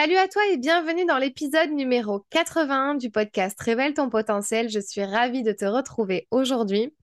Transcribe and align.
Salut 0.00 0.14
à 0.14 0.28
toi 0.28 0.42
et 0.52 0.58
bienvenue 0.58 1.06
dans 1.06 1.18
l'épisode 1.18 1.72
numéro 1.72 2.24
81 2.30 2.94
du 2.94 3.10
podcast 3.10 3.60
Révèle 3.60 3.94
ton 3.94 4.08
potentiel. 4.08 4.68
Je 4.68 4.78
suis 4.78 5.02
ravie 5.02 5.42
de 5.42 5.50
te 5.50 5.64
retrouver 5.64 6.28
aujourd'hui. 6.30 6.94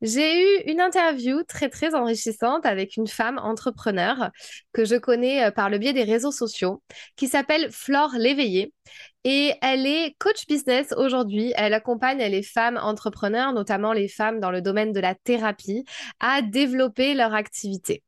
J'ai 0.00 0.42
eu 0.42 0.62
une 0.66 0.80
interview 0.80 1.44
très 1.44 1.68
très 1.68 1.94
enrichissante 1.94 2.66
avec 2.66 2.96
une 2.96 3.06
femme 3.06 3.38
entrepreneur 3.38 4.32
que 4.72 4.84
je 4.84 4.96
connais 4.96 5.44
euh, 5.44 5.50
par 5.52 5.70
le 5.70 5.78
biais 5.78 5.92
des 5.92 6.02
réseaux 6.02 6.32
sociaux 6.32 6.82
qui 7.14 7.28
s'appelle 7.28 7.70
Flore 7.70 8.14
Léveillé 8.18 8.74
et 9.22 9.52
elle 9.62 9.86
est 9.86 10.16
coach 10.18 10.44
business 10.48 10.92
aujourd'hui. 10.96 11.52
Elle 11.54 11.74
accompagne 11.74 12.24
les 12.24 12.42
femmes 12.42 12.80
entrepreneurs, 12.82 13.52
notamment 13.52 13.92
les 13.92 14.08
femmes 14.08 14.40
dans 14.40 14.50
le 14.50 14.62
domaine 14.62 14.90
de 14.90 14.98
la 14.98 15.14
thérapie, 15.14 15.84
à 16.18 16.42
développer 16.42 17.14
leur 17.14 17.34
activité. 17.34 18.02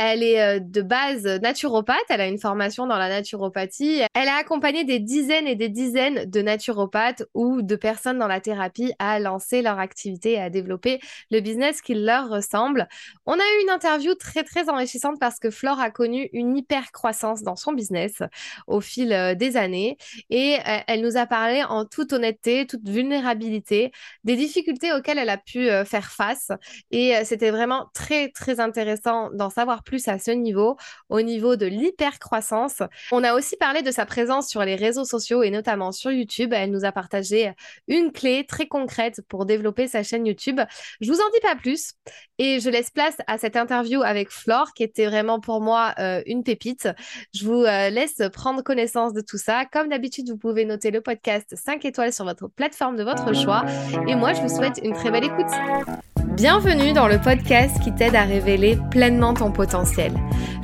Elle 0.00 0.22
est 0.22 0.40
euh, 0.40 0.60
de 0.60 0.80
base 0.80 1.26
naturopathe, 1.26 1.98
elle 2.08 2.20
a 2.20 2.28
une 2.28 2.38
formation 2.38 2.86
dans 2.86 2.98
la 2.98 3.08
naturopathie. 3.08 4.02
Elle 4.14 4.28
a 4.28 4.36
accompagné 4.36 4.84
des 4.84 5.00
dizaines 5.00 5.48
et 5.48 5.56
des 5.56 5.68
dizaines 5.68 6.24
de 6.30 6.40
naturopathes 6.40 7.24
ou 7.34 7.62
de 7.62 7.74
personnes 7.74 8.18
dans 8.18 8.28
la 8.28 8.40
thérapie 8.40 8.92
à 9.00 9.18
lancer 9.18 9.60
leur 9.60 9.80
activité 9.80 10.34
et 10.34 10.40
à 10.40 10.50
développer 10.50 11.00
le 11.32 11.40
business 11.40 11.82
qui 11.82 11.94
leur 11.94 12.28
ressemble. 12.28 12.86
On 13.26 13.32
a 13.32 13.42
eu 13.42 13.62
une 13.64 13.70
interview 13.70 14.14
très 14.14 14.44
très 14.44 14.68
enrichissante 14.68 15.18
parce 15.18 15.40
que 15.40 15.50
Flore 15.50 15.80
a 15.80 15.90
connu 15.90 16.28
une 16.32 16.56
hyper 16.56 16.92
croissance 16.92 17.42
dans 17.42 17.56
son 17.56 17.72
business 17.72 18.22
au 18.68 18.80
fil 18.80 19.12
euh, 19.12 19.34
des 19.34 19.56
années 19.56 19.96
et 20.30 20.58
euh, 20.58 20.78
elle 20.86 21.00
nous 21.00 21.16
a 21.16 21.26
parlé 21.26 21.64
en 21.64 21.84
toute 21.84 22.12
honnêteté, 22.12 22.68
toute 22.68 22.88
vulnérabilité 22.88 23.90
des 24.22 24.36
difficultés 24.36 24.92
auxquelles 24.92 25.18
elle 25.18 25.28
a 25.28 25.38
pu 25.38 25.68
faire 25.84 26.12
face 26.12 26.52
et 26.92 27.14
c'était 27.24 27.50
vraiment 27.50 27.86
très 27.94 28.28
très 28.30 28.60
intéressant 28.60 29.30
d'en 29.48 29.54
savoir 29.54 29.82
plus 29.82 30.08
à 30.08 30.18
ce 30.18 30.30
niveau, 30.30 30.76
au 31.08 31.22
niveau 31.22 31.56
de 31.56 31.64
l'hypercroissance. 31.64 32.82
On 33.12 33.24
a 33.24 33.32
aussi 33.34 33.56
parlé 33.56 33.80
de 33.80 33.90
sa 33.90 34.04
présence 34.04 34.48
sur 34.48 34.62
les 34.62 34.76
réseaux 34.76 35.06
sociaux 35.06 35.42
et 35.42 35.50
notamment 35.50 35.90
sur 35.90 36.10
YouTube. 36.10 36.52
Elle 36.52 36.70
nous 36.70 36.84
a 36.84 36.92
partagé 36.92 37.52
une 37.86 38.12
clé 38.12 38.44
très 38.46 38.66
concrète 38.66 39.22
pour 39.28 39.46
développer 39.46 39.88
sa 39.88 40.02
chaîne 40.02 40.26
YouTube. 40.26 40.60
Je 41.00 41.10
vous 41.10 41.18
en 41.18 41.30
dis 41.32 41.40
pas 41.40 41.56
plus 41.56 41.94
et 42.38 42.60
je 42.60 42.68
laisse 42.68 42.90
place 42.90 43.16
à 43.26 43.38
cette 43.38 43.56
interview 43.56 44.02
avec 44.02 44.30
Flore 44.30 44.74
qui 44.74 44.82
était 44.82 45.06
vraiment 45.06 45.40
pour 45.40 45.62
moi 45.62 45.94
euh, 45.98 46.22
une 46.26 46.42
pépite. 46.42 46.88
Je 47.34 47.46
vous 47.46 47.62
euh, 47.62 47.88
laisse 47.88 48.20
prendre 48.32 48.62
connaissance 48.62 49.14
de 49.14 49.22
tout 49.22 49.38
ça. 49.38 49.64
Comme 49.72 49.88
d'habitude, 49.88 50.28
vous 50.28 50.36
pouvez 50.36 50.66
noter 50.66 50.90
le 50.90 51.00
podcast 51.00 51.54
5 51.56 51.84
étoiles 51.86 52.12
sur 52.12 52.26
votre 52.26 52.48
plateforme 52.48 52.96
de 52.96 53.04
votre 53.04 53.34
choix. 53.34 53.64
Et 54.06 54.14
moi, 54.14 54.34
je 54.34 54.42
vous 54.42 54.54
souhaite 54.54 54.78
une 54.82 54.92
très 54.92 55.10
belle 55.10 55.24
écoute. 55.24 56.17
Bienvenue 56.38 56.92
dans 56.92 57.08
le 57.08 57.18
podcast 57.18 57.82
qui 57.82 57.92
t'aide 57.92 58.14
à 58.14 58.22
révéler 58.22 58.78
pleinement 58.92 59.34
ton 59.34 59.50
potentiel. 59.50 60.12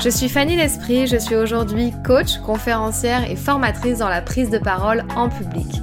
Je 0.01 0.09
suis 0.09 0.29
Fanny 0.29 0.55
L'Esprit, 0.55 1.09
je 1.09 1.17
suis 1.17 1.35
aujourd'hui 1.35 1.93
coach, 2.07 2.39
conférencière 2.47 3.29
et 3.29 3.35
formatrice 3.35 3.99
dans 3.99 4.09
la 4.09 4.23
prise 4.23 4.51
de 4.51 4.59
parole 4.59 5.03
en 5.17 5.29
public. 5.29 5.83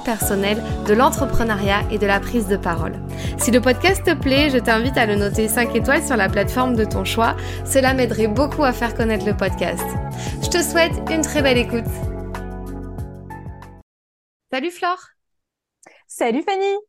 personnel, 0.00 0.62
de 0.86 0.94
l'entrepreneuriat 0.94 1.82
et 1.90 1.98
de 1.98 2.06
la 2.06 2.20
prise 2.20 2.46
de 2.46 2.56
parole. 2.56 2.94
Si 3.38 3.50
le 3.50 3.60
podcast 3.60 4.04
te 4.04 4.14
plaît, 4.14 4.50
je 4.50 4.58
t'invite 4.58 4.96
à 4.96 5.06
le 5.06 5.16
noter 5.16 5.48
5 5.48 5.74
étoiles 5.74 6.04
sur 6.04 6.16
la 6.16 6.28
plateforme 6.28 6.76
de 6.76 6.84
ton 6.84 7.04
choix. 7.04 7.36
Cela 7.64 7.94
m'aiderait 7.94 8.28
beaucoup 8.28 8.64
à 8.64 8.72
faire 8.72 8.94
connaître 8.94 9.26
le 9.26 9.36
podcast. 9.36 9.84
Je 10.42 10.48
te 10.48 10.62
souhaite 10.62 10.92
une 11.10 11.22
très 11.22 11.42
belle 11.42 11.58
écoute. 11.58 11.84
Salut 14.52 14.70
Flore. 14.70 15.10
Salut 16.06 16.42
Fanny. 16.42 16.87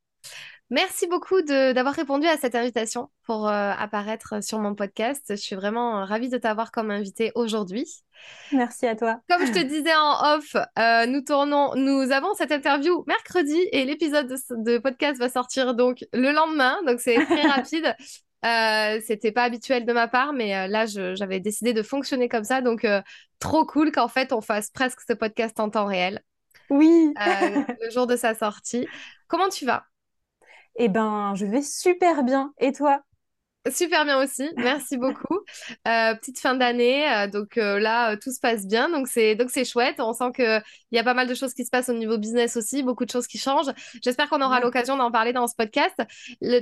Merci 0.69 1.07
beaucoup 1.07 1.41
d'avoir 1.41 1.96
répondu 1.96 2.28
à 2.28 2.38
cette 2.38 2.56
invitation 2.56 3.09
pour 3.24 3.47
euh, 3.47 3.72
apparaître 3.78 4.44
sur 4.44 4.59
mon 4.59 4.75
podcast. 4.75 5.25
Je 5.30 5.35
suis 5.35 5.56
vraiment 5.56 6.06
ravie 6.06 6.30
de 6.30 6.38
t'avoir 6.38 6.72
comme 6.72 6.91
invitée 6.91 7.31
aujourd'hui. 7.35 8.03
Merci 8.52 8.85
à 8.85 8.96
toi. 8.96 9.19
Comme 9.30 9.46
je 9.46 9.52
te 9.52 9.59
disais 9.68 9.96
en 9.96 10.35
off, 10.35 10.56
euh, 10.78 11.06
nous 11.07 11.22
tournons, 11.22 11.74
nous 11.75 12.12
avons 12.12 12.34
cette 12.35 12.52
interview 12.52 13.03
mercredi 13.07 13.57
et 13.72 13.85
l'épisode 13.85 14.35
de, 14.50 14.78
podcast 14.78 15.19
va 15.19 15.30
sortir 15.30 15.74
donc 15.74 16.06
le 16.13 16.31
lendemain, 16.31 16.78
donc 16.86 17.00
c'est 17.00 17.25
très 17.25 17.41
rapide. 17.47 17.96
Euh, 18.46 19.01
c'était 19.06 19.31
pas 19.31 19.44
habituel 19.44 19.86
de 19.86 19.91
ma 19.91 20.07
part, 20.07 20.34
mais 20.34 20.68
là 20.68 20.86
j'avais 20.86 21.40
décidé 21.40 21.74
de 21.74 21.81
fonctionner 21.84 22.30
comme 22.30 22.44
ça, 22.44 22.62
donc 22.62 22.86
trop 23.40 23.66
cool 23.66 23.91
qu'en 23.91 24.07
fait 24.07 24.31
on 24.34 24.41
fasse 24.41 24.69
presque 24.69 25.01
ce 25.07 25.13
podcast 25.13 25.59
en 25.59 25.69
temps 25.69 25.86
réel. 25.86 26.22
Oui. 26.69 27.13
Euh, 27.19 27.63
le 27.81 27.90
jour 27.90 28.07
de 28.07 28.16
sa 28.16 28.36
sortie. 28.36 28.88
Comment 29.28 29.50
tu 29.50 29.66
vas? 29.66 29.86
Eh 30.79 30.90
ben, 30.90 31.35
je 31.35 31.45
vais 31.45 31.62
super 31.62 32.23
bien. 32.23 32.53
Et 32.57 32.72
toi? 32.72 33.03
Super 33.72 34.06
bien 34.06 34.22
aussi, 34.24 34.50
merci 34.57 34.97
beaucoup. 34.97 35.40
Euh, 35.88 36.16
petite 36.16 36.40
fin 36.40 36.56
d'année, 36.56 37.12
euh, 37.12 37.28
donc 37.28 37.57
euh, 37.57 37.80
là 37.80 38.16
tout 38.18 38.31
se 38.31 38.40
passe 38.40 38.66
bien, 38.66 38.90
donc 38.90 39.07
c'est 39.07 39.35
donc 39.35 39.50
c'est 39.52 39.66
chouette. 39.66 40.00
On 40.00 40.13
sent 40.13 40.31
que 40.34 40.59
il 40.91 40.96
y 40.96 41.00
a 41.00 41.03
pas 41.03 41.13
mal 41.13 41.28
de 41.28 41.34
choses 41.34 41.53
qui 41.53 41.66
se 41.66 41.69
passent 41.69 41.90
au 41.90 41.94
niveau 41.94 42.18
business 42.18 42.57
aussi, 42.57 42.84
beaucoup 42.84 43.06
de 43.06 43.12
choses 43.12 43.28
qui 43.28 43.38
changent. 43.38 43.72
J'espère 44.03 44.30
qu'on 44.30 44.41
aura 44.41 44.59
l'occasion 44.59 44.97
d'en 44.97 45.12
parler 45.12 45.34
dans 45.34 45.47
ce 45.47 45.56
podcast. 45.56 45.96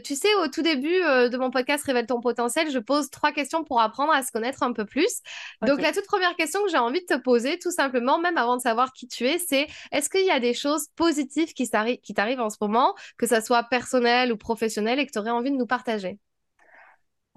tu 0.04 0.16
sais, 0.16 0.34
au 0.44 0.48
tout 0.48 0.62
début 0.62 0.88
de 0.88 1.38
mon 1.38 1.52
podcast 1.52 1.84
Révèle 1.86 2.08
ton 2.08 2.20
potentiel, 2.20 2.72
je 2.72 2.80
pose 2.80 3.10
trois 3.10 3.32
questions 3.32 3.64
pour 3.64 3.82
apprendre 3.82 4.12
à 4.12 4.24
se 4.24 4.32
connaître 4.32 4.64
un 4.64 4.74
peu 4.74 4.86
plus. 4.86 5.22
Donc 5.66 5.82
la 5.82 5.94
toute 5.94 6.06
première 6.06 6.36
question 6.36 6.64
que 6.64 6.70
j'ai 6.70 6.78
envie 6.78 7.02
de 7.02 7.06
te 7.06 7.20
poser, 7.20 7.60
tout 7.60 7.72
simplement, 7.72 8.20
même 8.20 8.38
avant 8.38 8.58
de 8.58 8.62
savoir 8.62 8.92
qui 8.94 9.08
tu 9.08 9.26
es, 9.26 9.38
c'est 9.40 9.68
est-ce 9.92 10.10
qu'il 10.10 10.26
y 10.26 10.32
a 10.32 10.40
des 10.40 10.54
choses 10.54 10.88
positives 10.96 11.54
qui 11.54 11.70
t'arrivent 11.70 12.42
en 12.42 12.50
ce 12.50 12.58
moment, 12.62 12.96
que 13.18 13.28
ça 13.28 13.42
soit 13.42 13.64
personnel 13.64 14.32
ou 14.32 14.38
professionnel, 14.38 15.00
et 15.00 15.06
que 15.06 15.12
tu 15.12 15.20
aurais 15.20 15.30
envie 15.32 15.52
de 15.52 15.58
nous 15.58 15.68
partager? 15.68 16.20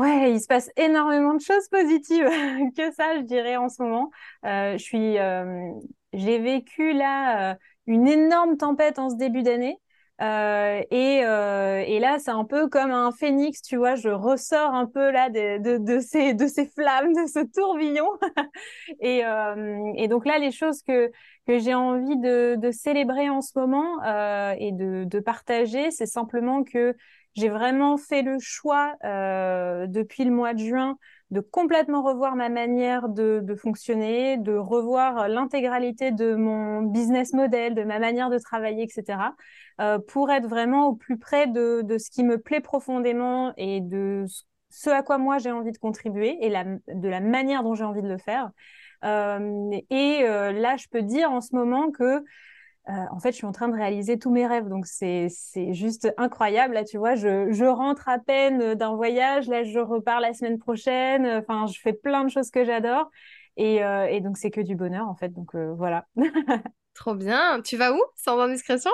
Ouais, 0.01 0.33
il 0.33 0.41
se 0.41 0.47
passe 0.47 0.71
énormément 0.77 1.35
de 1.35 1.41
choses 1.43 1.69
positives 1.69 2.25
que 2.77 2.91
ça, 2.95 3.17
je 3.17 3.23
dirais, 3.23 3.57
en 3.57 3.69
ce 3.69 3.83
moment. 3.83 4.11
Euh, 4.47 4.79
je 4.79 4.97
euh, 4.97 5.73
j'ai 6.15 6.39
vécu 6.39 6.93
là 6.95 7.53
euh, 7.53 7.55
une 7.87 8.09
énorme 8.09 8.57
tempête 8.57 8.99
en 8.99 9.11
ce 9.11 9.17
début 9.17 9.43
d'année. 9.43 9.77
et, 10.21 11.19
et 11.21 11.99
là, 12.01 12.19
c'est 12.19 12.31
un 12.31 12.45
peu 12.45 12.69
comme 12.69 12.91
un 12.93 13.13
phénix, 13.13 13.61
tu 13.63 13.77
vois, 13.77 13.95
je 13.95 14.09
ressors 14.09 14.75
un 14.75 14.87
peu 14.87 15.11
là 15.11 15.29
de, 15.31 15.79
de, 15.79 16.01
ces, 16.01 16.33
de 16.35 16.47
ces 16.47 16.67
flammes, 16.67 17.13
de 17.13 17.27
ce 17.27 17.41
tourbillon. 17.53 18.09
et, 19.01 19.23
et 19.97 20.09
donc 20.09 20.27
là, 20.27 20.39
les 20.39 20.51
choses 20.51 20.83
que, 20.83 21.11
que 21.47 21.59
j'ai 21.59 21.75
envie 21.75 22.17
de, 22.19 22.57
de 22.59 22.71
célébrer 22.71 23.29
en 23.31 23.41
ce 23.43 23.59
moment 23.59 24.03
et 24.59 24.73
de 24.73 25.21
partager, 25.21 25.91
c'est 25.91 26.07
simplement 26.07 26.65
que 26.65 26.95
j'ai 27.35 27.49
vraiment 27.49 27.97
fait 27.97 28.23
le 28.23 28.39
choix 28.41 28.95
euh, 29.05 29.87
depuis 29.87 30.25
le 30.25 30.31
mois 30.31 30.55
de 30.55 30.59
juin 30.61 30.97
de 31.31 31.41
complètement 31.41 32.03
revoir 32.03 32.35
ma 32.35 32.49
manière 32.49 33.09
de, 33.09 33.41
de 33.43 33.55
fonctionner, 33.55 34.37
de 34.37 34.55
revoir 34.57 35.29
l'intégralité 35.29 36.11
de 36.11 36.35
mon 36.35 36.83
business 36.83 37.33
model, 37.33 37.75
de 37.75 37.85
ma 37.85 38.01
manière 38.01 38.31
de 38.31 38.39
travailler, 38.39 38.83
etc., 38.85 39.35
euh, 39.81 39.99
pour 39.99 40.31
être 40.31 40.49
vraiment 40.49 40.89
au 40.89 40.95
plus 40.95 41.19
près 41.19 41.47
de, 41.47 41.83
de, 41.85 41.99
ce 41.99 42.11
qui 42.11 42.25
me 42.25 42.39
plaît 42.39 42.61
profondément 42.61 43.53
et 43.57 43.81
de 43.81 44.25
ce 44.71 44.91
à 44.91 45.03
quoi 45.03 45.19
moi 45.19 45.39
j'ai 45.39 45.53
envie 45.53 45.73
de 45.73 45.79
contribuer 45.79 46.37
et 46.45 46.49
la, 46.49 46.65
de 46.65 47.09
la 47.09 47.21
manière 47.21 47.63
dont 47.63 47.75
j'ai 47.75 47.85
envie 47.85 48.03
de 48.03 48.09
le 48.09 48.19
faire. 48.19 48.51
Euh, 49.05 49.71
et 49.91 50.23
euh, 50.25 50.53
là, 50.53 50.77
je 50.77 50.87
peux 50.91 51.03
dire 51.03 51.31
en 51.31 51.41
ce 51.41 51.55
moment 51.55 51.91
que 51.91 52.23
euh, 52.91 53.05
en 53.13 53.21
fait, 53.21 53.31
je 53.31 53.37
suis 53.37 53.47
en 53.47 53.53
train 53.53 53.69
de 53.69 53.75
réaliser 53.75 54.19
tous 54.19 54.31
mes 54.31 54.47
rêves. 54.47 54.69
Donc, 54.69 54.87
c'est, 54.87 55.29
juste 55.73 56.13
incroyable. 56.17 56.75
Là, 56.75 56.85
tu 56.85 56.99
vois, 56.99 57.15
je, 57.15 57.53
je 57.53 57.65
rentre 57.65 58.09
à 58.09 58.19
peine 58.19 58.75
d'un 58.75 58.97
voyage. 58.97 59.47
Là, 59.49 59.63
je 59.63 59.79
repars 59.79 60.21
la 60.21 60.33
semaine 60.35 60.59
prochaine. 60.59 61.27
Enfin, 61.27 61.67
je 61.67 61.79
fais 61.79 61.93
plein 61.93 62.25
de 62.25 62.31
choses 62.31 62.51
que 62.51 62.65
j'adore. 62.65 63.11
Et, 63.57 63.85
euh, 63.85 64.07
et 64.07 64.21
donc, 64.21 64.39
c'est 64.39 64.51
que 64.51 64.61
du 64.61 64.75
bonheur, 64.75 65.07
en 65.09 65.15
fait. 65.15 65.29
Donc, 65.29 65.55
euh, 65.55 65.73
voilà. 65.75 66.07
Trop 66.95 67.15
bien. 67.15 67.61
Tu 67.63 67.77
vas 67.77 67.93
où, 67.93 68.01
sans 68.17 68.39
indiscrétion 68.39 68.93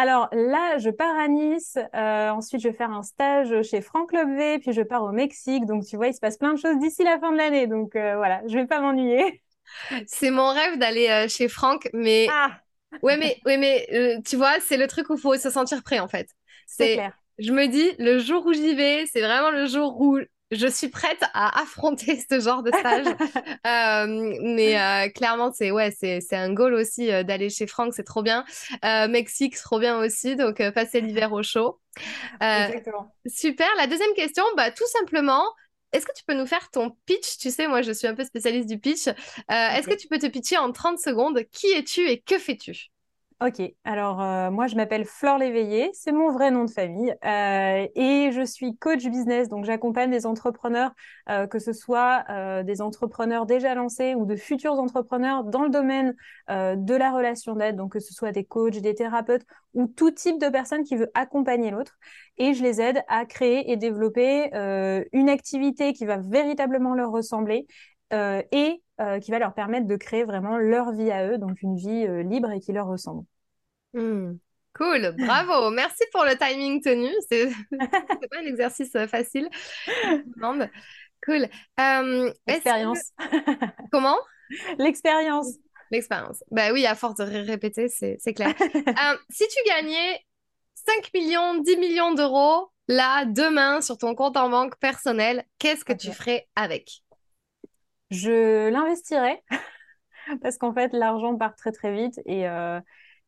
alors 0.00 0.28
là, 0.30 0.78
je 0.78 0.90
pars 0.90 1.18
à 1.18 1.26
Nice. 1.26 1.76
ensuite, 1.92 2.62
je 2.62 2.68
vais 2.68 2.74
faire 2.74 2.92
un 2.92 3.02
stage 3.02 3.62
chez 3.62 3.80
Franck 3.80 4.12
Lobvé. 4.12 4.60
Puis, 4.60 4.72
je 4.72 4.82
pars 4.82 5.02
au 5.02 5.10
Mexique. 5.10 5.66
Donc, 5.66 5.84
tu 5.86 5.96
vois, 5.96 6.06
il 6.06 6.14
se 6.14 6.20
passe 6.20 6.38
plein 6.38 6.54
de 6.54 6.58
choses 6.60 6.78
d'ici 6.78 7.02
la 7.02 7.18
fin 7.18 7.32
de 7.32 7.36
l'année. 7.36 7.66
Donc, 7.66 7.94
voilà, 7.94 8.40
je 8.46 8.56
vais 8.56 8.66
pas 8.68 8.80
m'ennuyer. 8.80 9.42
C'est 10.06 10.30
mon 10.30 10.50
rêve 10.50 10.78
d'aller 10.78 11.26
chez 11.28 11.48
Franck, 11.48 11.88
mais 11.92 12.28
ah 12.30 12.60
Ouais, 13.02 13.16
mais, 13.16 13.38
ouais, 13.44 13.56
mais 13.56 13.86
euh, 13.92 14.20
tu 14.24 14.36
vois, 14.36 14.60
c'est 14.60 14.76
le 14.76 14.86
truc 14.86 15.10
où 15.10 15.14
il 15.14 15.20
faut 15.20 15.36
se 15.36 15.50
sentir 15.50 15.82
prêt 15.82 15.98
en 15.98 16.08
fait. 16.08 16.28
C'est 16.66 16.94
clair. 16.94 17.12
Je 17.38 17.52
me 17.52 17.66
dis, 17.66 17.88
le 17.98 18.18
jour 18.18 18.44
où 18.46 18.52
j'y 18.52 18.74
vais, 18.74 19.06
c'est 19.06 19.20
vraiment 19.20 19.50
le 19.50 19.66
jour 19.66 20.00
où 20.00 20.18
je 20.50 20.66
suis 20.66 20.88
prête 20.88 21.22
à 21.34 21.60
affronter 21.60 22.18
ce 22.28 22.40
genre 22.40 22.62
de 22.62 22.70
stage. 22.70 23.06
mais 24.42 25.12
clairement, 25.14 25.52
c'est 25.52 25.70
ouais, 25.70 25.92
c'est 25.92 26.20
un 26.32 26.52
goal 26.52 26.74
aussi 26.74 27.06
d'aller 27.24 27.48
chez 27.48 27.66
Franck, 27.66 27.94
c'est 27.94 28.04
trop 28.04 28.22
bien. 28.22 28.44
Mexique, 28.82 29.56
c'est 29.56 29.62
trop 29.62 29.78
bien 29.78 29.98
aussi, 29.98 30.34
donc 30.34 30.56
passer 30.72 31.00
l'hiver 31.00 31.32
au 31.32 31.42
chaud. 31.42 31.78
Exactement. 32.40 33.14
Super. 33.26 33.68
La 33.76 33.86
deuxième 33.86 34.14
question, 34.14 34.44
bah, 34.56 34.70
tout 34.72 34.86
simplement, 34.86 35.44
est-ce 35.92 36.06
que 36.06 36.12
tu 36.14 36.24
peux 36.24 36.34
nous 36.34 36.46
faire 36.46 36.70
ton 36.70 36.90
pitch? 37.06 37.38
Tu 37.38 37.50
sais, 37.50 37.66
moi, 37.68 37.82
je 37.82 37.92
suis 37.92 38.06
un 38.06 38.14
peu 38.14 38.24
spécialiste 38.24 38.68
du 38.68 38.78
pitch. 38.78 39.08
Est-ce 39.48 39.88
que 39.88 39.94
tu 39.94 40.08
peux 40.08 40.18
te 40.18 40.26
pitcher 40.26 40.58
en 40.58 40.72
30 40.72 40.98
secondes? 40.98 41.42
Qui 41.50 41.68
es-tu 41.68 42.08
et 42.08 42.20
que 42.20 42.38
fais-tu? 42.38 42.90
Ok, 43.40 43.62
alors 43.84 44.20
euh, 44.20 44.50
moi 44.50 44.66
je 44.66 44.74
m'appelle 44.74 45.04
Flore 45.04 45.38
Léveillé, 45.38 45.90
c'est 45.92 46.10
mon 46.10 46.32
vrai 46.32 46.50
nom 46.50 46.64
de 46.64 46.70
famille 46.72 47.14
euh, 47.24 47.86
et 47.94 48.32
je 48.32 48.44
suis 48.44 48.76
coach 48.76 49.04
business, 49.06 49.48
donc 49.48 49.64
j'accompagne 49.64 50.10
des 50.10 50.26
entrepreneurs, 50.26 50.90
euh, 51.30 51.46
que 51.46 51.60
ce 51.60 51.72
soit 51.72 52.24
des 52.64 52.82
entrepreneurs 52.82 53.46
déjà 53.46 53.76
lancés 53.76 54.16
ou 54.16 54.26
de 54.26 54.34
futurs 54.34 54.72
entrepreneurs 54.80 55.44
dans 55.44 55.62
le 55.62 55.70
domaine 55.70 56.16
de 56.48 56.94
la 56.96 57.12
relation 57.12 57.54
d'aide, 57.54 57.76
donc 57.76 57.92
que 57.92 58.00
ce 58.00 58.12
soit 58.12 58.32
des 58.32 58.42
coachs, 58.44 58.78
des 58.80 58.96
thérapeutes 58.96 59.46
ou 59.72 59.86
tout 59.86 60.10
type 60.10 60.40
de 60.40 60.48
personne 60.48 60.82
qui 60.82 60.96
veut 60.96 61.10
accompagner 61.14 61.70
l'autre 61.70 61.96
et 62.38 62.54
je 62.54 62.62
les 62.64 62.80
aide 62.80 63.04
à 63.06 63.24
créer 63.24 63.70
et 63.70 63.76
développer 63.76 64.50
une 65.12 65.28
activité 65.28 65.92
qui 65.92 66.06
va 66.06 66.16
véritablement 66.16 66.94
leur 66.94 67.12
ressembler 67.12 67.68
euh, 68.12 68.42
et 68.52 68.82
euh, 69.00 69.20
qui 69.20 69.30
va 69.30 69.38
leur 69.38 69.54
permettre 69.54 69.86
de 69.86 69.96
créer 69.96 70.24
vraiment 70.24 70.58
leur 70.58 70.92
vie 70.92 71.10
à 71.10 71.28
eux, 71.28 71.38
donc 71.38 71.62
une 71.62 71.76
vie 71.76 72.04
euh, 72.06 72.22
libre 72.22 72.50
et 72.50 72.58
qui 72.58 72.72
leur 72.72 72.86
ressemble. 72.86 73.24
Hmm. 73.92 74.34
Cool, 74.74 75.14
bravo, 75.16 75.70
merci 75.74 76.04
pour 76.12 76.24
le 76.24 76.36
timing 76.36 76.82
tenu. 76.82 77.08
C'est 77.28 77.48
pas 77.78 78.38
un 78.38 78.46
exercice 78.46 78.96
facile. 79.06 79.48
Cool. 81.24 81.48
L'expérience. 82.46 83.12
Comment? 83.92 84.18
L'expérience. 84.78 85.54
L'expérience. 85.90 86.42
Bah 86.50 86.72
oui, 86.72 86.84
à 86.84 86.94
force 86.94 87.16
de 87.16 87.24
répéter, 87.24 87.88
c'est 87.88 88.34
clair. 88.34 88.54
si 89.30 89.44
tu 89.48 89.62
gagnais 89.66 90.20
5 90.74 91.10
millions, 91.14 91.58
10 91.58 91.76
millions 91.76 92.14
d'euros, 92.14 92.70
là, 92.88 93.24
demain, 93.26 93.80
sur 93.80 93.96
ton 93.96 94.14
compte 94.14 94.36
en 94.36 94.50
banque 94.50 94.76
personnel, 94.78 95.44
qu'est-ce 95.58 95.84
que 95.84 95.92
tu 95.92 96.12
ferais 96.12 96.48
avec? 96.56 97.02
Je 98.10 98.68
l'investirais 98.68 99.42
parce 100.42 100.58
qu'en 100.58 100.72
fait, 100.72 100.92
l'argent 100.92 101.36
part 101.36 101.54
très 101.54 101.72
très 101.72 101.92
vite 101.92 102.20
et, 102.26 102.48
euh, 102.48 102.80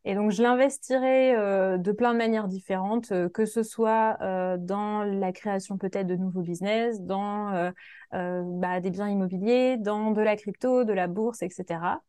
et 0.05 0.15
donc 0.15 0.31
je 0.31 0.43
l'investirais 0.43 1.37
euh, 1.37 1.77
de 1.79 1.93
plein 1.93 2.13
de 2.13 2.19
manières 2.19 2.49
différentes, 2.49 3.13
euh, 3.13 3.29
que 3.29 3.45
ce 3.45 3.63
soit 3.63 4.17
dans 4.59 5.05
la 5.05 5.33
création 5.33 5.79
peut-être 5.79 6.07
de 6.07 6.17
nouveaux 6.17 6.43
business, 6.43 7.01
dans 7.01 7.73
bah, 8.13 8.81
des 8.81 8.91
biens 8.91 9.09
immobiliers, 9.09 9.77
dans 9.77 10.11
de 10.11 10.21
la 10.23 10.37
crypto, 10.37 10.85
de 10.85 10.93
la 10.93 11.07
bourse, 11.07 11.43
etc. 11.43 12.03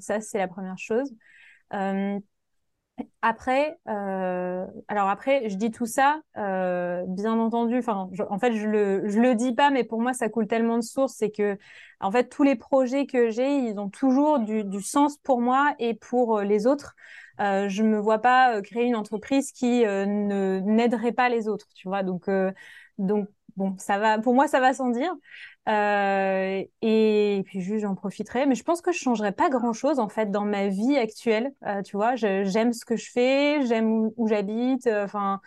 ça, 0.00 0.20
c'est 0.20 0.38
la 0.38 0.48
première 0.48 0.78
chose. 0.78 1.12
Après, 3.20 3.78
euh, 3.88 4.64
alors 4.88 5.08
après, 5.08 5.48
je 5.50 5.56
dis 5.56 5.70
tout 5.70 5.84
ça, 5.84 6.20
euh, 6.38 7.04
bien 7.08 7.38
entendu. 7.38 7.78
Enfin, 7.78 8.08
en 8.30 8.38
fait, 8.38 8.54
je 8.54 8.66
le, 8.66 9.06
je 9.08 9.20
le 9.20 9.34
dis 9.34 9.52
pas, 9.54 9.70
mais 9.70 9.84
pour 9.84 10.00
moi, 10.00 10.14
ça 10.14 10.28
coule 10.30 10.46
tellement 10.46 10.76
de 10.78 10.82
sources, 10.82 11.14
c'est 11.18 11.30
que, 11.30 11.58
en 12.00 12.10
fait, 12.10 12.28
tous 12.28 12.42
les 12.42 12.56
projets 12.56 13.06
que 13.06 13.30
j'ai, 13.30 13.58
ils 13.68 13.78
ont 13.78 13.90
toujours 13.90 14.38
du, 14.38 14.64
du 14.64 14.80
sens 14.80 15.18
pour 15.18 15.40
moi 15.42 15.74
et 15.78 15.94
pour 15.94 16.38
euh, 16.38 16.44
les 16.44 16.66
autres. 16.66 16.94
Euh, 17.40 17.68
je 17.68 17.82
me 17.82 17.98
vois 17.98 18.18
pas 18.18 18.56
euh, 18.56 18.62
créer 18.62 18.84
une 18.84 18.96
entreprise 18.96 19.52
qui 19.52 19.84
euh, 19.84 20.06
ne 20.06 20.60
n'aiderait 20.64 21.12
pas 21.12 21.28
les 21.28 21.48
autres, 21.48 21.66
tu 21.74 21.88
vois. 21.88 22.02
Donc, 22.02 22.24
donc 22.98 23.28
bon, 23.56 23.76
ça 23.78 23.98
va. 23.98 24.18
Pour 24.18 24.34
moi, 24.34 24.48
ça 24.48 24.60
va 24.60 24.72
sans 24.72 24.88
dire. 24.90 25.12
Euh, 25.68 26.62
et, 26.80 27.42
puis 27.44 27.60
juste, 27.60 27.82
j'en 27.82 27.94
profiterai. 27.94 28.46
Mais 28.46 28.54
je 28.54 28.62
pense 28.62 28.80
que 28.80 28.92
je 28.92 28.98
changerai 28.98 29.32
pas 29.32 29.48
grand-chose 29.48 29.98
en 29.98 30.08
fait 30.08 30.30
dans 30.30 30.44
ma 30.44 30.68
vie 30.68 30.96
actuelle. 30.96 31.52
Euh, 31.66 31.82
tu 31.82 31.96
vois, 31.96 32.14
j'aime 32.14 32.72
ce 32.72 32.84
que 32.84 32.96
je 32.96 33.10
fais, 33.10 33.66
j'aime 33.66 34.10
où, 34.16 34.28
j'habite. 34.28 34.86
Euh, 34.86 35.04
enfin, 35.04 35.40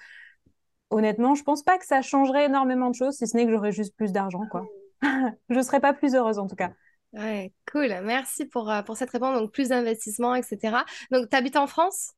honnêtement, 0.89 1.35
je 1.35 1.43
pense 1.43 1.63
pas 1.63 1.77
que 1.77 1.85
ça 1.85 2.01
changerait 2.01 2.45
énormément 2.45 2.89
de 2.89 2.95
choses, 2.95 3.15
si 3.15 3.27
ce 3.27 3.37
n'est 3.37 3.45
que 3.45 3.51
j'aurais 3.51 3.71
juste 3.71 3.95
plus 3.95 4.11
d'argent, 4.11 4.45
quoi. 4.51 4.65
je 5.49 5.61
serais 5.61 5.79
pas 5.79 5.93
plus 5.93 6.15
heureuse 6.15 6.39
en 6.39 6.47
tout 6.47 6.57
cas. 6.57 6.71
Ouais, 7.13 7.53
cool. 7.71 7.87
Merci 8.03 8.45
pour, 8.45 8.71
pour 8.85 8.97
cette 8.97 9.09
réponse. 9.09 9.39
Donc, 9.39 9.51
plus 9.51 9.69
d'investissement, 9.69 10.35
etc. 10.35 10.83
Donc, 11.11 11.29
tu 11.29 11.35
habites 11.35 11.55
en 11.55 11.65
France? 11.65 12.13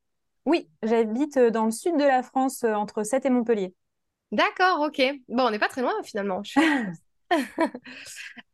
Oui, 0.45 0.68
j'habite 0.81 1.38
dans 1.38 1.65
le 1.65 1.71
sud 1.71 1.95
de 1.98 2.03
la 2.03 2.24
France, 2.24 2.63
entre 2.63 3.03
Sète 3.03 3.25
et 3.25 3.30
Montpellier. 3.30 3.75
D'accord, 4.31 4.81
ok. 4.81 5.01
Bon, 5.30 5.44
on 5.44 5.51
n'est 5.51 5.59
pas 5.59 5.68
très 5.68 5.81
loin 5.81 5.94
finalement. 6.03 6.42
Je 6.44 6.51
suis... 6.51 6.62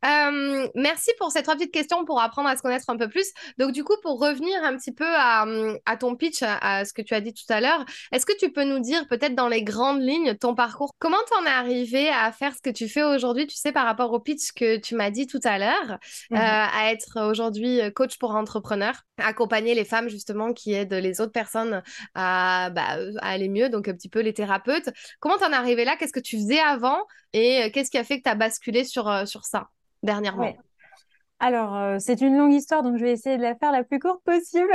Euh, 0.04 0.68
merci 0.76 1.10
pour 1.18 1.32
ces 1.32 1.42
trois 1.42 1.54
petites 1.54 1.72
questions 1.72 2.04
pour 2.04 2.20
apprendre 2.20 2.48
à 2.48 2.56
se 2.56 2.62
connaître 2.62 2.88
un 2.88 2.96
peu 2.96 3.08
plus. 3.08 3.32
Donc, 3.58 3.72
du 3.72 3.82
coup, 3.82 3.96
pour 4.02 4.20
revenir 4.20 4.62
un 4.62 4.76
petit 4.76 4.92
peu 4.92 5.04
à, 5.06 5.44
ton 5.98 6.14
pitch, 6.14 6.38
à, 6.42 6.84
ce 6.84 6.92
que 6.92 7.02
tu 7.02 7.14
as 7.14 7.20
dit 7.20 7.34
tout 7.34 7.52
à 7.52 7.60
l'heure, 7.60 7.84
est-ce 8.12 8.24
que 8.24 8.36
tu 8.38 8.52
peux 8.52 8.62
nous 8.62 8.78
dire 8.78 9.08
peut-être 9.08 9.34
dans 9.34 9.48
les 9.48 9.64
grandes 9.64 10.00
lignes 10.00 10.36
ton 10.36 10.54
parcours, 10.54 10.92
comment 11.00 11.18
tu 11.26 11.36
en 11.36 11.44
es 11.46 11.52
arrivé 11.52 12.08
à 12.10 12.30
faire 12.30 12.54
ce 12.54 12.62
que 12.62 12.70
tu 12.70 12.88
fais 12.88 13.02
aujourd'hui, 13.02 13.48
tu 13.48 13.56
sais, 13.56 13.72
par 13.72 13.86
rapport 13.86 14.12
au 14.12 14.20
pitch 14.20 14.52
que 14.52 14.76
tu 14.76 14.94
m'as 14.94 15.10
dit 15.10 15.26
tout 15.26 15.40
à 15.42 15.58
l'heure, 15.58 15.90
euh, 15.90 16.36
mhm. 16.36 16.38
à 16.38 16.92
être 16.92 17.28
aujourd'hui 17.28 17.80
coach 17.94 18.18
pour 18.18 18.36
entrepreneurs, 18.36 19.02
accompagner 19.18 19.74
les 19.74 19.84
femmes 19.84 20.08
justement 20.08 20.52
qui 20.52 20.74
aident 20.74 20.94
les 20.94 21.20
autres 21.20 21.32
personnes 21.32 21.82
à, 22.14 22.70
bah, 22.70 22.98
à 23.20 23.30
aller 23.30 23.48
mieux, 23.48 23.68
donc 23.68 23.88
un 23.88 23.94
petit 23.94 24.08
peu 24.08 24.20
les 24.20 24.32
thérapeutes. 24.32 24.90
Comment 25.18 25.38
tu 25.38 25.44
en 25.44 25.50
es 25.50 25.56
arrivé 25.56 25.84
là? 25.84 25.96
Qu'est-ce 25.96 26.12
que 26.12 26.20
tu 26.20 26.36
faisais 26.36 26.60
avant 26.60 27.04
et 27.32 27.62
euh, 27.62 27.70
qu'est-ce 27.72 27.90
qui 27.90 27.98
a 27.98 28.04
fait 28.04 28.18
que 28.18 28.24
tu 28.24 28.30
as 28.30 28.34
basculé 28.34 28.84
sur, 28.84 29.08
euh, 29.08 29.24
sur 29.24 29.44
ça 29.44 29.68
dernièrement? 30.02 30.54
Alors, 31.40 31.76
euh, 31.76 31.96
c'est 32.00 32.20
une 32.20 32.36
longue 32.36 32.52
histoire, 32.52 32.82
donc 32.82 32.96
je 32.96 33.04
vais 33.04 33.12
essayer 33.12 33.36
de 33.36 33.42
la 33.42 33.54
faire 33.54 33.70
la 33.70 33.84
plus 33.84 34.00
courte 34.00 34.22
possible. 34.24 34.72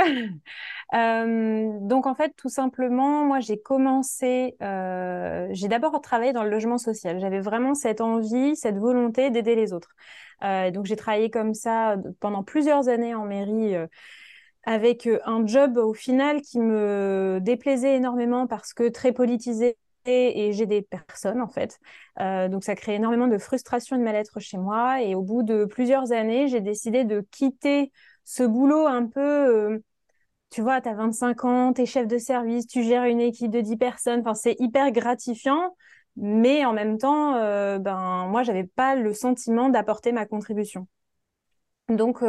donc, 0.92 2.06
en 2.06 2.14
fait, 2.14 2.32
tout 2.36 2.48
simplement, 2.48 3.24
moi, 3.24 3.40
j'ai 3.40 3.60
commencé, 3.60 4.56
j'ai 4.60 5.68
d'abord 5.68 6.00
travaillé 6.00 6.32
dans 6.32 6.42
le 6.42 6.48
logement 6.48 6.78
social. 6.78 7.20
J'avais 7.20 7.40
vraiment 7.40 7.74
cette 7.74 8.00
envie, 8.00 8.56
cette 8.56 8.78
volonté 8.78 9.28
d'aider 9.28 9.56
les 9.56 9.74
autres. 9.74 9.94
donc, 10.40 10.86
j'ai 10.86 10.96
travaillé 10.96 11.28
comme 11.28 11.52
ça 11.52 11.96
pendant 12.20 12.42
plusieurs 12.42 12.88
années 12.88 13.14
en 13.14 13.26
mairie 13.26 13.74
avec 14.62 15.06
un 15.26 15.46
job 15.46 15.76
au 15.76 15.92
final 15.92 16.40
qui 16.40 16.60
me 16.60 17.40
déplaisait 17.42 17.96
énormément 17.96 18.46
parce 18.46 18.72
que 18.72 18.88
très 18.88 19.12
politisé 19.12 19.76
et 20.06 20.52
j'ai 20.52 20.66
des 20.66 20.82
personnes 20.82 21.40
en 21.40 21.48
fait. 21.48 21.78
Euh, 22.20 22.48
donc 22.48 22.64
ça 22.64 22.74
crée 22.74 22.94
énormément 22.94 23.26
de 23.26 23.38
frustration 23.38 23.96
et 23.96 23.98
de 23.98 24.04
mal-être 24.04 24.40
chez 24.40 24.58
moi. 24.58 25.02
Et 25.02 25.14
au 25.14 25.22
bout 25.22 25.42
de 25.42 25.64
plusieurs 25.64 26.12
années, 26.12 26.48
j'ai 26.48 26.60
décidé 26.60 27.04
de 27.04 27.20
quitter 27.30 27.92
ce 28.24 28.42
boulot 28.42 28.86
un 28.86 29.06
peu, 29.06 29.20
euh, 29.20 29.78
tu 30.50 30.62
vois, 30.62 30.80
tu 30.80 30.88
as 30.88 30.94
25 30.94 31.44
ans, 31.44 31.72
tu 31.72 31.82
es 31.82 31.86
chef 31.86 32.06
de 32.08 32.18
service, 32.18 32.66
tu 32.66 32.82
gères 32.84 33.04
une 33.04 33.20
équipe 33.20 33.50
de 33.50 33.60
10 33.60 33.76
personnes, 33.76 34.20
enfin, 34.20 34.34
c'est 34.34 34.56
hyper 34.60 34.92
gratifiant. 34.92 35.76
Mais 36.16 36.64
en 36.64 36.72
même 36.72 36.98
temps, 36.98 37.34
euh, 37.36 37.78
ben, 37.78 38.26
moi, 38.28 38.42
j'avais 38.44 38.64
pas 38.64 38.96
le 38.96 39.12
sentiment 39.14 39.68
d'apporter 39.68 40.12
ma 40.12 40.26
contribution. 40.26 40.86
Donc, 41.88 42.22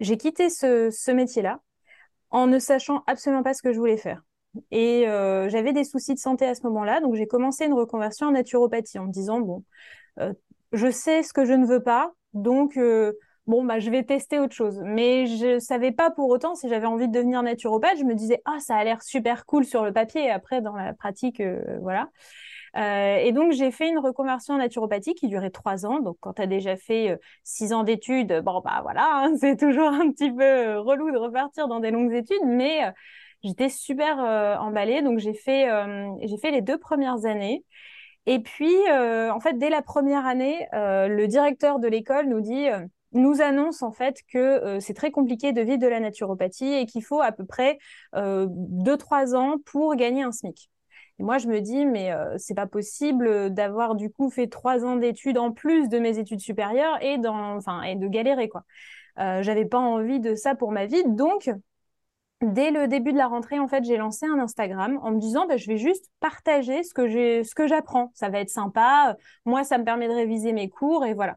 j'ai 0.00 0.16
quitté 0.16 0.48
ce 0.50 1.10
métier-là 1.10 1.60
en 2.30 2.46
ne 2.48 2.58
sachant 2.58 3.04
absolument 3.06 3.42
pas 3.44 3.54
ce 3.54 3.62
que 3.62 3.72
je 3.72 3.78
voulais 3.78 3.96
faire. 3.98 4.22
Et 4.70 5.08
euh, 5.08 5.48
j'avais 5.48 5.72
des 5.72 5.84
soucis 5.84 6.14
de 6.14 6.18
santé 6.18 6.46
à 6.46 6.54
ce 6.54 6.62
moment-là, 6.64 7.00
donc 7.00 7.14
j'ai 7.14 7.26
commencé 7.26 7.64
une 7.64 7.72
reconversion 7.72 8.26
en 8.26 8.32
naturopathie 8.32 8.98
en 8.98 9.06
me 9.06 9.12
disant 9.12 9.40
bon, 9.40 9.64
euh, 10.20 10.32
je 10.72 10.90
sais 10.90 11.22
ce 11.22 11.32
que 11.32 11.44
je 11.44 11.54
ne 11.54 11.66
veux 11.66 11.82
pas, 11.82 12.12
donc 12.34 12.76
euh, 12.76 13.14
bon 13.46 13.64
bah 13.64 13.78
je 13.78 13.90
vais 13.90 14.02
tester 14.02 14.38
autre 14.38 14.54
chose. 14.54 14.78
Mais 14.84 15.26
je 15.26 15.58
savais 15.58 15.90
pas 15.90 16.10
pour 16.10 16.28
autant 16.28 16.54
si 16.54 16.68
j'avais 16.68 16.86
envie 16.86 17.08
de 17.08 17.12
devenir 17.12 17.42
naturopathe. 17.42 17.98
Je 17.98 18.04
me 18.04 18.14
disais 18.14 18.42
ah 18.44 18.58
ça 18.60 18.76
a 18.76 18.84
l'air 18.84 19.02
super 19.02 19.46
cool 19.46 19.64
sur 19.64 19.84
le 19.84 19.92
papier, 19.92 20.24
et 20.24 20.30
après 20.30 20.60
dans 20.60 20.76
la 20.76 20.92
pratique 20.92 21.42
voilà. 21.80 22.10
et 22.76 23.32
donc 23.32 23.52
j'ai 23.52 23.70
fait 23.70 23.88
une 23.88 23.98
reconversion 23.98 24.54
en 24.54 24.58
naturopathie 24.58 25.14
qui 25.14 25.28
durait 25.28 25.50
trois 25.50 25.86
ans. 25.86 26.00
Donc 26.00 26.18
quand 26.20 26.34
tu 26.34 26.42
as 26.42 26.46
déjà 26.46 26.76
fait 26.76 27.18
six 27.42 27.72
ans 27.72 27.84
d'études, 27.84 28.42
bon 28.44 28.60
bah 28.60 28.80
voilà, 28.82 29.08
hein, 29.12 29.32
c'est 29.40 29.56
toujours 29.56 29.88
un 29.88 30.10
petit 30.10 30.30
peu 30.30 30.76
relou 30.78 31.10
de 31.10 31.16
repartir 31.16 31.68
dans 31.68 31.80
des 31.80 31.90
longues 31.90 32.12
études, 32.12 32.44
mais 32.44 32.92
J'étais 33.42 33.68
super 33.68 34.22
euh, 34.22 34.56
emballée, 34.56 35.02
donc 35.02 35.18
j'ai 35.18 35.34
fait, 35.34 35.68
euh, 35.68 36.08
j'ai 36.22 36.38
fait 36.38 36.52
les 36.52 36.62
deux 36.62 36.78
premières 36.78 37.24
années. 37.24 37.64
Et 38.26 38.38
puis, 38.38 38.72
euh, 38.88 39.32
en 39.32 39.40
fait, 39.40 39.58
dès 39.58 39.68
la 39.68 39.82
première 39.82 40.26
année, 40.26 40.68
le 40.72 41.26
directeur 41.26 41.80
de 41.80 41.88
l'école 41.88 42.28
nous 42.28 42.40
dit, 42.40 42.68
nous 43.10 43.42
annonce 43.42 43.82
en 43.82 43.90
fait 43.90 44.22
que 44.32 44.78
c'est 44.78 44.94
très 44.94 45.10
compliqué 45.10 45.52
de 45.52 45.60
vivre 45.60 45.78
de 45.78 45.88
la 45.88 45.98
naturopathie 45.98 46.72
et 46.72 46.86
qu'il 46.86 47.02
faut 47.04 47.20
à 47.20 47.32
peu 47.32 47.44
près 47.44 47.78
deux 48.14 48.96
trois 48.96 49.34
ans 49.34 49.56
pour 49.66 49.96
gagner 49.96 50.22
un 50.22 50.30
SMIC. 50.30 50.70
Et 51.18 51.24
moi, 51.24 51.38
je 51.38 51.48
me 51.48 51.60
dis, 51.60 51.84
mais 51.84 52.12
c'est 52.38 52.54
pas 52.54 52.68
possible 52.68 53.52
d'avoir 53.52 53.96
du 53.96 54.08
coup 54.08 54.30
fait 54.30 54.46
trois 54.46 54.84
ans 54.84 54.94
d'études 54.94 55.36
en 55.36 55.50
plus 55.50 55.88
de 55.88 55.98
mes 55.98 56.20
études 56.20 56.40
supérieures 56.40 57.02
et, 57.02 57.18
dans, 57.18 57.58
et 57.82 57.96
de 57.96 58.06
galérer 58.06 58.48
quoi. 58.48 58.62
J'avais 59.16 59.64
pas 59.64 59.80
envie 59.80 60.20
de 60.20 60.36
ça 60.36 60.54
pour 60.54 60.70
ma 60.70 60.86
vie, 60.86 61.02
donc 61.08 61.50
dès 62.42 62.70
le 62.70 62.88
début 62.88 63.12
de 63.12 63.18
la 63.18 63.28
rentrée, 63.28 63.58
en 63.58 63.68
fait, 63.68 63.84
j'ai 63.84 63.96
lancé 63.96 64.26
un 64.26 64.38
Instagram 64.38 64.98
en 65.02 65.12
me 65.12 65.18
disant, 65.18 65.46
bah, 65.46 65.56
je 65.56 65.66
vais 65.66 65.78
juste 65.78 66.10
partager 66.20 66.82
ce 66.82 66.92
que 66.92 67.66
j'apprends. 67.66 68.10
Ça 68.14 68.28
va 68.28 68.40
être 68.40 68.50
sympa. 68.50 69.16
Moi, 69.44 69.64
ça 69.64 69.78
me 69.78 69.84
permet 69.84 70.08
de 70.08 70.14
réviser 70.14 70.52
mes 70.52 70.68
cours 70.68 71.04
et 71.04 71.14
voilà. 71.14 71.36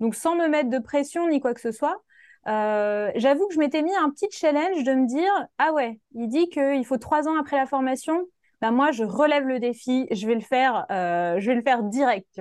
Donc, 0.00 0.14
sans 0.14 0.36
me 0.36 0.48
mettre 0.48 0.70
de 0.70 0.78
pression 0.78 1.28
ni 1.28 1.40
quoi 1.40 1.54
que 1.54 1.60
ce 1.60 1.72
soit, 1.72 2.02
euh, 2.46 3.10
j'avoue 3.16 3.46
que 3.48 3.54
je 3.54 3.58
m'étais 3.58 3.82
mis 3.82 3.94
un 3.94 4.10
petit 4.10 4.28
challenge 4.30 4.82
de 4.84 4.94
me 4.94 5.06
dire, 5.06 5.30
ah 5.58 5.72
ouais, 5.72 5.98
il 6.14 6.28
dit 6.28 6.48
qu'il 6.48 6.84
faut 6.86 6.98
trois 6.98 7.28
ans 7.28 7.38
après 7.38 7.56
la 7.56 7.66
formation. 7.66 8.26
Bah 8.60 8.70
moi, 8.70 8.90
je 8.90 9.04
relève 9.04 9.46
le 9.46 9.60
défi, 9.60 10.06
je 10.10 10.26
vais 10.26 10.34
le 10.34 10.40
faire, 10.40 10.86
euh, 10.90 11.38
je 11.38 11.46
vais 11.46 11.54
le 11.54 11.62
faire 11.62 11.82
direct. 11.82 12.40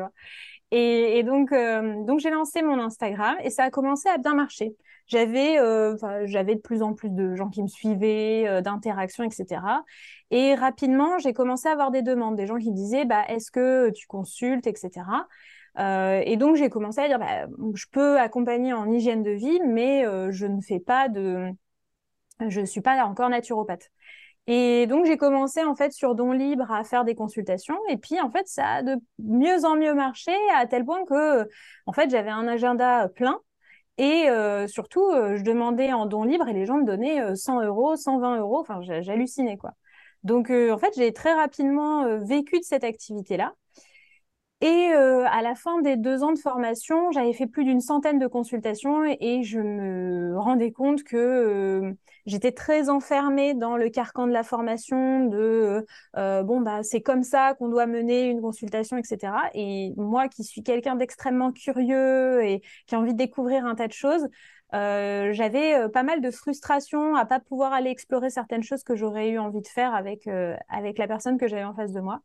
Et, 0.71 1.23
donc, 1.23 1.51
euh, 1.51 2.03
donc 2.05 2.19
j'ai 2.19 2.29
lancé 2.29 2.61
mon 2.61 2.79
Instagram 2.79 3.37
et 3.41 3.49
ça 3.49 3.63
a 3.63 3.69
commencé 3.69 4.09
à 4.09 4.17
bien 4.17 4.33
marcher 4.33 4.75
j'avais 5.07 5.57
euh, 5.59 5.95
j'avais 6.25 6.55
de 6.55 6.61
plus 6.61 6.81
en 6.81 6.93
plus 6.93 7.09
de 7.09 7.35
gens 7.35 7.49
qui 7.49 7.63
me 7.63 7.67
suivaient, 7.67 8.45
euh, 8.47 8.61
d'interactions, 8.61 9.23
etc. 9.23 9.61
Et 10.31 10.55
rapidement, 10.55 11.17
j'ai 11.19 11.33
commencé 11.33 11.67
à 11.69 11.71
avoir 11.71 11.91
des 11.91 12.01
demandes, 12.01 12.35
des 12.35 12.47
gens 12.47 12.57
qui 12.57 12.71
disaient 12.71 13.05
bah, 13.05 13.23
est-ce 13.27 13.51
que 13.51 13.89
tu 13.91 14.07
consultes, 14.07 14.67
etc. 14.67 14.91
Euh, 15.79 16.21
et 16.25 16.37
donc, 16.37 16.55
j'ai 16.55 16.69
commencé 16.69 16.99
à 17.01 17.07
dire 17.07 17.19
bah, 17.19 17.47
je 17.73 17.85
peux 17.91 18.19
accompagner 18.19 18.73
en 18.73 18.91
hygiène 18.91 19.23
de 19.23 19.31
vie, 19.31 19.59
mais 19.65 20.03
je 20.31 20.45
ne 20.45 20.61
fais 20.61 20.79
pas 20.79 21.09
de. 21.09 21.49
Je 22.47 22.61
suis 22.65 22.81
pas 22.81 23.03
encore 23.05 23.29
naturopathe. 23.29 23.89
Et 24.47 24.87
donc, 24.87 25.05
j'ai 25.05 25.17
commencé 25.17 25.63
en 25.63 25.75
fait 25.75 25.91
sur 25.91 26.15
Don 26.15 26.31
Libre 26.31 26.71
à 26.71 26.83
faire 26.85 27.03
des 27.03 27.15
consultations. 27.15 27.77
Et 27.89 27.97
puis, 27.97 28.19
en 28.21 28.31
fait, 28.31 28.47
ça 28.47 28.65
a 28.65 28.83
de 28.83 28.95
mieux 29.19 29.65
en 29.65 29.75
mieux 29.75 29.93
marché 29.93 30.31
à 30.55 30.65
tel 30.67 30.85
point 30.85 31.03
que, 31.05 31.49
en 31.85 31.91
fait, 31.93 32.09
j'avais 32.09 32.29
un 32.29 32.47
agenda 32.47 33.09
plein. 33.09 33.41
Et 33.97 34.29
euh, 34.29 34.67
surtout, 34.67 35.09
euh, 35.11 35.37
je 35.37 35.43
demandais 35.43 35.91
en 35.91 36.05
don 36.05 36.23
libre 36.23 36.47
et 36.47 36.53
les 36.53 36.65
gens 36.65 36.77
me 36.77 36.85
donnaient 36.85 37.35
100 37.35 37.61
euh, 37.61 37.65
euros, 37.67 37.95
120 37.95 38.39
euros. 38.39 38.59
Enfin, 38.59 38.81
j'hallucinais, 38.81 39.57
quoi. 39.57 39.71
Donc, 40.23 40.49
en 40.49 40.77
fait, 40.77 40.93
j'ai 40.95 41.13
très 41.13 41.33
rapidement 41.33 42.17
vécu 42.19 42.59
de 42.59 42.63
cette 42.63 42.83
activité-là. 42.83 43.53
Et 44.61 44.89
euh, 44.91 45.23
à 45.27 45.43
la 45.43 45.53
fin 45.53 45.81
des 45.81 45.97
deux 45.97 46.23
ans 46.23 46.31
de 46.33 46.39
formation, 46.39 47.11
j'avais 47.11 47.33
fait 47.33 47.45
plus 47.45 47.63
d'une 47.63 47.79
centaine 47.79 48.17
de 48.17 48.25
consultations 48.25 49.03
et, 49.05 49.43
je 49.43 49.59
me 49.59 50.35
rendais 50.39 50.71
compte 50.71 51.03
que 51.03 51.15
euh, 51.15 51.93
j'étais 52.25 52.51
très 52.51 52.89
enfermée 52.89 53.53
dans 53.53 53.77
le 53.77 53.89
carcan 53.89 54.25
de 54.25 54.31
la 54.31 54.41
formation, 54.41 55.25
de 55.25 55.85
euh, 56.17 56.41
bon 56.41 56.61
bah 56.61 56.81
c'est 56.81 57.01
comme 57.01 57.21
ça 57.21 57.53
qu'on 57.53 57.69
doit 57.69 57.85
mener 57.85 58.25
une 58.29 58.41
consultation, 58.41 58.97
etc. 58.97 59.33
Et 59.53 59.93
moi 59.95 60.27
qui 60.27 60.43
suis 60.43 60.63
quelqu'un 60.63 60.95
d'extrêmement 60.95 61.51
curieux 61.51 62.43
et 62.43 62.61
qui 62.87 62.95
a 62.95 62.99
envie 62.99 63.13
de 63.13 63.17
découvrir 63.17 63.63
un 63.67 63.75
tas 63.75 63.87
de 63.87 63.93
choses, 63.93 64.27
j'avais 64.73 65.87
pas 65.89 66.03
mal 66.03 66.19
de 66.19 66.31
frustration 66.31 67.15
à 67.15 67.25
pas 67.25 67.39
pouvoir 67.39 67.73
aller 67.73 67.91
explorer 67.91 68.31
certaines 68.31 68.63
choses 68.63 68.83
que 68.83 68.95
j'aurais 68.95 69.29
eu 69.29 69.37
envie 69.37 69.61
de 69.61 69.67
faire 69.67 69.93
avec 69.93 70.27
avec 70.69 70.97
la 70.97 71.07
personne 71.07 71.37
que 71.37 71.47
j'avais 71.47 71.63
en 71.63 71.75
face 71.75 71.91
de 71.91 72.01
moi. 72.01 72.21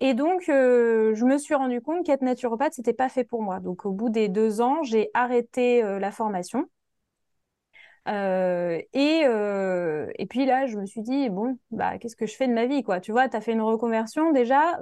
Et 0.00 0.14
donc, 0.14 0.48
euh, 0.48 1.14
je 1.14 1.24
me 1.24 1.38
suis 1.38 1.54
rendu 1.54 1.80
compte 1.82 2.04
qu'être 2.06 2.22
naturopathe, 2.22 2.72
c'était 2.74 2.92
pas 2.94 3.08
fait 3.08 3.24
pour 3.24 3.42
moi. 3.42 3.60
Donc, 3.60 3.84
au 3.86 3.92
bout 3.92 4.08
des 4.10 4.28
deux 4.28 4.60
ans, 4.60 4.82
j'ai 4.82 5.10
arrêté 5.14 5.82
euh, 5.84 5.98
la 5.98 6.10
formation. 6.12 6.68
Euh, 8.08 8.80
et, 8.94 9.24
et 10.18 10.26
puis 10.26 10.46
là, 10.46 10.66
je 10.66 10.76
me 10.76 10.86
suis 10.86 11.02
dit, 11.02 11.28
bon, 11.30 11.58
bah, 11.70 11.98
qu'est-ce 11.98 12.16
que 12.16 12.26
je 12.26 12.34
fais 12.34 12.48
de 12.48 12.52
ma 12.54 12.66
vie, 12.66 12.82
quoi? 12.82 13.00
Tu 13.00 13.12
vois, 13.12 13.28
tu 13.28 13.36
as 13.36 13.40
fait 13.40 13.52
une 13.52 13.60
reconversion 13.62 14.32
déjà, 14.32 14.78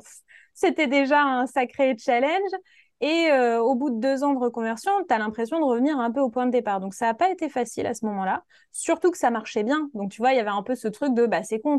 c'était 0.55 0.87
déjà 0.87 1.23
un 1.23 1.47
sacré 1.47 1.97
challenge. 1.99 2.51
Et 3.01 3.29
euh, 3.31 3.61
au 3.61 3.77
bout 3.77 3.91
de 3.91 4.01
deux 4.01 4.25
ans 4.25 4.35
de 4.35 4.41
reconversion, 4.41 4.91
tu 5.09 5.15
as 5.15 5.19
l'impression 5.19 5.61
de 5.61 5.65
revenir 5.65 5.99
un 6.01 6.11
peu 6.11 6.21
au 6.21 6.31
point 6.31 6.47
de 6.47 6.51
départ. 6.51 6.81
Donc, 6.81 6.95
ça 6.95 7.07
n'a 7.07 7.15
pas 7.15 7.31
été 7.31 7.49
facile 7.49 7.87
à 7.87 7.95
ce 7.95 8.05
moment-là, 8.07 8.43
surtout 8.73 9.13
que 9.13 9.19
ça 9.19 9.31
marchait 9.31 9.63
bien. 9.63 9.89
Donc, 9.95 10.11
tu 10.11 10.21
vois, 10.21 10.33
il 10.33 10.37
y 10.37 10.41
avait 10.41 10.51
un 10.51 10.65
peu 10.65 10.75
ce 10.75 10.89
truc 10.89 11.15
de, 11.15 11.27
bah, 11.27 11.45
c'est 11.45 11.61
con, 11.61 11.79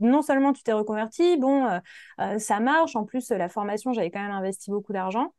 non 0.00 0.22
seulement 0.22 0.52
tu 0.52 0.64
t'es 0.64 0.72
reconverti, 0.72 1.36
bon, 1.36 1.66
euh, 1.66 1.78
euh, 2.20 2.38
ça 2.38 2.58
marche. 2.58 2.96
En 2.96 3.04
plus, 3.04 3.30
la 3.30 3.48
formation, 3.48 3.92
j'avais 3.92 4.10
quand 4.10 4.20
même 4.20 4.32
investi 4.32 4.70
beaucoup 4.70 4.92
d'argent. 4.92 5.32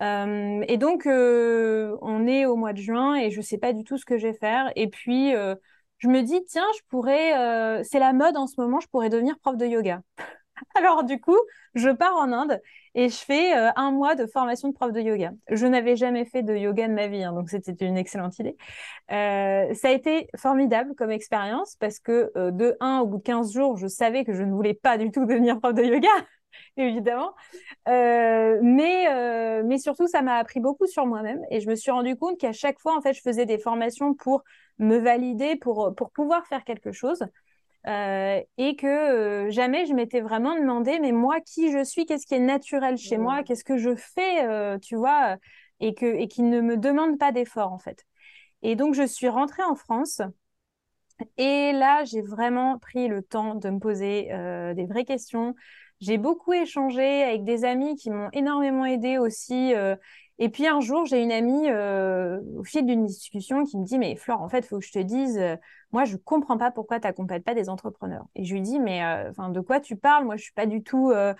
et 0.00 0.76
donc, 0.78 1.06
on 1.06 2.26
est 2.26 2.46
au 2.46 2.56
mois 2.56 2.72
de 2.72 2.78
juin 2.78 3.14
et 3.14 3.30
je 3.30 3.38
ne 3.38 3.42
sais 3.42 3.58
pas 3.58 3.72
du 3.72 3.84
tout 3.84 3.96
ce 3.96 4.04
que 4.04 4.18
je 4.18 4.26
vais 4.26 4.34
faire. 4.34 4.72
Et 4.74 4.88
puis, 4.88 5.32
je 5.98 6.08
me 6.08 6.22
dis, 6.22 6.44
tiens, 6.46 6.66
je 6.76 6.82
pourrais, 6.88 7.84
c'est 7.84 8.00
la 8.00 8.12
mode 8.12 8.36
en 8.36 8.48
ce 8.48 8.60
moment, 8.60 8.80
je 8.80 8.88
pourrais 8.88 9.08
devenir 9.08 9.38
prof 9.38 9.56
de 9.56 9.66
yoga. 9.66 10.02
Alors 10.74 11.04
du 11.04 11.20
coup, 11.20 11.38
je 11.74 11.90
pars 11.90 12.16
en 12.16 12.32
Inde 12.32 12.60
et 12.98 13.10
je 13.10 13.16
fais 13.16 13.56
euh, 13.56 13.70
un 13.76 13.92
mois 13.92 14.16
de 14.16 14.26
formation 14.26 14.70
de 14.70 14.74
prof 14.74 14.90
de 14.90 15.00
yoga. 15.00 15.30
Je 15.48 15.66
n'avais 15.66 15.94
jamais 15.94 16.24
fait 16.24 16.42
de 16.42 16.52
yoga 16.52 16.88
de 16.88 16.94
ma 16.94 17.06
vie, 17.06 17.22
hein, 17.22 17.32
donc 17.32 17.48
c'était 17.48 17.86
une 17.86 17.96
excellente 17.96 18.36
idée. 18.40 18.56
Euh, 19.12 19.72
ça 19.72 19.88
a 19.88 19.90
été 19.92 20.26
formidable 20.36 20.96
comme 20.96 21.12
expérience 21.12 21.76
parce 21.78 22.00
que 22.00 22.32
euh, 22.36 22.50
de 22.50 22.76
1 22.80 22.98
au 22.98 23.06
bout 23.06 23.18
de 23.18 23.22
15 23.22 23.52
jours, 23.52 23.76
je 23.76 23.86
savais 23.86 24.24
que 24.24 24.32
je 24.32 24.42
ne 24.42 24.52
voulais 24.52 24.74
pas 24.74 24.98
du 24.98 25.12
tout 25.12 25.24
devenir 25.26 25.60
prof 25.60 25.74
de 25.74 25.84
yoga, 25.84 26.08
évidemment. 26.76 27.34
mais, 27.86 29.62
mais 29.62 29.78
surtout, 29.78 30.08
ça 30.08 30.20
m'a 30.20 30.34
appris 30.34 30.58
beaucoup 30.58 30.88
sur 30.88 31.06
moi-même 31.06 31.40
et 31.52 31.60
je 31.60 31.70
me 31.70 31.76
suis 31.76 31.92
rendu 31.92 32.16
compte 32.16 32.36
qu'à 32.36 32.52
chaque 32.52 32.80
fois, 32.80 32.98
en 32.98 33.00
fait, 33.00 33.12
je 33.12 33.22
faisais 33.22 33.46
des 33.46 33.58
formations 33.58 34.12
pour 34.14 34.42
me 34.80 34.98
valider, 34.98 35.54
pour, 35.54 35.94
pour 35.94 36.10
pouvoir 36.10 36.48
faire 36.48 36.64
quelque 36.64 36.90
chose. 36.90 37.22
Euh, 37.88 38.42
et 38.58 38.76
que 38.76 38.86
euh, 38.86 39.50
jamais 39.50 39.86
je 39.86 39.94
m'étais 39.94 40.20
vraiment 40.20 40.54
demandé, 40.54 40.98
mais 41.00 41.12
moi, 41.12 41.40
qui 41.40 41.72
je 41.72 41.82
suis, 41.82 42.04
qu'est-ce 42.04 42.26
qui 42.26 42.34
est 42.34 42.38
naturel 42.38 42.98
chez 42.98 43.16
moi, 43.16 43.40
mmh. 43.40 43.44
qu'est-ce 43.44 43.64
que 43.64 43.78
je 43.78 43.94
fais, 43.94 44.44
euh, 44.46 44.78
tu 44.78 44.94
vois, 44.94 45.36
et, 45.80 45.94
que, 45.94 46.04
et 46.04 46.28
qui 46.28 46.42
ne 46.42 46.60
me 46.60 46.76
demande 46.76 47.18
pas 47.18 47.32
d'effort, 47.32 47.72
en 47.72 47.78
fait. 47.78 48.04
Et 48.60 48.76
donc, 48.76 48.94
je 48.94 49.06
suis 49.06 49.28
rentrée 49.28 49.62
en 49.62 49.74
France. 49.74 50.20
Et 51.38 51.72
là, 51.72 52.04
j'ai 52.04 52.20
vraiment 52.20 52.78
pris 52.78 53.08
le 53.08 53.22
temps 53.22 53.54
de 53.54 53.70
me 53.70 53.78
poser 53.78 54.28
des 54.76 54.86
vraies 54.86 55.04
questions. 55.04 55.54
J'ai 56.00 56.16
beaucoup 56.16 56.52
échangé 56.52 57.24
avec 57.24 57.44
des 57.44 57.64
amis 57.64 57.96
qui 57.96 58.10
m'ont 58.10 58.28
énormément 58.32 58.84
aidé 58.84 59.18
aussi. 59.18 59.72
Et 60.38 60.48
puis 60.48 60.66
un 60.66 60.80
jour, 60.80 61.04
j'ai 61.06 61.22
une 61.22 61.32
amie 61.32 61.70
au 62.56 62.64
fil 62.64 62.86
d'une 62.86 63.06
discussion 63.06 63.64
qui 63.64 63.78
me 63.78 63.84
dit 63.84 63.98
Mais 63.98 64.16
Flore, 64.16 64.40
en 64.42 64.48
fait, 64.48 64.60
il 64.60 64.66
faut 64.66 64.78
que 64.78 64.84
je 64.84 64.92
te 64.92 64.98
dise, 64.98 65.40
moi, 65.92 66.04
je 66.04 66.16
comprends 66.16 66.58
pas 66.58 66.70
pourquoi 66.70 67.00
tu 67.00 67.06
n'accompagnes 67.06 67.42
pas 67.42 67.54
des 67.54 67.68
entrepreneurs. 67.68 68.26
Et 68.34 68.44
je 68.44 68.52
lui 68.54 68.60
dis, 68.60 68.78
mais 68.78 69.02
euh, 69.02 69.48
de 69.48 69.60
quoi 69.60 69.80
tu 69.80 69.96
parles? 69.96 70.24
Moi, 70.24 70.36
je 70.36 70.42
suis 70.42 70.52
pas 70.52 70.66
du 70.66 70.82
tout. 70.82 71.10
Euh, 71.10 71.34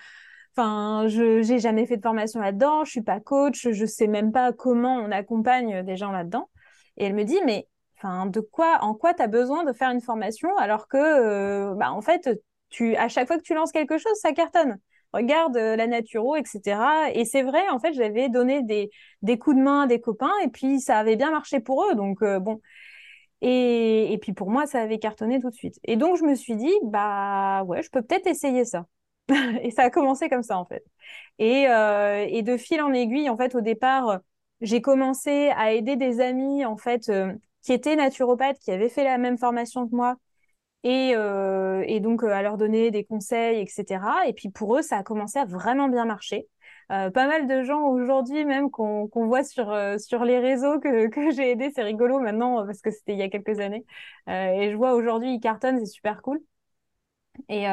enfin, 0.55 1.07
je 1.07 1.47
n'ai 1.47 1.59
jamais 1.59 1.85
fait 1.85 1.97
de 1.97 2.01
formation 2.01 2.39
là-dedans. 2.39 2.83
Je 2.83 2.91
suis 2.91 3.01
pas 3.01 3.19
coach. 3.19 3.69
Je 3.69 3.85
sais 3.85 4.07
même 4.07 4.31
pas 4.31 4.51
comment 4.51 4.95
on 4.95 5.11
accompagne 5.11 5.83
des 5.83 5.97
gens 5.97 6.11
là-dedans. 6.11 6.49
Et 6.97 7.05
elle 7.05 7.13
me 7.13 7.23
dit, 7.23 7.39
mais 7.45 7.67
de 8.03 8.39
quoi, 8.39 8.79
en 8.81 8.93
quoi 8.95 9.13
tu 9.13 9.21
as 9.21 9.27
besoin 9.27 9.65
de 9.65 9.73
faire 9.73 9.91
une 9.91 10.01
formation 10.01 10.55
alors 10.57 10.87
que, 10.87 10.97
euh, 10.97 11.75
bah, 11.75 11.91
en 11.91 12.01
fait, 12.01 12.29
tu, 12.69 12.95
à 12.95 13.07
chaque 13.07 13.27
fois 13.27 13.37
que 13.37 13.43
tu 13.43 13.53
lances 13.53 13.71
quelque 13.71 13.97
chose, 13.97 14.13
ça 14.21 14.31
cartonne? 14.31 14.79
Regarde 15.13 15.57
la 15.57 15.87
naturo, 15.87 16.35
etc. 16.35 16.79
Et 17.13 17.25
c'est 17.25 17.43
vrai, 17.43 17.67
en 17.69 17.79
fait, 17.79 17.93
j'avais 17.93 18.29
donné 18.29 18.63
des, 18.63 18.89
des, 19.21 19.37
coups 19.37 19.55
de 19.55 19.61
main 19.61 19.81
à 19.81 19.87
des 19.87 19.99
copains 19.99 20.31
et 20.43 20.49
puis 20.49 20.79
ça 20.79 20.97
avait 20.97 21.15
bien 21.15 21.31
marché 21.31 21.59
pour 21.59 21.85
eux. 21.85 21.95
Donc, 21.95 22.23
bon, 22.41 22.61
et, 23.41 24.17
puis 24.21 24.33
pour 24.33 24.49
moi, 24.49 24.65
ça 24.65 24.81
avait 24.81 24.99
cartonné 24.99 25.39
tout 25.39 25.49
de 25.49 25.55
suite. 25.55 25.79
Et 25.85 25.95
donc 25.95 26.17
je 26.17 26.23
me 26.23 26.35
suis 26.35 26.55
dit, 26.55 26.73
bah 26.83 27.63
ouais, 27.63 27.81
je 27.81 27.89
peux 27.89 28.01
peut-être 28.01 28.27
essayer 28.27 28.65
ça. 28.65 28.85
et 29.61 29.71
ça 29.71 29.83
a 29.83 29.89
commencé 29.89 30.29
comme 30.29 30.43
ça 30.43 30.57
en 30.57 30.65
fait. 30.65 30.83
Et, 31.39 31.67
euh, 31.69 32.25
et, 32.27 32.41
de 32.41 32.57
fil 32.57 32.81
en 32.81 32.91
aiguille, 32.93 33.29
en 33.29 33.37
fait, 33.37 33.55
au 33.55 33.61
départ, 33.61 34.19
j'ai 34.61 34.81
commencé 34.81 35.51
à 35.55 35.71
aider 35.71 35.95
des 35.95 36.19
amis 36.19 36.65
en 36.65 36.77
fait 36.77 37.09
euh, 37.09 37.33
qui 37.61 37.73
étaient 37.73 37.95
naturopathes, 37.95 38.59
qui 38.59 38.71
avaient 38.71 38.89
fait 38.89 39.03
la 39.03 39.17
même 39.17 39.37
formation 39.37 39.87
que 39.87 39.95
moi. 39.95 40.15
Et, 40.83 41.13
euh, 41.15 41.83
et 41.87 41.99
donc 41.99 42.23
à 42.23 42.41
leur 42.41 42.57
donner 42.57 42.89
des 42.91 43.03
conseils, 43.03 43.59
etc. 43.61 44.27
Et 44.27 44.33
puis 44.33 44.49
pour 44.49 44.77
eux, 44.77 44.81
ça 44.81 44.97
a 44.97 45.03
commencé 45.03 45.37
à 45.39 45.45
vraiment 45.45 45.89
bien 45.89 46.05
marcher. 46.05 46.47
Euh, 46.91 47.11
pas 47.11 47.27
mal 47.27 47.47
de 47.47 47.61
gens 47.63 47.83
aujourd'hui 47.89 48.45
même 48.45 48.71
qu'on 48.71 49.07
voit 49.13 49.43
sur, 49.43 49.69
euh, 49.71 49.97
sur 49.99 50.23
les 50.25 50.39
réseaux 50.39 50.79
que, 50.79 51.07
que 51.09 51.31
j'ai 51.31 51.51
aidé. 51.51 51.69
C'est 51.75 51.83
rigolo 51.83 52.19
maintenant 52.19 52.65
parce 52.65 52.81
que 52.81 52.91
c'était 52.91 53.13
il 53.13 53.19
y 53.19 53.23
a 53.23 53.29
quelques 53.29 53.59
années. 53.59 53.85
Euh, 54.29 54.51
et 54.53 54.71
je 54.71 54.75
vois 54.77 54.93
aujourd'hui, 54.93 55.35
ils 55.35 55.39
cartonnent, 55.41 55.79
c'est 55.79 55.85
super 55.91 56.21
cool. 56.21 56.39
Et, 57.49 57.65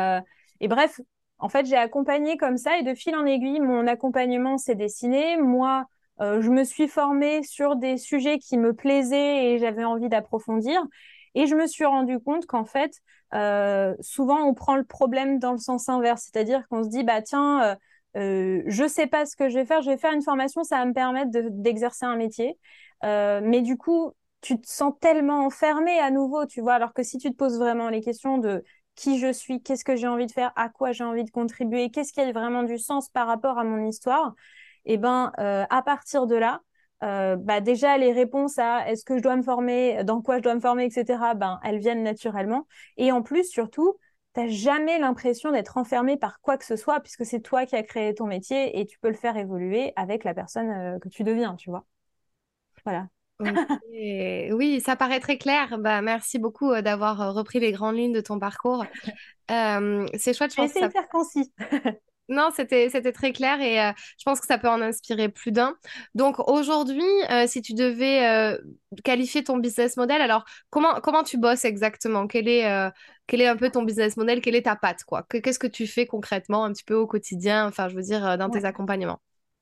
et 0.61 0.69
bref, 0.69 1.01
en 1.39 1.49
fait, 1.49 1.67
j'ai 1.67 1.77
accompagné 1.77 2.37
comme 2.37 2.57
ça 2.57 2.79
et 2.79 2.83
de 2.83 2.95
fil 2.95 3.15
en 3.17 3.27
aiguille, 3.27 3.61
mon 3.61 3.87
accompagnement 3.87 4.59
s'est 4.59 4.75
dessiné. 4.75 5.37
Moi, 5.39 5.87
je 6.21 6.49
me 6.51 6.65
suis 6.65 6.89
formée 6.89 7.43
sur 7.43 7.77
des 7.77 7.99
sujets 7.99 8.39
qui 8.39 8.57
me 8.59 8.73
plaisaient 8.75 9.53
et 9.53 9.59
j'avais 9.59 9.85
envie 9.85 10.09
d'approfondir. 10.09 10.81
Et 11.37 11.47
je 11.47 11.55
me 11.55 11.69
suis 11.69 11.85
rendu 11.85 12.19
compte 12.19 12.47
qu'en 12.47 12.65
fait, 12.65 13.01
souvent, 14.01 14.43
on 14.45 14.55
prend 14.55 14.75
le 14.77 14.85
problème 14.85 15.39
dans 15.39 15.53
le 15.53 15.59
sens 15.59 15.89
inverse, 15.89 16.25
c'est-à-dire 16.25 16.67
qu'on 16.69 16.83
se 16.83 16.89
dit, 16.89 17.05
bah 17.05 17.23
tiens, 17.23 17.77
euh, 18.17 18.63
je 18.67 18.89
sais 18.89 19.07
pas 19.07 19.27
ce 19.27 19.37
que 19.37 19.49
je 19.49 19.59
vais 19.59 19.67
faire, 19.67 19.83
je 19.83 19.91
vais 19.91 19.99
faire 19.99 20.13
une 20.13 20.23
formation, 20.23 20.65
ça 20.65 20.79
va 20.79 20.87
me 20.87 20.95
permettre 20.95 21.31
d'exercer 21.33 22.07
un 22.07 22.17
métier. 22.17 22.59
Euh, 23.05 23.41
mais 23.43 23.61
du 23.61 23.77
coup, 23.77 24.13
tu 24.41 24.59
te 24.61 24.67
sens 24.69 24.95
tellement 25.01 25.45
enfermé 25.45 25.99
à 25.99 26.11
nouveau, 26.11 26.47
tu 26.47 26.61
vois, 26.61 26.75
alors 26.75 26.95
que 26.95 27.03
si 27.03 27.19
tu 27.19 27.31
te 27.31 27.37
poses 27.37 27.59
vraiment 27.59 27.91
les 27.91 28.01
questions 28.01 28.39
de 28.39 28.65
qui 28.95 29.19
je 29.19 29.31
suis, 29.33 29.63
qu'est-ce 29.63 29.85
que 29.85 29.97
j'ai 29.97 30.09
envie 30.09 30.27
de 30.27 30.33
faire, 30.33 30.53
à 30.57 30.71
quoi 30.71 30.93
j'ai 30.93 31.05
envie 31.05 31.25
de 31.25 31.31
contribuer, 31.31 31.91
qu'est-ce 31.91 32.13
qui 32.13 32.21
a 32.21 32.33
vraiment 32.33 32.63
du 32.63 32.79
sens 32.79 33.11
par 33.11 33.27
rapport 33.27 33.59
à 33.59 33.65
mon 33.65 33.87
histoire, 33.87 34.35
et 34.87 34.95
eh 34.95 34.99
ben, 34.99 35.33
euh, 35.39 35.67
à 35.69 35.83
partir 35.83 36.27
de 36.27 36.37
là, 36.37 36.63
bah 37.01 37.61
déjà 37.61 37.99
les 37.99 38.13
réponses 38.13 38.59
à 38.59 38.89
est-ce 38.91 39.05
que 39.05 39.17
je 39.17 39.23
dois 39.23 39.37
me 39.37 39.43
former, 39.43 40.03
dans 40.05 40.23
quoi 40.23 40.39
je 40.39 40.43
dois 40.43 40.55
me 40.55 40.61
former, 40.61 40.85
etc. 40.85 41.35
Ben 41.35 41.61
elles 41.65 41.79
viennent 41.79 42.03
naturellement. 42.03 42.67
Et 42.97 43.13
en 43.13 43.23
plus 43.23 43.45
surtout, 43.51 43.97
t'as 44.33 44.49
jamais 44.49 44.99
l'impression 44.99 45.51
d'être 45.53 45.77
enfermé 45.77 46.17
par 46.17 46.41
quoi 46.41 46.57
que 46.57 46.65
ce 46.65 46.77
soit 46.77 47.01
puisque 47.01 47.25
c'est 47.25 47.41
toi 47.41 47.67
qui 47.67 47.77
as 47.77 47.83
créé 47.83 48.15
ton 48.15 48.27
métier 48.27 48.79
et 48.79 48.87
tu 48.87 48.99
peux 48.99 49.09
le 49.09 49.15
faire 49.15 49.37
évoluer 49.37 49.93
avec 49.97 50.25
la 50.25 50.35
personne 50.35 50.99
que 51.01 51.09
tu 51.09 51.23
deviens, 51.25 51.55
tu 51.57 51.71
vois. 51.71 51.85
Voilà. 52.85 53.09
Oui, 53.41 54.81
ça 54.81 54.97
paraît 54.97 55.21
très 55.21 55.39
clair. 55.39 55.79
Bah, 55.79 56.01
merci 56.03 56.39
beaucoup 56.39 56.71
euh, 56.71 56.83
d'avoir 56.83 57.21
euh, 57.21 57.31
repris 57.33 57.61
les 57.61 57.73
grandes 57.73 57.97
lignes 57.97 58.13
de 58.13 58.21
ton 58.21 58.39
parcours. 58.39 58.85
Euh, 59.49 60.09
c'est 60.19 60.37
chouette, 60.37 60.51
je 60.51 60.57
pense. 60.57 60.75
de 60.75 60.89
faire 60.89 61.09
concis. 61.09 61.53
Non, 62.29 62.51
c'était 62.55 62.89
c'était 62.91 63.13
très 63.13 63.33
clair 63.33 63.61
et 63.61 63.93
je 64.19 64.25
pense 64.25 64.41
que 64.41 64.47
ça 64.47 64.59
peut 64.59 64.69
en 64.69 64.81
inspirer 64.81 65.29
plus 65.29 65.53
d'un. 65.53 65.77
Donc 66.15 66.41
aujourd'hui, 66.49 67.05
si 67.47 67.63
tu 67.63 67.73
devais 67.75 68.59
qualifier 69.05 69.45
ton 69.45 69.59
business 69.59 69.97
model, 69.97 70.21
alors 70.21 70.45
comment 70.71 71.01
comment 71.01 71.23
tu 71.23 71.39
bosses 71.39 71.65
exactement? 71.65 72.27
Quel 72.27 72.49
est 72.49 72.91
quel 73.29 73.41
est 73.41 73.47
un 73.47 73.57
peu 73.57 73.71
ton 73.71 73.83
business 73.83 74.17
model? 74.17 74.41
Quelle 74.41 74.57
est 74.57 74.63
ta 74.63 74.75
patte 74.75 75.05
quoi? 75.05 75.25
Qu'est-ce 75.29 75.61
que 75.61 75.69
tu 75.69 75.87
fais 75.87 76.07
concrètement 76.07 76.65
un 76.65 76.73
petit 76.73 76.85
peu 76.85 76.95
au 76.95 77.07
quotidien? 77.07 77.69
Enfin, 77.69 77.89
je 77.89 77.95
veux 77.95 78.03
dire 78.03 78.37
dans 78.39 78.51
tes 78.51 78.65
accompagnements. 78.65 79.21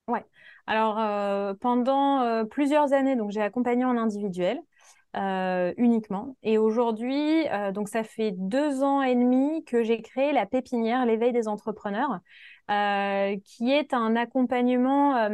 Ouais. 0.08 0.24
Alors, 0.66 0.98
euh, 0.98 1.54
pendant 1.54 2.20
euh, 2.22 2.44
plusieurs 2.44 2.92
années, 2.92 3.16
donc 3.16 3.30
j'ai 3.30 3.42
accompagné 3.42 3.84
en 3.84 3.96
individuel 3.96 4.58
euh, 5.16 5.72
uniquement. 5.76 6.36
Et 6.42 6.58
aujourd'hui, 6.58 7.44
donc 7.72 7.88
ça 7.88 8.02
fait 8.02 8.32
deux 8.32 8.82
ans 8.82 9.02
et 9.02 9.14
demi 9.14 9.64
que 9.64 9.82
j'ai 9.82 10.02
créé 10.02 10.32
la 10.32 10.46
pépinière, 10.46 11.06
l'éveil 11.06 11.32
des 11.32 11.48
entrepreneurs, 11.48 12.18
qui 12.68 13.72
est 13.72 13.94
un 13.94 14.16
accompagnement. 14.16 15.28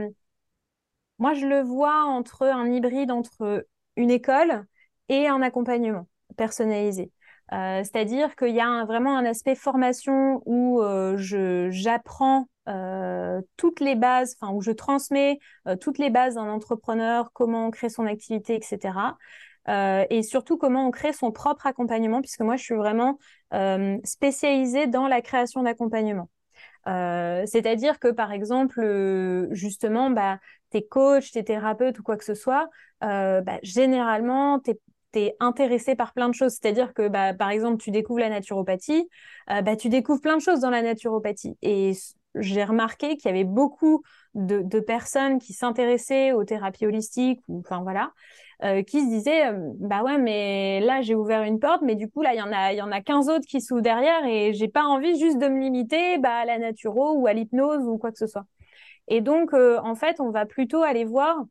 moi, 1.19 1.35
je 1.35 1.47
le 1.47 1.61
vois 1.63 2.05
entre 2.05 2.47
un 2.47 2.71
hybride 2.71 3.11
entre 3.11 3.67
une 3.97 4.11
école 4.11 4.65
et 5.09 5.27
un 5.29 5.43
accompagnement 5.43 6.07
personnalisé. 6.37 7.11
C'est-à-dire 7.51 8.37
qu'il 8.37 8.55
y 8.55 8.61
a 8.61 8.85
vraiment 8.85 9.17
un 9.17 9.25
aspect 9.25 9.55
formation 9.55 10.43
où 10.47 10.83
j'apprends 11.17 12.47
euh, 12.71 13.41
toutes 13.57 13.81
les 13.81 13.97
bases, 13.97 14.37
enfin 14.41 14.53
où 14.53 14.61
je 14.61 14.71
transmets 14.71 15.39
euh, 15.67 15.77
toutes 15.77 15.99
les 15.99 16.11
bases 16.11 16.35
d'un 16.35 16.49
entrepreneur, 16.49 17.33
comment 17.33 17.67
on 17.67 17.71
crée 17.71 17.89
son 17.89 18.07
activité, 18.07 18.55
etc. 18.55 19.17
Euh, 19.69 20.05
et 20.11 20.23
surtout 20.23 20.57
comment 20.57 20.87
on 20.87 20.91
crée 20.91 21.13
son 21.13 21.33
propre 21.33 21.67
accompagnement, 21.67 22.21
puisque 22.21 22.41
moi 22.41 22.57
je 22.57 22.65
suis 22.65 22.75
vraiment 22.75 23.19
spécialisée 24.05 24.87
dans 24.87 25.09
la 25.09 25.21
création 25.23 25.63
d'accompagnement. 25.63 26.29
C'est-à-dire 26.87 27.99
que 27.99 28.09
par 28.09 28.33
exemple, 28.33 29.49
justement, 29.51 30.11
bah, 30.11 30.39
tes 30.71 30.87
coachs, 30.87 31.31
tes 31.33 31.45
thérapeutes 31.45 31.99
ou 31.99 32.03
quoi 32.03 32.17
que 32.17 32.25
ce 32.25 32.35
soit, 32.35 32.69
bah, 33.01 33.59
généralement, 33.63 34.61
tu 34.61 34.77
es 35.15 35.37
intéressé 35.41 35.95
par 35.97 36.13
plein 36.13 36.29
de 36.29 36.35
choses. 36.35 36.53
C'est-à-dire 36.53 36.95
que, 36.95 37.09
bah, 37.09 37.35
par 37.35 37.51
exemple, 37.51 37.83
tu 37.83 37.91
découvres 37.91 38.21
la 38.21 38.31
naturopathie, 38.31 39.09
tu 39.79 39.89
découvres 39.89 40.21
plein 40.21 40.37
de 40.37 40.43
choses 40.43 40.61
dans 40.61 40.71
la 40.71 40.83
naturopathie. 40.83 41.57
Et 41.63 41.93
j'ai 42.35 42.65
remarqué 42.65 43.17
qu'il 43.17 43.31
y 43.31 43.35
avait 43.35 43.45
beaucoup 43.45 44.03
de, 44.35 44.81
personnes 44.81 45.39
qui 45.39 45.53
s'intéressaient 45.53 46.33
aux 46.33 46.45
thérapies 46.45 46.87
holistiques, 46.87 47.41
ou 47.49 47.61
enfin 47.61 47.83
voilà, 47.83 48.13
euh, 48.63 48.83
qui 48.83 49.01
se 49.01 49.09
disaient 49.09 49.47
euh, 49.47 49.73
bah 49.79 50.03
ouais, 50.03 50.19
mais 50.19 50.81
là 50.81 51.01
j'ai 51.03 51.15
ouvert 51.15 51.43
une 51.43 51.59
porte, 51.59 51.83
mais 51.83 51.95
du 51.95 52.11
coup 52.11 52.23
là 52.23 52.35
il 52.35 52.39
y 52.39 52.43
en 52.43 52.53
a 52.53 52.73
il 52.73 52.77
y 52.79 52.83
en 52.83 52.93
a 52.93 53.01
15 53.01 53.29
autres 53.29 53.47
qui 53.47 53.61
s'ouvrent 53.61 53.81
derrière 53.83 54.25
et 54.27 54.53
j'ai 54.55 54.69
pas 54.69 54.85
envie 54.85 55.19
juste 55.19 55.39
de 55.39 55.49
me 55.49 55.61
limiter 55.61 56.19
bah, 56.19 56.39
à 56.41 56.45
la 56.45 56.59
naturo 56.59 57.15
ou 57.15 57.27
à 57.27 57.33
l'hypnose 57.33 57.87
ou 57.89 57.97
quoi 57.99 58.13
que 58.13 58.19
ce 58.19 58.27
soit. 58.27 58.45
Et 59.09 59.21
donc 59.23 59.55
euh, 59.55 59.79
en 59.83 59.95
fait 59.95 60.21
on 60.21 60.31
va 60.31 60.47
plutôt 60.47 60.83
aller 60.83 61.05
voir 61.05 61.45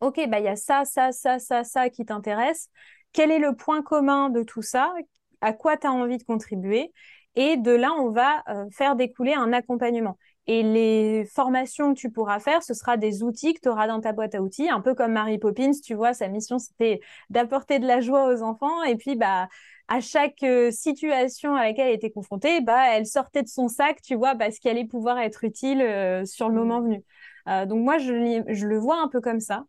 ok 0.00 0.28
bah 0.28 0.38
il 0.40 0.44
y 0.44 0.48
a 0.48 0.56
ça 0.56 0.84
ça 0.84 1.12
ça 1.12 1.38
ça 1.38 1.64
ça 1.64 1.88
qui 1.90 2.04
t'intéresse. 2.04 2.68
Quel 3.12 3.30
est 3.30 3.38
le 3.38 3.54
point 3.54 3.82
commun 3.82 4.30
de 4.30 4.42
tout 4.42 4.62
ça? 4.62 4.92
À 5.40 5.52
quoi 5.52 5.76
tu 5.76 5.86
as 5.86 5.92
envie 5.92 6.18
de 6.18 6.22
contribuer? 6.24 6.92
Et 7.34 7.56
de 7.56 7.70
là, 7.70 7.92
on 7.98 8.10
va 8.10 8.42
faire 8.72 8.94
découler 8.96 9.32
un 9.34 9.52
accompagnement. 9.52 10.18
Et 10.48 10.62
les 10.64 11.24
formations 11.24 11.94
que 11.94 11.98
tu 12.00 12.10
pourras 12.10 12.40
faire, 12.40 12.62
ce 12.64 12.74
sera 12.74 12.96
des 12.96 13.22
outils 13.22 13.54
que 13.54 13.60
tu 13.60 13.68
auras 13.68 13.86
dans 13.86 14.00
ta 14.00 14.12
boîte 14.12 14.34
à 14.34 14.42
outils, 14.42 14.68
un 14.68 14.80
peu 14.80 14.94
comme 14.94 15.12
Mary 15.12 15.38
Poppins, 15.38 15.70
tu 15.84 15.94
vois, 15.94 16.14
sa 16.14 16.26
mission, 16.26 16.58
c'était 16.58 17.00
d'apporter 17.30 17.78
de 17.78 17.86
la 17.86 18.00
joie 18.00 18.26
aux 18.26 18.42
enfants. 18.42 18.82
Et 18.82 18.96
puis, 18.96 19.14
bah, 19.14 19.48
à 19.86 20.00
chaque 20.00 20.42
euh, 20.42 20.70
situation 20.70 21.54
à 21.54 21.64
laquelle 21.64 21.88
elle 21.88 21.94
était 21.94 22.10
confrontée, 22.10 22.60
bah, 22.60 22.96
elle 22.96 23.06
sortait 23.06 23.42
de 23.42 23.48
son 23.48 23.68
sac, 23.68 24.02
tu 24.02 24.16
vois, 24.16 24.34
parce 24.34 24.58
qu'elle 24.58 24.72
allait 24.78 24.86
pouvoir 24.86 25.18
être 25.18 25.44
utile 25.44 25.80
euh, 25.80 26.24
sur 26.24 26.48
le 26.48 26.54
mmh. 26.54 26.58
moment 26.58 26.80
venu. 26.80 27.04
Euh, 27.48 27.66
donc 27.66 27.80
moi, 27.80 27.98
je, 27.98 28.12
le 28.12 28.78
vois 28.78 29.00
un 29.00 29.08
peu 29.08 29.20
comme 29.20 29.40
ça. 29.40 29.64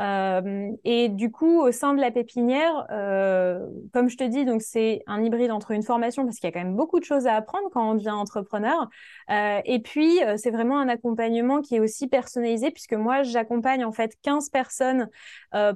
Euh, 0.00 0.70
et 0.84 1.08
du 1.08 1.30
coup, 1.30 1.60
au 1.60 1.72
sein 1.72 1.94
de 1.94 2.00
la 2.00 2.10
pépinière, 2.10 2.86
euh, 2.90 3.66
comme 3.92 4.08
je 4.08 4.16
te 4.16 4.24
dis, 4.24 4.44
donc 4.44 4.62
c'est 4.62 5.02
un 5.06 5.22
hybride 5.22 5.50
entre 5.50 5.72
une 5.72 5.82
formation 5.82 6.24
parce 6.24 6.36
qu'il 6.36 6.48
y 6.48 6.52
a 6.52 6.52
quand 6.52 6.64
même 6.64 6.76
beaucoup 6.76 7.00
de 7.00 7.04
choses 7.04 7.26
à 7.26 7.34
apprendre 7.34 7.68
quand 7.72 7.90
on 7.90 7.94
devient 7.94 8.10
entrepreneur. 8.10 8.88
et 9.28 9.80
puis, 9.84 10.20
c'est 10.36 10.50
vraiment 10.50 10.78
un 10.78 10.88
accompagnement 10.88 11.60
qui 11.60 11.76
est 11.76 11.80
aussi 11.80 12.08
personnalisé 12.08 12.70
puisque 12.70 12.94
moi, 12.94 13.22
j'accompagne 13.22 13.84
en 13.84 13.92
fait 13.92 14.14
15 14.22 14.50
personnes 14.50 15.08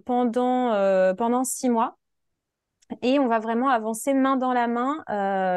pendant 0.05 1.15
pendant 1.17 1.45
six 1.45 1.69
mois. 1.69 1.97
Et 3.01 3.19
on 3.19 3.27
va 3.27 3.39
vraiment 3.39 3.69
avancer 3.71 4.13
main 4.13 4.37
dans 4.37 4.53
la 4.53 4.69
main, 4.69 5.03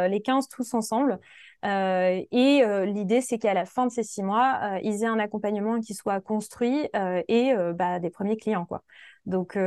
les 0.07 0.21
15 0.21 0.47
tous 0.49 0.73
ensemble. 0.73 1.19
Euh, 1.65 2.21
et 2.31 2.63
euh, 2.63 2.85
l'idée, 2.85 3.21
c'est 3.21 3.39
qu'à 3.39 3.53
la 3.53 3.65
fin 3.65 3.87
de 3.87 3.91
ces 3.91 4.03
six 4.03 4.21
mois, 4.21 4.59
euh, 4.63 4.79
ils 4.83 5.03
aient 5.03 5.07
un 5.07 5.19
accompagnement 5.19 5.79
qui 5.79 5.93
soit 5.93 6.21
construit 6.21 6.89
et 7.27 7.53
bah, 7.75 7.99
des 7.99 8.09
premiers 8.09 8.37
clients. 8.37 8.65
Quoi. 8.65 8.83
Donc, 9.25 9.57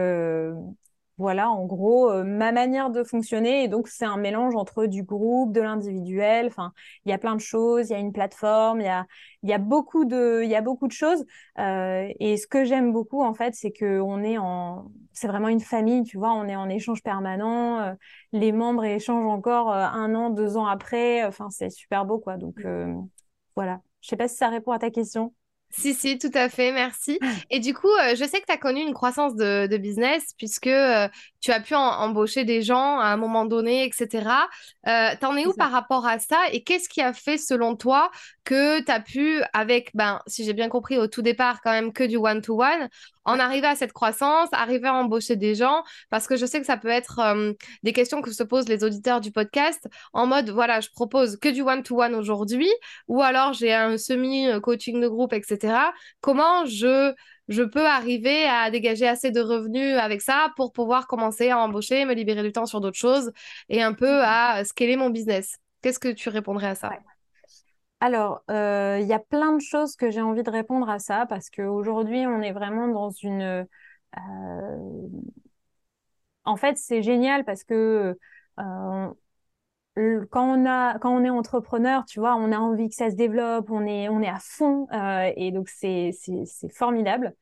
voilà, 1.18 1.50
en 1.50 1.66
gros, 1.66 2.12
ma 2.24 2.52
manière 2.52 2.90
de 2.90 3.02
fonctionner. 3.04 3.64
Et 3.64 3.68
donc, 3.68 3.88
c'est 3.88 4.04
un 4.04 4.16
mélange 4.16 4.54
entre 4.54 4.86
du 4.86 5.02
groupe, 5.02 5.52
de 5.52 5.60
l'individuel. 5.60 6.46
Enfin, 6.46 6.72
il 7.04 7.10
y 7.10 7.12
a 7.12 7.18
plein 7.18 7.34
de 7.34 7.40
choses. 7.40 7.90
Il 7.90 7.92
y 7.92 7.96
a 7.96 7.98
une 7.98 8.12
plateforme. 8.12 8.80
Il 8.80 8.84
y 8.84 8.88
a, 8.88 9.06
y 9.42 9.52
a 9.52 9.58
beaucoup 9.58 10.04
de, 10.04 10.42
il 10.44 10.48
y 10.48 10.54
a 10.54 10.62
beaucoup 10.62 10.86
de 10.86 10.92
choses. 10.92 11.24
et 11.58 12.36
ce 12.36 12.46
que 12.46 12.64
j'aime 12.64 12.92
beaucoup, 12.92 13.22
en 13.22 13.34
fait, 13.34 13.54
c'est 13.54 13.72
que 13.72 14.00
on 14.00 14.22
est 14.22 14.38
en, 14.38 14.90
c'est 15.12 15.26
vraiment 15.28 15.48
une 15.48 15.60
famille. 15.60 16.04
Tu 16.04 16.18
vois, 16.18 16.32
on 16.32 16.46
est 16.46 16.56
en 16.56 16.68
échange 16.68 17.02
permanent. 17.02 17.96
les 18.32 18.52
membres 18.52 18.84
échangent 18.84 19.26
encore 19.26 19.72
un 19.72 20.14
an, 20.14 20.30
deux 20.30 20.56
ans 20.56 20.66
après. 20.66 21.24
Enfin, 21.24 21.50
c'est 21.50 21.70
super 21.70 22.04
beau, 22.06 22.18
quoi. 22.18 22.36
Donc, 22.36 22.64
voilà. 23.56 23.80
Je 24.00 24.08
sais 24.08 24.16
pas 24.16 24.28
si 24.28 24.36
ça 24.36 24.48
répond 24.48 24.72
à 24.72 24.78
ta 24.78 24.90
question. 24.90 25.34
Si, 25.70 25.94
si, 25.94 26.18
tout 26.18 26.30
à 26.34 26.48
fait, 26.48 26.72
merci. 26.72 27.18
Et 27.50 27.60
du 27.60 27.74
coup, 27.74 27.88
euh, 27.88 28.14
je 28.16 28.24
sais 28.24 28.40
que 28.40 28.46
tu 28.46 28.52
as 28.52 28.56
connu 28.56 28.80
une 28.80 28.94
croissance 28.94 29.36
de, 29.36 29.76
business 29.76 30.34
puisque 30.36 30.66
euh, 30.66 31.08
tu 31.40 31.52
as 31.52 31.60
pu 31.60 31.74
embaucher 31.74 32.44
des 32.44 32.62
gens 32.62 32.98
à 32.98 33.06
un 33.06 33.16
moment 33.16 33.44
donné, 33.44 33.84
etc. 33.84 34.48
Euh, 34.86 35.10
T'en 35.20 35.36
es 35.36 35.46
où 35.46 35.52
par 35.54 35.70
rapport 35.70 36.06
à 36.06 36.18
ça 36.18 36.38
et 36.52 36.62
qu'est-ce 36.62 36.88
qui 36.88 37.00
a 37.00 37.12
fait, 37.12 37.38
selon 37.38 37.76
toi, 37.76 38.10
que 38.44 38.80
tu 38.80 38.90
as 38.90 39.00
pu, 39.00 39.42
avec, 39.52 39.90
ben, 39.94 40.20
si 40.26 40.44
j'ai 40.44 40.52
bien 40.52 40.68
compris, 40.68 40.98
au 40.98 41.06
tout 41.06 41.22
départ, 41.22 41.60
quand 41.62 41.70
même 41.70 41.92
que 41.92 42.04
du 42.04 42.16
one-to-one, 42.16 42.88
en 43.24 43.38
arriver 43.38 43.66
à 43.66 43.76
cette 43.76 43.92
croissance, 43.92 44.48
arriver 44.52 44.88
à 44.88 44.94
embaucher 44.94 45.36
des 45.36 45.54
gens, 45.54 45.84
parce 46.08 46.26
que 46.26 46.36
je 46.36 46.46
sais 46.46 46.60
que 46.60 46.66
ça 46.66 46.78
peut 46.78 46.88
être 46.88 47.18
euh, 47.18 47.52
des 47.82 47.92
questions 47.92 48.22
que 48.22 48.32
se 48.32 48.42
posent 48.42 48.68
les 48.68 48.84
auditeurs 48.84 49.20
du 49.20 49.32
podcast, 49.32 49.86
en 50.14 50.26
mode, 50.26 50.48
voilà, 50.50 50.80
je 50.80 50.88
propose 50.88 51.36
que 51.36 51.50
du 51.50 51.60
one-to-one 51.60 52.14
aujourd'hui, 52.14 52.70
ou 53.06 53.22
alors 53.22 53.52
j'ai 53.52 53.74
un 53.74 53.98
semi-coaching 53.98 55.00
de 55.00 55.08
groupe, 55.08 55.34
etc. 55.34 55.92
Comment 56.20 56.64
je, 56.64 57.12
je 57.48 57.62
peux 57.62 57.86
arriver 57.86 58.44
à 58.44 58.70
dégager 58.70 59.08
assez 59.08 59.30
de 59.30 59.40
revenus 59.40 59.96
avec 59.96 60.20
ça 60.20 60.52
pour 60.56 60.72
pouvoir 60.72 61.06
commencer 61.06 61.50
à 61.50 61.58
embaucher, 61.58 62.04
me 62.04 62.14
libérer 62.14 62.42
du 62.42 62.52
temps 62.52 62.66
sur 62.66 62.80
d'autres 62.80 62.98
choses 62.98 63.32
et 63.68 63.82
un 63.82 63.94
peu 63.94 64.22
à 64.22 64.64
scaler 64.64 64.96
mon 64.96 65.10
business. 65.10 65.58
Qu'est-ce 65.82 65.98
que 65.98 66.08
tu 66.08 66.28
répondrais 66.28 66.68
à 66.68 66.74
ça? 66.74 66.90
Alors, 68.00 68.42
euh, 68.50 68.98
il 69.00 69.06
y 69.08 69.12
a 69.12 69.18
plein 69.18 69.52
de 69.52 69.60
choses 69.60 69.96
que 69.96 70.10
j'ai 70.10 70.20
envie 70.20 70.42
de 70.42 70.50
répondre 70.50 70.88
à 70.88 70.98
ça 70.98 71.26
parce 71.28 71.50
qu'aujourd'hui, 71.50 72.26
on 72.26 72.42
est 72.42 72.52
vraiment 72.52 72.88
dans 72.88 73.10
une... 73.10 73.42
Euh, 73.42 75.08
en 76.44 76.56
fait, 76.56 76.76
c'est 76.76 77.02
génial 77.02 77.44
parce 77.44 77.64
que 77.64 78.16
euh, 78.60 79.08
quand 80.30 80.58
on 80.58 80.66
a, 80.66 80.98
quand 80.98 81.10
on 81.14 81.24
est 81.24 81.30
entrepreneur, 81.30 82.04
tu 82.04 82.20
vois, 82.20 82.36
on 82.36 82.52
a 82.52 82.58
envie 82.58 82.88
que 82.88 82.94
ça 82.94 83.10
se 83.10 83.16
développe, 83.16 83.70
on 83.70 83.84
est, 83.86 84.08
on 84.08 84.20
est 84.22 84.28
à 84.28 84.38
fond 84.40 84.86
et 85.36 85.50
donc 85.52 85.68
c'est, 85.68 86.12
formidable. 86.72 87.34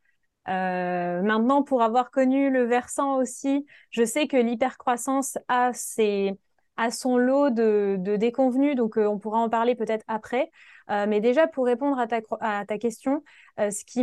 maintenant, 0.47 1.62
pour 1.62 1.83
avoir 1.83 2.11
connu 2.11 2.51
le 2.51 2.64
versant 2.64 3.16
aussi, 3.16 3.66
je 3.90 4.05
sais 4.05 4.27
que 4.27 4.37
l'hypercroissance 4.37 5.38
a 5.49 5.73
ses, 5.73 6.38
à 6.77 6.90
son 6.90 7.16
lot 7.16 7.51
de, 7.51 7.97
de 7.99 8.16
déconvenus, 8.16 8.77
donc 8.77 8.99
euh, 8.99 9.07
on 9.07 9.19
pourra 9.19 9.38
en 9.38 9.49
parler 9.49 9.75
peut-être 9.75 10.05
après. 10.09 10.51
Euh, 10.90 11.07
mais 11.09 11.21
déjà, 11.21 11.47
pour 11.47 11.66
répondre 11.66 11.99
à 11.99 12.07
ta, 12.07 12.21
à 12.40 12.64
ta 12.66 12.79
question, 12.79 13.23
euh, 13.61 13.71
ce 13.71 13.85
qui 13.85 14.03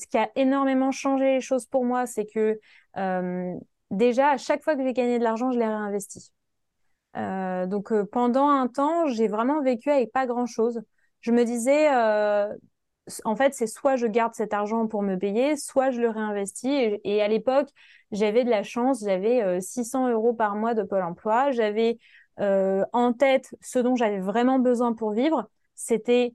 ce 0.00 0.06
qui 0.06 0.16
a 0.16 0.30
énormément 0.36 0.92
changé 0.92 1.34
les 1.34 1.40
choses 1.40 1.66
pour 1.66 1.84
moi, 1.84 2.06
c'est 2.06 2.26
que 2.26 2.60
déjà, 3.90 4.30
à 4.30 4.36
chaque 4.36 4.62
fois 4.62 4.76
que 4.76 4.82
j'ai 4.84 4.92
gagné 4.92 5.18
de 5.18 5.24
l'argent, 5.24 5.50
je 5.50 5.58
l'ai 5.58 5.66
réinvesti. 5.66 6.32
Donc 7.66 7.92
pendant 8.12 8.48
un 8.48 8.68
temps, 8.68 9.06
j'ai 9.08 9.28
vraiment 9.28 9.60
vécu 9.60 9.90
avec 9.90 10.12
pas 10.12 10.26
grand-chose. 10.26 10.80
Je 11.20 11.32
me 11.32 11.44
disais, 11.44 11.88
en 13.24 13.36
fait, 13.36 13.54
c'est 13.54 13.66
soit 13.66 13.96
je 13.96 14.06
garde 14.06 14.34
cet 14.34 14.52
argent 14.52 14.86
pour 14.86 15.02
me 15.02 15.16
payer, 15.16 15.56
soit 15.56 15.90
je 15.90 16.00
le 16.00 16.10
réinvestis. 16.10 17.00
Et, 17.04 17.22
à 17.22 17.28
l'époque, 17.28 17.68
j'avais 18.12 18.44
de 18.44 18.50
la 18.50 18.62
chance, 18.62 19.02
j'avais 19.04 19.60
600 19.60 20.10
euros 20.10 20.32
par 20.34 20.54
mois 20.56 20.74
de 20.74 20.82
Pôle 20.82 21.02
emploi. 21.02 21.50
J'avais 21.50 21.98
en 22.38 23.12
tête 23.12 23.54
ce 23.60 23.78
dont 23.78 23.96
j'avais 23.96 24.20
vraiment 24.20 24.58
besoin 24.58 24.92
pour 24.92 25.12
vivre, 25.12 25.48
c'était 25.74 26.34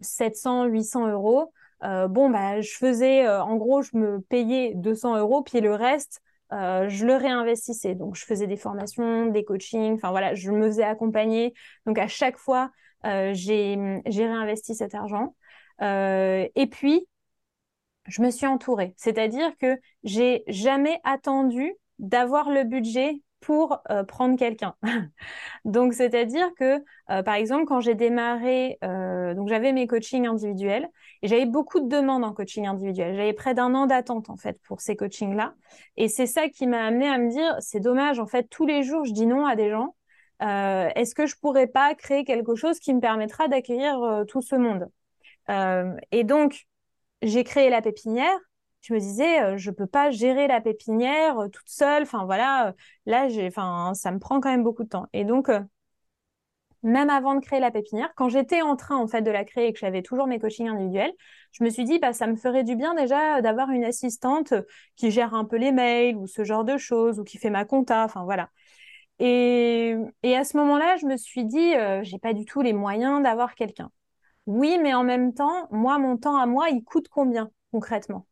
700, 0.00 0.64
800 0.66 1.08
euros. 1.08 1.52
bon, 1.82 2.30
bah, 2.30 2.60
je 2.60 2.72
faisais, 2.72 3.28
en 3.28 3.56
gros, 3.56 3.82
je 3.82 3.96
me 3.96 4.20
payais 4.20 4.72
200 4.74 5.16
euros, 5.18 5.42
puis 5.42 5.60
le 5.60 5.74
reste, 5.74 6.22
euh, 6.54 6.88
je 6.88 7.04
le 7.04 7.16
réinvestissais. 7.16 7.94
Donc, 7.94 8.14
je 8.16 8.24
faisais 8.24 8.46
des 8.46 8.56
formations, 8.56 9.26
des 9.26 9.44
coachings, 9.44 9.94
enfin 9.94 10.10
voilà, 10.10 10.34
je 10.34 10.50
me 10.50 10.66
faisais 10.68 10.84
accompagner. 10.84 11.52
Donc, 11.86 11.98
à 11.98 12.08
chaque 12.08 12.38
fois, 12.38 12.70
euh, 13.06 13.32
j'ai 13.34 13.76
réinvesti 14.06 14.74
cet 14.74 14.94
argent. 14.94 15.34
Euh, 15.82 16.46
et 16.54 16.66
puis, 16.68 17.08
je 18.06 18.22
me 18.22 18.30
suis 18.30 18.46
entourée. 18.46 18.94
C'est-à-dire 18.96 19.56
que 19.58 19.78
j'ai 20.04 20.44
jamais 20.46 21.00
attendu 21.04 21.72
d'avoir 21.98 22.50
le 22.50 22.64
budget 22.64 23.22
pour 23.40 23.82
prendre 24.08 24.38
quelqu'un. 24.38 24.74
donc, 25.66 25.92
c'est-à-dire 25.92 26.48
que, 26.58 26.82
par 27.22 27.34
exemple, 27.34 27.66
quand 27.66 27.80
j'ai 27.80 27.94
démarré, 27.94 28.78
donc 28.82 29.48
j'avais 29.48 29.72
mes 29.72 29.86
coachings 29.86 30.26
individuels 30.26 30.88
j'avais 31.28 31.46
beaucoup 31.46 31.80
de 31.80 31.88
demandes 31.88 32.24
en 32.24 32.32
coaching 32.32 32.66
individuel. 32.66 33.14
J'avais 33.16 33.32
près 33.32 33.54
d'un 33.54 33.74
an 33.74 33.86
d'attente, 33.86 34.30
en 34.30 34.36
fait, 34.36 34.60
pour 34.62 34.80
ces 34.80 34.96
coachings-là. 34.96 35.54
Et 35.96 36.08
c'est 36.08 36.26
ça 36.26 36.48
qui 36.48 36.66
m'a 36.66 36.84
amené 36.84 37.08
à 37.08 37.18
me 37.18 37.30
dire, 37.30 37.56
c'est 37.60 37.80
dommage, 37.80 38.18
en 38.18 38.26
fait, 38.26 38.44
tous 38.50 38.66
les 38.66 38.82
jours, 38.82 39.04
je 39.04 39.12
dis 39.12 39.26
non 39.26 39.46
à 39.46 39.56
des 39.56 39.70
gens. 39.70 39.94
Est-ce 40.40 41.14
que 41.14 41.26
je 41.26 41.36
pourrais 41.36 41.66
pas 41.66 41.94
créer 41.94 42.24
quelque 42.24 42.54
chose 42.54 42.78
qui 42.78 42.92
me 42.92 43.00
permettra 43.00 43.48
d'accueillir 43.48 44.24
tout 44.28 44.42
ce 44.42 44.56
monde? 44.56 44.88
Et 46.12 46.24
donc, 46.24 46.66
j'ai 47.22 47.44
créé 47.44 47.70
la 47.70 47.80
pépinière 47.80 48.38
je 48.84 48.92
me 48.92 48.98
disais, 49.00 49.56
je 49.56 49.70
euh, 49.70 49.72
peux 49.72 49.86
pas 49.86 50.10
gérer 50.10 50.46
la 50.46 50.60
pépinière 50.60 51.38
euh, 51.38 51.48
toute 51.48 51.68
seule. 51.68 52.02
Enfin 52.02 52.26
voilà, 52.26 52.68
euh, 52.68 52.72
là, 53.06 53.28
j'ai, 53.28 53.50
ça 53.50 54.10
me 54.12 54.18
prend 54.18 54.40
quand 54.40 54.50
même 54.50 54.62
beaucoup 54.62 54.84
de 54.84 54.88
temps. 54.90 55.06
Et 55.14 55.24
donc, 55.24 55.50
même 56.84 57.10
avant 57.10 57.34
de 57.34 57.40
créer 57.40 57.60
la 57.60 57.70
pépinière, 57.72 58.12
quand 58.14 58.28
j'étais 58.28 58.62
en 58.62 58.76
train 58.76 58.96
en 58.96 59.08
fait 59.08 59.22
de 59.22 59.30
la 59.30 59.44
créer 59.44 59.68
et 59.68 59.72
que 59.72 59.78
j'avais 59.80 60.02
toujours 60.02 60.26
mes 60.26 60.38
coachings 60.38 60.68
individuels, 60.68 61.12
je 61.52 61.64
me 61.64 61.70
suis 61.70 61.84
dit, 61.84 61.98
bah, 61.98 62.12
ça 62.12 62.26
me 62.26 62.36
ferait 62.36 62.62
du 62.62 62.76
bien 62.76 62.94
déjà 62.94 63.40
d'avoir 63.40 63.70
une 63.70 63.84
assistante 63.84 64.54
qui 64.96 65.10
gère 65.10 65.34
un 65.34 65.44
peu 65.44 65.56
les 65.56 65.72
mails 65.72 66.16
ou 66.16 66.26
ce 66.26 66.44
genre 66.44 66.64
de 66.64 66.76
choses 66.76 67.18
ou 67.18 67.24
qui 67.24 67.38
fait 67.38 67.50
ma 67.50 67.64
compta. 67.64 68.04
Enfin 68.04 68.24
voilà. 68.24 68.50
Et, 69.18 69.96
à 70.24 70.44
ce 70.44 70.56
moment-là, 70.56 70.96
je 70.96 71.06
me 71.06 71.16
suis 71.16 71.44
dit, 71.44 71.72
j'ai 72.02 72.18
pas 72.18 72.34
du 72.34 72.44
tout 72.44 72.60
les 72.62 72.72
moyens 72.72 73.22
d'avoir 73.22 73.54
quelqu'un. 73.54 73.90
Oui, 74.46 74.78
mais 74.82 74.94
en 74.94 75.04
même 75.04 75.32
temps, 75.34 75.68
moi, 75.70 75.98
mon 75.98 76.16
temps 76.16 76.36
à 76.36 76.46
moi, 76.46 76.68
il 76.70 76.82
coûte 76.84 77.08
combien 77.08 77.50
concrètement? 77.72 78.26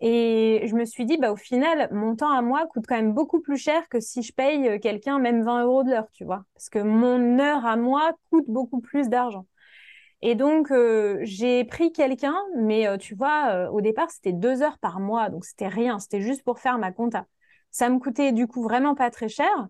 Et 0.00 0.66
je 0.66 0.74
me 0.74 0.84
suis 0.84 1.06
dit, 1.06 1.16
bah, 1.16 1.32
au 1.32 1.36
final, 1.36 1.88
mon 1.92 2.16
temps 2.16 2.30
à 2.30 2.42
moi 2.42 2.66
coûte 2.66 2.84
quand 2.86 2.96
même 2.96 3.14
beaucoup 3.14 3.40
plus 3.40 3.56
cher 3.56 3.88
que 3.88 3.98
si 4.00 4.22
je 4.22 4.32
paye 4.32 4.68
euh, 4.68 4.78
quelqu'un 4.78 5.18
même 5.18 5.42
20 5.42 5.64
euros 5.64 5.84
de 5.84 5.90
l'heure, 5.90 6.10
tu 6.12 6.24
vois. 6.24 6.44
Parce 6.54 6.68
que 6.68 6.78
mon 6.78 7.38
heure 7.38 7.64
à 7.64 7.76
moi 7.76 8.12
coûte 8.30 8.44
beaucoup 8.48 8.80
plus 8.80 9.08
d'argent. 9.08 9.46
Et 10.22 10.34
donc, 10.34 10.70
euh, 10.70 11.18
j'ai 11.22 11.64
pris 11.64 11.92
quelqu'un, 11.92 12.36
mais 12.56 12.86
euh, 12.88 12.98
tu 12.98 13.14
vois, 13.14 13.70
au 13.72 13.80
départ, 13.80 14.10
c'était 14.10 14.32
deux 14.32 14.62
heures 14.62 14.78
par 14.78 15.00
mois. 15.00 15.30
Donc, 15.30 15.44
c'était 15.44 15.68
rien. 15.68 15.98
C'était 15.98 16.22
juste 16.22 16.42
pour 16.44 16.58
faire 16.58 16.78
ma 16.78 16.92
compta. 16.92 17.26
Ça 17.70 17.88
me 17.90 17.98
coûtait 17.98 18.32
du 18.32 18.46
coup 18.46 18.62
vraiment 18.62 18.94
pas 18.94 19.10
très 19.10 19.28
cher. 19.28 19.68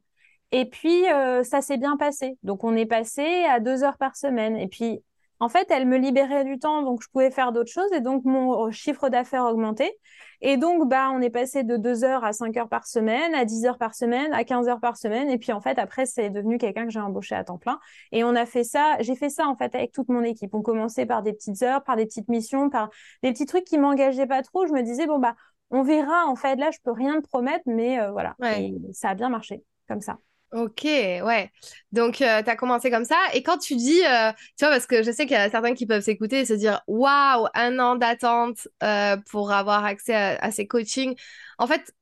Et 0.52 0.66
puis, 0.66 1.04
ça 1.44 1.60
s'est 1.60 1.76
bien 1.76 1.96
passé. 1.96 2.38
Donc, 2.44 2.64
on 2.64 2.76
est 2.76 2.86
passé 2.86 3.44
à 3.48 3.60
deux 3.60 3.82
heures 3.84 3.98
par 3.98 4.16
semaine. 4.16 4.56
Et 4.56 4.68
puis, 4.68 5.02
en 5.40 5.48
fait, 5.48 5.70
elle 5.70 5.86
me 5.86 5.96
libérait 5.98 6.44
du 6.44 6.58
temps, 6.58 6.82
donc 6.82 7.02
je 7.02 7.08
pouvais 7.08 7.30
faire 7.30 7.52
d'autres 7.52 7.70
choses 7.70 7.92
et 7.92 8.00
donc 8.00 8.24
mon 8.24 8.70
chiffre 8.70 9.08
d'affaires 9.08 9.44
augmentait. 9.44 9.96
Et 10.40 10.56
donc, 10.56 10.88
bah, 10.88 11.10
on 11.12 11.20
est 11.20 11.30
passé 11.30 11.62
de 11.62 11.76
2 11.76 12.04
heures 12.04 12.24
à 12.24 12.32
5 12.32 12.56
heures 12.56 12.68
par 12.68 12.86
semaine, 12.86 13.34
à 13.34 13.44
10 13.44 13.66
heures 13.66 13.78
par 13.78 13.94
semaine, 13.94 14.32
à 14.32 14.44
15 14.44 14.68
heures 14.68 14.80
par 14.80 14.96
semaine. 14.96 15.30
Et 15.30 15.38
puis, 15.38 15.52
en 15.52 15.60
fait, 15.60 15.78
après, 15.78 16.06
c'est 16.06 16.30
devenu 16.30 16.58
quelqu'un 16.58 16.84
que 16.84 16.90
j'ai 16.90 17.00
embauché 17.00 17.34
à 17.34 17.44
temps 17.44 17.58
plein. 17.58 17.78
Et 18.12 18.24
on 18.24 18.34
a 18.34 18.44
fait 18.46 18.64
ça, 18.64 18.96
j'ai 19.00 19.14
fait 19.14 19.30
ça, 19.30 19.46
en 19.46 19.56
fait, 19.56 19.74
avec 19.74 19.92
toute 19.92 20.08
mon 20.08 20.22
équipe. 20.22 20.54
On 20.54 20.62
commençait 20.62 21.06
par 21.06 21.22
des 21.22 21.32
petites 21.32 21.62
heures, 21.62 21.82
par 21.82 21.96
des 21.96 22.06
petites 22.06 22.28
missions, 22.28 22.68
par 22.68 22.90
des 23.22 23.32
petits 23.32 23.46
trucs 23.46 23.64
qui 23.64 23.78
m'engageaient 23.78 24.26
pas 24.26 24.42
trop. 24.42 24.66
Je 24.66 24.72
me 24.72 24.82
disais, 24.82 25.06
bon, 25.06 25.18
bah, 25.18 25.34
on 25.70 25.82
verra, 25.82 26.26
en 26.26 26.36
fait. 26.36 26.56
Là, 26.56 26.70
je 26.70 26.78
peux 26.84 26.92
rien 26.92 27.20
te 27.20 27.26
promettre, 27.26 27.64
mais 27.66 27.98
euh, 28.00 28.10
voilà. 28.10 28.36
Et 28.58 28.74
ça 28.92 29.10
a 29.10 29.14
bien 29.14 29.30
marché, 29.30 29.62
comme 29.88 30.00
ça. 30.00 30.18
Ok, 30.52 30.84
ouais. 30.84 31.50
Donc, 31.92 32.22
euh, 32.22 32.42
tu 32.42 32.50
as 32.50 32.56
commencé 32.56 32.90
comme 32.90 33.04
ça. 33.04 33.16
Et 33.34 33.42
quand 33.42 33.58
tu 33.58 33.74
dis, 33.74 34.00
euh, 34.04 34.32
tu 34.56 34.64
vois, 34.64 34.70
parce 34.70 34.86
que 34.86 35.02
je 35.02 35.10
sais 35.10 35.26
qu'il 35.26 35.36
y 35.36 35.40
a 35.40 35.50
certains 35.50 35.74
qui 35.74 35.86
peuvent 35.86 36.02
s'écouter 36.02 36.40
et 36.40 36.44
se 36.44 36.54
dire, 36.54 36.82
waouh, 36.86 37.48
un 37.54 37.78
an 37.80 37.96
d'attente 37.96 38.68
euh, 38.82 39.16
pour 39.30 39.52
avoir 39.52 39.84
accès 39.84 40.14
à, 40.14 40.50
ces 40.52 40.66
coachings. 40.66 41.16
En 41.58 41.66
fait, 41.66 41.92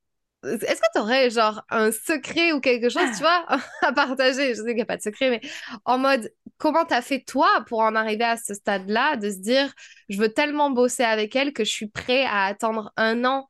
est-ce 0.44 0.80
que 0.80 0.86
tu 0.94 1.00
aurais 1.00 1.30
genre 1.30 1.62
un 1.70 1.90
secret 1.90 2.52
ou 2.52 2.60
quelque 2.60 2.90
chose, 2.90 3.08
tu 3.16 3.20
vois, 3.20 3.46
à 3.82 3.92
partager? 3.92 4.54
Je 4.54 4.60
sais 4.60 4.66
qu'il 4.66 4.76
n'y 4.76 4.82
a 4.82 4.86
pas 4.86 4.98
de 4.98 5.02
secret, 5.02 5.30
mais 5.30 5.40
en 5.86 5.96
mode, 5.96 6.30
comment 6.58 6.84
tu 6.84 6.92
as 6.92 7.02
fait 7.02 7.20
toi 7.20 7.48
pour 7.66 7.80
en 7.80 7.94
arriver 7.94 8.24
à 8.24 8.36
ce 8.36 8.52
stade-là, 8.52 9.16
de 9.16 9.30
se 9.30 9.38
dire, 9.38 9.72
je 10.10 10.18
veux 10.18 10.28
tellement 10.28 10.70
bosser 10.70 11.02
avec 11.04 11.34
elle 11.34 11.54
que 11.54 11.64
je 11.64 11.70
suis 11.70 11.88
prêt 11.88 12.24
à 12.26 12.44
attendre 12.44 12.92
un 12.98 13.24
an 13.24 13.48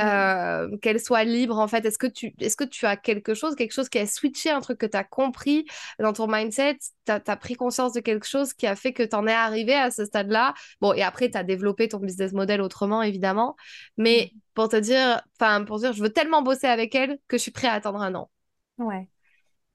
euh, 0.00 0.74
qu'elle 0.78 1.00
soit 1.00 1.24
libre 1.24 1.58
en 1.58 1.68
fait 1.68 1.84
Est-ce 1.84 1.98
que, 1.98 2.06
tu, 2.06 2.34
est-ce 2.40 2.56
que 2.56 2.64
tu 2.64 2.86
as 2.86 2.96
quelque 2.96 3.34
chose, 3.34 3.54
quelque 3.54 3.72
chose 3.72 3.88
qui 3.88 3.98
a 3.98 4.06
switché, 4.06 4.50
un 4.50 4.60
truc 4.60 4.78
que 4.78 4.86
tu 4.86 4.96
as 4.96 5.04
compris 5.04 5.66
dans 5.98 6.12
ton 6.12 6.26
mindset? 6.26 6.78
Tu 7.04 7.12
as, 7.12 7.36
pris 7.36 7.54
conscience 7.54 7.92
de 7.92 8.00
quelque 8.00 8.26
chose 8.26 8.54
qui 8.54 8.66
a 8.66 8.74
fait 8.74 8.92
que 8.92 9.02
tu 9.02 9.14
en 9.14 9.26
es 9.26 9.32
arrivé 9.32 9.74
à 9.74 9.90
ce 9.90 10.04
stade-là? 10.04 10.54
Bon, 10.80 10.94
et 10.94 11.02
après, 11.02 11.30
tu 11.30 11.36
as 11.36 11.44
développé 11.44 11.88
ton 11.88 11.98
business 11.98 12.32
model 12.32 12.62
autrement, 12.62 13.02
évidemment. 13.02 13.56
Mais 13.98 14.30
mmh. 14.32 14.38
pour 14.54 14.68
te 14.68 14.76
dire, 14.76 15.22
enfin, 15.38 15.64
pour 15.64 15.78
dire, 15.78 15.92
je 15.92 16.02
veux 16.02 16.12
tellement 16.12 16.42
bosser 16.42 16.68
avec 16.68 16.94
elle 16.94 17.18
que 17.28 17.36
je 17.36 17.42
suis 17.42 17.52
prêt 17.52 17.68
à 17.68 17.74
attendre 17.74 18.00
un 18.00 18.14
an. 18.14 18.30
Ouais. 18.78 19.08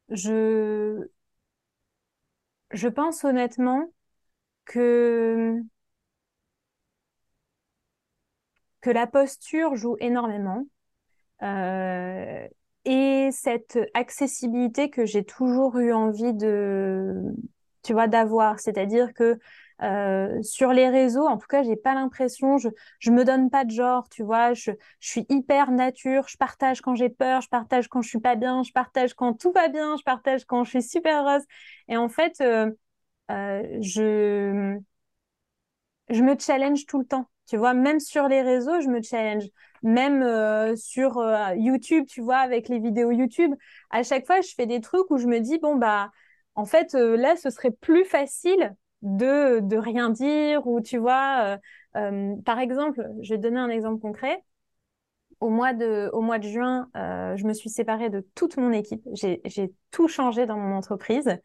Je, 0.09 1.07
je 2.71 2.87
pense 2.87 3.23
honnêtement 3.23 3.91
que 4.65 5.61
que 8.87 8.93
la 8.93 9.05
posture 9.05 9.75
joue 9.75 9.97
énormément 9.99 10.65
euh, 11.43 12.47
et 12.85 13.29
cette 13.33 13.77
accessibilité 13.93 14.89
que 14.89 15.05
j'ai 15.05 15.25
toujours 15.25 15.77
eu 15.79 15.93
envie 15.93 16.33
de, 16.33 17.13
tu 17.83 17.93
vois, 17.93 18.07
d'avoir. 18.07 18.61
C'est-à-dire 18.61 19.13
que 19.13 19.39
euh, 19.83 20.41
sur 20.41 20.73
les 20.73 20.89
réseaux, 20.89 21.27
en 21.27 21.37
tout 21.37 21.47
cas, 21.47 21.63
j'ai 21.63 21.75
pas 21.75 21.95
l'impression, 21.95 22.57
je, 22.59 22.69
je 22.99 23.11
me 23.11 23.25
donne 23.25 23.49
pas 23.49 23.65
de 23.65 23.71
genre, 23.71 24.07
tu 24.09 24.23
vois, 24.23 24.53
je, 24.53 24.71
je 25.01 25.09
suis 25.09 25.25
hyper 25.29 25.71
nature, 25.71 26.29
je 26.29 26.37
partage 26.37 26.81
quand 26.81 26.95
j'ai 26.95 27.09
peur, 27.09 27.41
je 27.41 27.49
partage 27.49 27.89
quand 27.89 28.01
je 28.01 28.09
suis 28.09 28.21
pas 28.21 28.37
bien, 28.37 28.63
je 28.63 28.71
partage 28.71 29.13
quand 29.15 29.33
tout 29.33 29.51
va 29.51 29.67
bien, 29.67 29.97
je 29.97 30.03
partage 30.03 30.45
quand 30.45 30.63
je 30.63 30.69
suis 30.71 30.83
super 30.83 31.23
heureuse. 31.27 31.43
Et 31.89 31.97
en 31.97 32.09
fait, 32.09 32.41
euh, 32.41 32.71
je, 33.81 34.79
je 36.09 36.21
me 36.21 36.37
challenge 36.37 36.85
tout 36.85 36.99
le 36.99 37.05
temps. 37.05 37.29
Tu 37.47 37.57
vois, 37.57 37.73
même 37.73 37.99
sur 37.99 38.27
les 38.27 38.41
réseaux, 38.41 38.81
je 38.81 38.87
me 38.89 39.01
challenge. 39.01 39.45
Même 39.83 40.21
euh, 40.23 40.75
sur 40.75 41.17
euh, 41.19 41.53
YouTube, 41.55 42.05
tu 42.07 42.21
vois, 42.21 42.37
avec 42.37 42.67
les 42.69 42.79
vidéos 42.79 43.11
YouTube, 43.11 43.53
à 43.89 44.03
chaque 44.03 44.25
fois, 44.25 44.41
je 44.41 44.49
fais 44.55 44.65
des 44.65 44.81
trucs 44.81 45.09
où 45.11 45.17
je 45.17 45.27
me 45.27 45.39
dis, 45.39 45.57
bon, 45.59 45.75
bah, 45.75 46.11
en 46.55 46.65
fait, 46.65 46.95
euh, 46.95 47.15
là, 47.15 47.35
ce 47.37 47.49
serait 47.49 47.71
plus 47.71 48.05
facile 48.05 48.75
de, 49.01 49.59
de 49.61 49.77
rien 49.77 50.09
dire 50.09 50.65
ou, 50.67 50.81
tu 50.81 50.97
vois, 50.97 51.57
par 52.45 52.59
exemple, 52.59 53.07
je 53.21 53.33
vais 53.33 53.37
donner 53.39 53.59
un 53.59 53.69
exemple 53.69 53.99
concret. 54.01 54.43
Au 55.39 55.49
mois 55.49 55.73
de, 55.73 56.09
au 56.13 56.21
mois 56.21 56.39
de 56.39 56.47
juin, 56.47 56.89
je 56.95 57.43
me 57.45 57.53
suis 57.53 57.69
séparée 57.69 58.09
de 58.09 58.21
toute 58.35 58.57
mon 58.57 58.71
équipe. 58.71 59.01
J'ai 59.13 59.71
tout 59.91 60.07
changé 60.07 60.45
dans 60.45 60.57
mon 60.57 60.75
entreprise. 60.75 61.37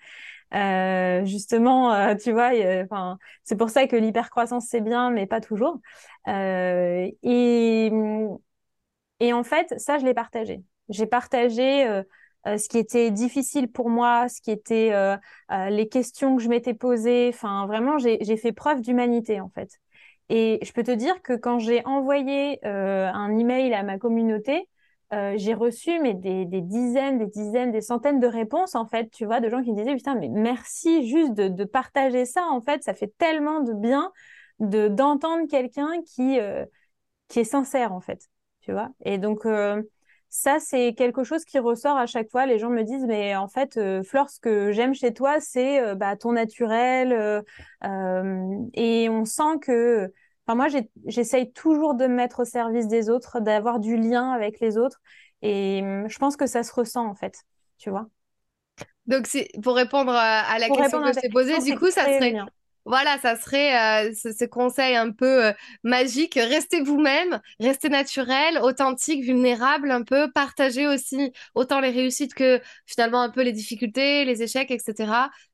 Euh, 0.54 1.24
justement, 1.24 1.94
euh, 1.94 2.14
tu 2.14 2.32
vois, 2.32 2.50
enfin, 2.84 3.18
c'est 3.44 3.56
pour 3.56 3.70
ça 3.70 3.86
que 3.86 3.96
l'hypercroissance 3.96 4.66
c'est 4.68 4.82
bien, 4.82 5.10
mais 5.10 5.26
pas 5.26 5.40
toujours. 5.40 5.80
Euh, 6.28 7.10
et, 7.22 7.90
et 9.20 9.32
en 9.32 9.44
fait, 9.44 9.74
ça, 9.78 9.98
je 9.98 10.04
l'ai 10.04 10.14
partagé. 10.14 10.62
J'ai 10.88 11.06
partagé 11.06 11.86
euh, 11.86 12.02
euh, 12.46 12.58
ce 12.58 12.68
qui 12.68 12.78
était 12.78 13.10
difficile 13.10 13.70
pour 13.70 13.88
moi, 13.88 14.28
ce 14.28 14.40
qui 14.40 14.50
était 14.50 14.92
les 15.70 15.88
questions 15.88 16.36
que 16.36 16.42
je 16.42 16.48
m'étais 16.48 16.74
posées. 16.74 17.28
Enfin, 17.32 17.66
vraiment, 17.66 17.98
j'ai 17.98 18.36
fait 18.36 18.52
preuve 18.52 18.80
d'humanité 18.80 19.40
en 19.40 19.50
fait. 19.50 19.80
Et 20.34 20.58
je 20.62 20.72
peux 20.72 20.82
te 20.82 20.90
dire 20.90 21.20
que 21.20 21.34
quand 21.34 21.58
j'ai 21.58 21.84
envoyé 21.84 22.58
un 22.64 23.36
email 23.36 23.74
à 23.74 23.82
ma 23.82 23.98
communauté, 23.98 24.66
euh, 25.12 25.34
j'ai 25.36 25.52
reçu 25.52 26.00
mais 26.00 26.14
des, 26.14 26.46
dizaines, 26.46 27.18
des 27.18 27.26
dizaines, 27.26 27.70
des 27.70 27.82
centaines 27.82 28.18
de 28.18 28.26
réponses 28.26 28.74
en 28.74 28.86
fait, 28.86 29.10
tu 29.10 29.26
vois, 29.26 29.40
de 29.40 29.50
gens 29.50 29.62
qui 29.62 29.70
me 29.70 29.76
disaient 29.76 29.94
putain 29.94 30.14
mais 30.14 30.30
merci 30.30 31.06
juste 31.06 31.34
de, 31.34 31.64
partager 31.64 32.24
ça 32.24 32.46
en 32.46 32.62
fait, 32.62 32.82
ça 32.82 32.94
fait 32.94 33.12
tellement 33.18 33.60
de 33.60 33.74
bien 33.74 34.10
de 34.58 34.88
d'entendre 34.88 35.46
quelqu'un 35.48 36.00
qui 36.06 36.40
euh, 36.40 36.64
qui 37.28 37.40
est 37.40 37.44
sincère 37.44 37.92
en 37.92 38.00
fait, 38.00 38.30
tu 38.62 38.72
vois. 38.72 38.88
Et 39.04 39.18
donc 39.18 39.44
euh, 39.44 39.82
ça, 40.34 40.58
c'est 40.60 40.94
quelque 40.94 41.24
chose 41.24 41.44
qui 41.44 41.58
ressort 41.58 41.98
à 41.98 42.06
chaque 42.06 42.30
fois. 42.30 42.46
Les 42.46 42.58
gens 42.58 42.70
me 42.70 42.82
disent, 42.84 43.04
mais 43.06 43.36
en 43.36 43.48
fait, 43.48 43.76
euh, 43.76 44.02
Flore, 44.02 44.30
ce 44.30 44.40
que 44.40 44.72
j'aime 44.72 44.94
chez 44.94 45.12
toi, 45.12 45.40
c'est 45.40 45.78
euh, 45.78 45.94
bah, 45.94 46.16
ton 46.16 46.32
naturel. 46.32 47.12
Euh, 47.12 48.58
et 48.72 49.10
on 49.10 49.26
sent 49.26 49.58
que, 49.60 50.10
enfin, 50.46 50.56
moi, 50.56 50.66
j'essaye 51.06 51.52
toujours 51.52 51.94
de 51.94 52.06
me 52.06 52.14
mettre 52.14 52.40
au 52.40 52.44
service 52.44 52.88
des 52.88 53.10
autres, 53.10 53.40
d'avoir 53.40 53.80
du 53.80 53.96
lien 53.96 54.30
avec 54.30 54.60
les 54.60 54.76
autres. 54.76 55.00
Et 55.42 55.80
hum, 55.82 56.08
je 56.08 56.18
pense 56.18 56.36
que 56.36 56.46
ça 56.46 56.62
se 56.62 56.72
ressent, 56.72 57.06
en 57.06 57.14
fait, 57.14 57.36
tu 57.78 57.90
vois. 57.90 58.08
Donc, 59.06 59.28
pour 59.62 59.74
répondre 59.74 60.12
à, 60.12 60.58
la 60.58 60.68
question 60.68 61.02
que 61.02 61.12
je 61.12 61.20
t'ai 61.20 61.28
posée, 61.28 61.58
du 61.58 61.76
coup, 61.76 61.90
ça 61.90 62.04
serait, 62.04 62.34
voilà, 62.84 63.16
ça 63.20 63.36
serait 63.36 64.08
euh, 64.08 64.12
ce, 64.14 64.44
conseil 64.44 64.96
un 64.96 65.12
peu 65.12 65.46
euh, 65.46 65.52
magique. 65.84 66.34
Restez 66.34 66.82
vous-même, 66.82 67.40
restez 67.60 67.88
naturel, 67.88 68.58
authentique, 68.58 69.22
vulnérable, 69.24 69.90
un 69.90 70.02
peu. 70.02 70.30
Partagez 70.32 70.88
aussi 70.88 71.32
autant 71.54 71.80
les 71.80 71.90
réussites 71.90 72.34
que 72.34 72.60
finalement 72.86 73.22
un 73.22 73.30
peu 73.30 73.42
les 73.42 73.52
difficultés, 73.52 74.24
les 74.24 74.42
échecs, 74.42 74.72
etc. 74.72 75.12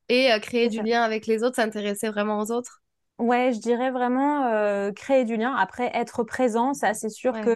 Et 0.09 0.31
euh, 0.31 0.39
créer 0.39 0.69
du 0.69 0.81
lien 0.81 1.03
avec 1.03 1.27
les 1.27 1.43
autres, 1.43 1.57
s'intéresser 1.57 2.09
vraiment 2.09 2.39
aux 2.39 2.51
autres. 2.51 2.81
Ouais, 3.19 3.51
je 3.53 3.59
dirais 3.59 3.91
vraiment 3.91 4.45
euh, 4.45 4.93
créer 4.93 5.25
du 5.25 5.35
lien. 5.35 5.53
Après, 5.53 5.91
être 5.93 6.23
présent, 6.23 6.73
ça, 6.73 6.93
c'est 6.93 7.09
sûr 7.09 7.33
que 7.41 7.49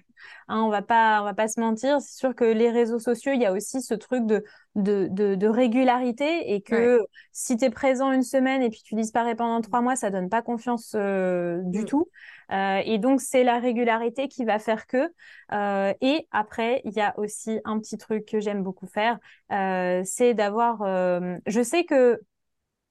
hein, 0.49 0.61
on 0.61 0.67
va 0.67 0.81
pas, 0.81 1.21
on 1.21 1.23
va 1.23 1.33
pas 1.33 1.47
se 1.47 1.57
mentir. 1.61 2.01
C'est 2.01 2.17
sûr 2.17 2.35
que 2.35 2.43
les 2.43 2.69
réseaux 2.69 2.99
sociaux, 2.99 3.31
il 3.33 3.41
y 3.41 3.45
a 3.45 3.53
aussi 3.53 3.81
ce 3.81 3.93
truc 3.93 4.25
de 4.25 4.43
de, 4.75 5.07
de, 5.07 5.47
régularité 5.47 6.53
et 6.53 6.61
que 6.61 6.99
si 7.31 7.55
tu 7.55 7.65
es 7.65 7.69
présent 7.69 8.11
une 8.11 8.23
semaine 8.23 8.63
et 8.63 8.69
puis 8.69 8.81
tu 8.83 8.95
disparais 8.95 9.35
pendant 9.35 9.61
trois 9.61 9.81
mois, 9.81 9.95
ça 9.95 10.09
donne 10.09 10.29
pas 10.29 10.41
confiance 10.41 10.95
euh, 10.95 11.61
du 11.63 11.83
mm. 11.83 11.85
tout. 11.85 12.09
Euh, 12.51 12.81
et 12.83 12.97
donc, 12.97 13.21
c'est 13.21 13.43
la 13.43 13.59
régularité 13.59 14.27
qui 14.27 14.43
va 14.43 14.59
faire 14.59 14.85
que. 14.85 15.13
et 16.01 16.27
après, 16.31 16.81
il 16.83 16.91
y 16.91 17.01
a 17.01 17.17
aussi 17.17 17.61
un 17.63 17.79
petit 17.79 17.97
truc 17.97 18.25
que 18.25 18.41
j'aime 18.41 18.63
beaucoup 18.63 18.87
faire, 18.87 19.17
c'est 19.49 20.33
d'avoir. 20.33 20.79
je 21.45 21.61
sais 21.63 21.85
que 21.85 22.19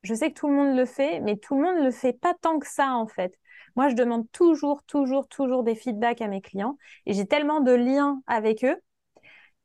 je 0.02 0.14
sais 0.14 0.30
que 0.30 0.38
tout 0.38 0.48
le 0.48 0.54
monde 0.54 0.76
le 0.76 0.84
fait, 0.84 1.20
mais 1.20 1.36
tout 1.36 1.56
le 1.56 1.62
monde 1.62 1.78
ne 1.78 1.84
le 1.84 1.90
fait 1.90 2.12
pas 2.12 2.34
tant 2.40 2.58
que 2.58 2.66
ça, 2.66 2.90
en 2.90 3.06
fait. 3.06 3.38
Moi, 3.76 3.88
je 3.88 3.94
demande 3.94 4.30
toujours, 4.32 4.82
toujours, 4.84 5.28
toujours 5.28 5.62
des 5.62 5.74
feedbacks 5.74 6.20
à 6.20 6.28
mes 6.28 6.40
clients 6.40 6.76
et 7.06 7.14
j'ai 7.14 7.26
tellement 7.26 7.60
de 7.60 7.72
liens 7.72 8.22
avec 8.26 8.64
eux 8.64 8.76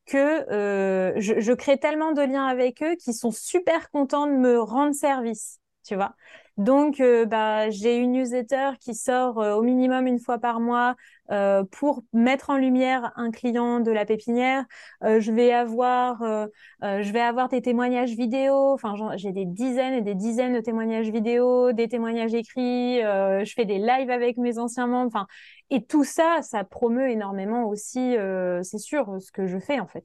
que 0.06 0.50
euh, 0.50 1.12
je, 1.16 1.40
je, 1.40 1.52
crée 1.52 1.78
tellement 1.78 2.12
de 2.12 2.22
liens 2.22 2.46
avec 2.46 2.82
eux 2.82 2.94
qui 2.96 3.12
sont 3.12 3.30
super 3.30 3.90
contents 3.90 4.26
de 4.26 4.32
me 4.32 4.58
rendre 4.58 4.94
service, 4.94 5.60
tu 5.84 5.94
vois. 5.94 6.14
Donc, 6.58 6.98
euh, 6.98 7.24
bah, 7.24 7.70
j'ai 7.70 7.96
une 7.96 8.10
newsletter 8.10 8.70
qui 8.80 8.92
sort 8.92 9.38
euh, 9.38 9.54
au 9.54 9.62
minimum 9.62 10.08
une 10.08 10.18
fois 10.18 10.38
par 10.38 10.58
mois 10.58 10.96
euh, 11.30 11.62
pour 11.70 12.02
mettre 12.12 12.50
en 12.50 12.56
lumière 12.56 13.12
un 13.14 13.30
client 13.30 13.78
de 13.78 13.92
la 13.92 14.04
pépinière. 14.04 14.64
je 15.02 15.30
vais 15.30 15.52
avoir, 15.52 16.20
je 16.82 17.12
vais 17.12 17.20
avoir 17.20 17.48
des 17.48 17.62
témoignages 17.62 18.16
vidéo. 18.16 18.72
Enfin, 18.72 18.94
j'ai 19.16 19.30
des 19.30 19.44
dizaines 19.44 19.94
et 19.94 20.00
des 20.00 20.16
dizaines 20.16 20.54
de 20.54 20.60
témoignages 20.60 21.10
vidéo, 21.10 21.72
des 21.72 21.86
témoignages 21.86 22.34
écrits. 22.34 23.00
je 23.00 23.52
fais 23.54 23.64
des 23.64 23.78
lives 23.78 24.10
avec 24.10 24.36
mes 24.36 24.58
anciens 24.58 24.86
membres. 24.86 25.10
Enfin, 25.14 25.26
et 25.70 25.84
tout 25.84 26.04
ça, 26.04 26.40
ça 26.42 26.64
promeut 26.64 27.10
énormément 27.10 27.68
aussi, 27.68 28.16
c'est 28.62 28.78
sûr, 28.78 29.18
ce 29.20 29.30
que 29.30 29.46
je 29.46 29.58
fais 29.58 29.78
en 29.80 29.86
fait. 29.86 30.04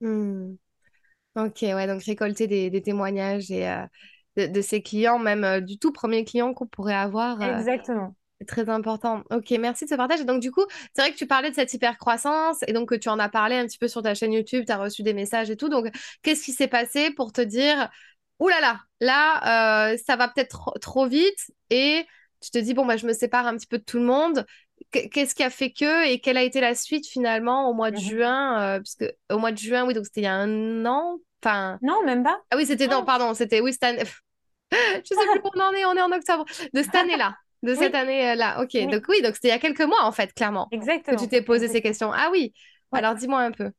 Hmm. 0.00 0.56
Ok, 1.36 1.58
ouais, 1.62 1.86
donc 1.86 2.02
récolter 2.02 2.46
des 2.46 2.82
témoignages 2.82 3.50
et 3.50 3.64
de, 4.36 4.60
ses 4.60 4.82
clients, 4.82 5.18
même 5.18 5.44
euh, 5.44 5.60
du 5.60 5.78
tout 5.78 5.92
premier 5.92 6.24
client 6.24 6.54
qu'on 6.54 6.66
pourrait 6.66 6.94
avoir. 6.94 7.40
Euh, 7.40 7.58
Exactement. 7.58 8.14
C'est 8.40 8.46
très 8.46 8.68
important. 8.68 9.22
Ok, 9.30 9.50
merci 9.52 9.84
de 9.84 9.90
ce 9.90 9.94
partage. 9.94 10.20
Et 10.20 10.24
donc, 10.24 10.40
du 10.40 10.50
coup, 10.50 10.64
c'est 10.92 11.02
vrai 11.02 11.12
que 11.12 11.16
tu 11.16 11.26
parlais 11.26 11.50
de 11.50 11.54
cette 11.54 11.72
hyper 11.72 11.98
croissance 11.98 12.58
et 12.66 12.72
donc 12.72 12.88
que 12.88 12.94
tu 12.96 13.08
en 13.08 13.18
as 13.18 13.28
parlé 13.28 13.56
un 13.56 13.64
petit 13.66 13.78
peu 13.78 13.86
sur 13.86 14.02
ta 14.02 14.14
chaîne 14.14 14.32
YouTube, 14.32 14.64
tu 14.66 14.72
as 14.72 14.76
reçu 14.76 15.02
des 15.02 15.14
messages 15.14 15.50
et 15.50 15.56
tout. 15.56 15.68
Donc, 15.68 15.86
qu'est-ce 16.22 16.44
qui 16.44 16.52
s'est 16.52 16.68
passé 16.68 17.10
pour 17.12 17.32
te 17.32 17.40
dire, 17.40 17.90
Ouh 18.40 18.48
là 18.48 18.60
là, 18.60 18.80
là, 19.00 19.92
euh, 19.92 19.96
ça 20.04 20.16
va 20.16 20.26
peut-être 20.26 20.78
trop, 20.80 21.06
vite 21.06 21.52
et 21.70 22.04
tu 22.40 22.50
te 22.50 22.58
dis, 22.58 22.74
bon, 22.74 22.84
bah, 22.84 22.96
je 22.96 23.06
me 23.06 23.12
sépare 23.12 23.46
un 23.46 23.56
petit 23.56 23.68
peu 23.68 23.78
de 23.78 23.84
tout 23.84 23.98
le 23.98 24.04
monde. 24.04 24.44
Qu'est-ce 24.90 25.34
qui 25.34 25.44
a 25.44 25.50
fait 25.50 25.70
que 25.70 26.06
et 26.08 26.20
quelle 26.20 26.36
a 26.36 26.42
été 26.42 26.60
la 26.60 26.74
suite 26.74 27.06
finalement 27.06 27.70
au 27.70 27.74
mois 27.74 27.92
de 27.92 27.96
mmh 27.96 28.00
juin 28.00 28.80
Puisque 28.80 29.04
au 29.30 29.38
mois 29.38 29.52
de 29.52 29.58
juin, 29.58 29.86
oui, 29.86 29.94
donc 29.94 30.04
c'était 30.04 30.22
il 30.22 30.24
y 30.24 30.26
a 30.26 30.34
un 30.34 30.84
an. 30.84 31.18
Enfin... 31.42 31.78
Non, 31.82 32.02
même 32.04 32.22
pas. 32.22 32.40
Ah 32.50 32.56
oui, 32.56 32.66
c'était, 32.66 32.88
non, 32.88 33.04
pardon, 33.04 33.34
c'était, 33.34 33.60
oui, 33.60 33.72
c'était 33.72 34.02
je 35.04 35.14
sais 35.14 35.14
plus 35.14 35.40
où 35.42 35.50
on 35.54 35.60
en 35.60 35.72
est, 35.72 35.84
on 35.84 35.94
est 35.94 36.02
en 36.02 36.12
octobre. 36.12 36.44
De 36.72 36.82
cette 36.82 36.94
année-là. 36.94 37.36
De 37.62 37.74
cette 37.74 37.94
année-là. 37.94 38.62
Ok. 38.62 38.76
Donc 38.90 39.04
oui, 39.08 39.22
donc 39.22 39.34
c'était 39.34 39.48
il 39.48 39.52
y 39.52 39.54
a 39.54 39.58
quelques 39.58 39.80
mois 39.80 40.04
en 40.04 40.12
fait, 40.12 40.32
clairement. 40.34 40.68
Exactement. 40.70 41.16
Que 41.16 41.22
tu 41.22 41.28
t'es 41.28 41.42
posé 41.42 41.68
ces 41.68 41.80
questions. 41.80 42.12
Ah 42.12 42.28
oui. 42.30 42.52
Alors 42.92 43.14
dis-moi 43.14 43.40
un 43.40 43.50
peu. 43.50 43.70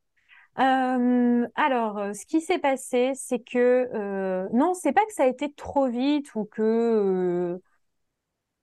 Euh, 0.58 1.46
alors, 1.54 1.98
euh, 1.98 2.12
ce 2.14 2.24
qui 2.24 2.40
s'est 2.40 2.58
passé, 2.58 3.12
c'est 3.14 3.40
que 3.40 3.88
euh, 3.94 4.48
non, 4.52 4.72
c'est 4.74 4.92
pas 4.92 5.04
que 5.04 5.12
ça 5.12 5.24
a 5.24 5.26
été 5.26 5.52
trop 5.52 5.86
vite 5.86 6.34
ou 6.34 6.44
que. 6.44 7.60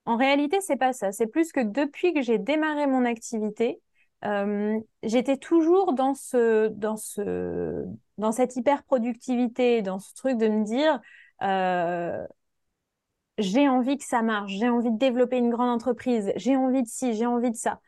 En 0.06 0.18
réalité, 0.18 0.60
c'est 0.60 0.76
pas 0.76 0.92
ça. 0.92 1.12
C'est 1.12 1.28
plus 1.28 1.52
que 1.52 1.62
depuis 1.62 2.14
que 2.14 2.22
j'ai 2.22 2.38
démarré 2.38 2.88
mon 2.88 3.06
activité, 3.06 3.80
j'étais 5.04 5.38
toujours 5.38 5.94
dans 5.94 6.14
ce, 6.14 6.68
dans 6.70 6.98
ce, 6.98 7.86
dans 8.18 8.32
cette 8.32 8.56
hyper 8.56 8.84
productivité, 8.84 9.82
dans 9.82 10.00
ce 10.00 10.14
truc 10.14 10.38
de 10.38 10.48
me 10.48 10.64
dire, 10.66 10.94
euh, 10.94 11.00
j'ai 13.38 13.68
envie 13.68 13.98
que 13.98 14.04
ça 14.06 14.22
marche, 14.22 14.52
j'ai 14.54 14.70
envie 14.70 14.92
de 14.92 14.98
développer 14.98 15.38
une 15.38 15.50
grande 15.50 15.70
entreprise, 15.70 16.32
j'ai 16.36 16.56
envie 16.56 16.84
de 16.84 16.88
ci, 16.88 17.14
j'ai 17.16 17.26
envie 17.26 17.52
de 17.52 17.56
ça. 17.56 17.80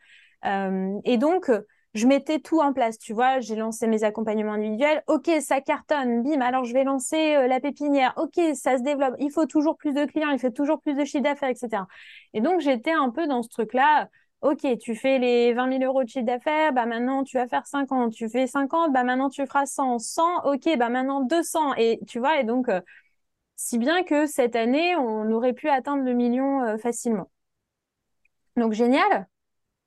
Euh, 0.44 0.98
et 1.04 1.18
donc, 1.18 1.50
je 1.94 2.06
mettais 2.06 2.40
tout 2.40 2.60
en 2.60 2.72
place, 2.72 2.98
tu 2.98 3.12
vois, 3.14 3.40
j'ai 3.40 3.54
lancé 3.56 3.86
mes 3.86 4.04
accompagnements 4.04 4.52
individuels, 4.54 5.02
ok, 5.06 5.30
ça 5.40 5.60
cartonne, 5.60 6.22
bim, 6.22 6.40
alors 6.42 6.64
je 6.64 6.74
vais 6.74 6.84
lancer 6.84 7.36
euh, 7.36 7.46
la 7.46 7.60
pépinière, 7.60 8.12
ok, 8.16 8.38
ça 8.54 8.76
se 8.76 8.82
développe, 8.82 9.14
il 9.18 9.30
faut 9.30 9.46
toujours 9.46 9.76
plus 9.76 9.94
de 9.94 10.04
clients, 10.04 10.30
il 10.30 10.38
faut 10.38 10.50
toujours 10.50 10.80
plus 10.80 10.94
de 10.94 11.04
chiffre 11.04 11.22
d'affaires, 11.22 11.48
etc. 11.50 11.86
Et 12.34 12.40
donc, 12.40 12.60
j'étais 12.60 12.92
un 12.92 13.10
peu 13.10 13.26
dans 13.26 13.42
ce 13.42 13.48
truc-là, 13.48 14.08
ok, 14.42 14.78
tu 14.78 14.94
fais 14.94 15.18
les 15.18 15.54
20 15.54 15.68
000 15.68 15.84
euros 15.84 16.04
de 16.04 16.08
chiffre 16.08 16.26
d'affaires, 16.26 16.72
bah 16.72 16.84
maintenant 16.86 17.24
tu 17.24 17.38
vas 17.38 17.48
faire 17.48 17.66
50, 17.66 18.12
tu 18.12 18.28
fais 18.28 18.46
50, 18.46 18.92
bah 18.92 19.02
maintenant 19.02 19.30
tu 19.30 19.44
feras 19.46 19.64
100, 19.66 19.98
100, 19.98 20.44
ok, 20.44 20.76
bah 20.78 20.88
maintenant 20.90 21.20
200, 21.22 21.74
et 21.76 21.98
tu 22.06 22.18
vois, 22.18 22.38
et 22.40 22.44
donc 22.44 22.68
si 23.56 23.78
bien 23.78 24.04
que 24.04 24.26
cette 24.26 24.56
année, 24.56 24.96
on 24.96 25.30
aurait 25.32 25.52
pu 25.54 25.68
atteindre 25.68 26.04
le 26.04 26.12
million 26.14 26.62
euh, 26.62 26.78
facilement. 26.78 27.30
Donc 28.56 28.72
génial, 28.72 29.28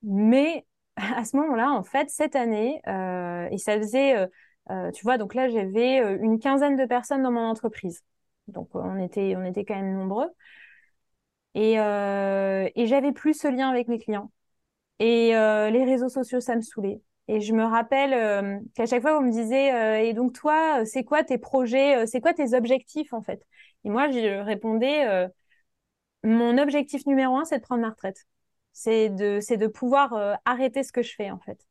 mais 0.04 0.66
à 0.98 1.26
ce 1.26 1.38
moment-là, 1.38 1.72
en 1.72 1.84
fait, 1.84 2.10
cette 2.10 2.36
année, 2.36 2.82
euh, 2.88 3.48
et 3.52 3.58
ça 3.58 3.78
faisait, 3.78 4.30
euh, 4.72 4.92
tu 4.94 5.04
vois, 5.04 5.18
donc 5.18 5.36
là, 5.36 5.50
j'avais 5.50 6.00
une 6.18 6.40
quinzaine 6.40 6.78
de 6.78 6.86
personnes 6.86 7.24
dans 7.24 7.32
mon 7.32 7.48
entreprise. 7.50 8.04
Donc 8.48 8.70
on 8.76 9.00
était, 9.00 9.36
on 9.38 9.46
était 9.46 9.66
quand 9.66 9.76
même 9.76 9.94
nombreux. 9.96 10.30
Et, 11.56 11.74
et 11.74 12.88
j'avais 12.88 13.12
plus 13.12 13.34
ce 13.40 13.48
lien 13.48 13.70
avec 13.70 13.88
mes 13.88 14.00
clients. 14.00 14.32
Et 15.00 15.32
les 15.32 15.86
réseaux 15.86 16.10
sociaux, 16.10 16.42
ça 16.42 16.56
me 16.56 16.62
saoulait. 16.62 17.02
Et 17.30 17.42
je 17.42 17.54
me 17.54 17.64
rappelle 17.66 18.62
qu'à 18.76 18.88
chaque 18.88 19.04
fois, 19.04 19.20
on 19.20 19.22
me 19.24 19.32
disait, 19.32 20.08
et 20.10 20.14
donc 20.14 20.34
toi, 20.34 20.86
c'est 20.86 21.04
quoi 21.06 21.24
tes 21.24 21.38
projets, 21.38 22.08
c'est 22.08 22.22
quoi 22.22 22.34
tes 22.34 22.56
objectifs 22.56 23.14
en 23.14 23.22
fait? 23.22 23.46
Et 23.86 23.90
moi, 23.92 24.10
je 24.12 24.42
répondais, 24.44 25.08
euh, 25.08 25.28
mon 26.24 26.58
objectif 26.58 27.06
numéro 27.06 27.38
un, 27.38 27.46
c'est 27.46 27.60
de 27.60 27.64
prendre 27.64 27.82
ma 27.82 27.90
retraite. 27.92 28.26
C'est 28.74 29.10
de, 29.10 29.40
de 29.58 29.68
pouvoir 29.68 30.14
euh, 30.14 30.34
arrêter 30.46 30.84
ce 30.84 30.92
que 30.92 31.02
je 31.02 31.16
fais, 31.16 31.32
en 31.32 31.40
fait. 31.40 31.66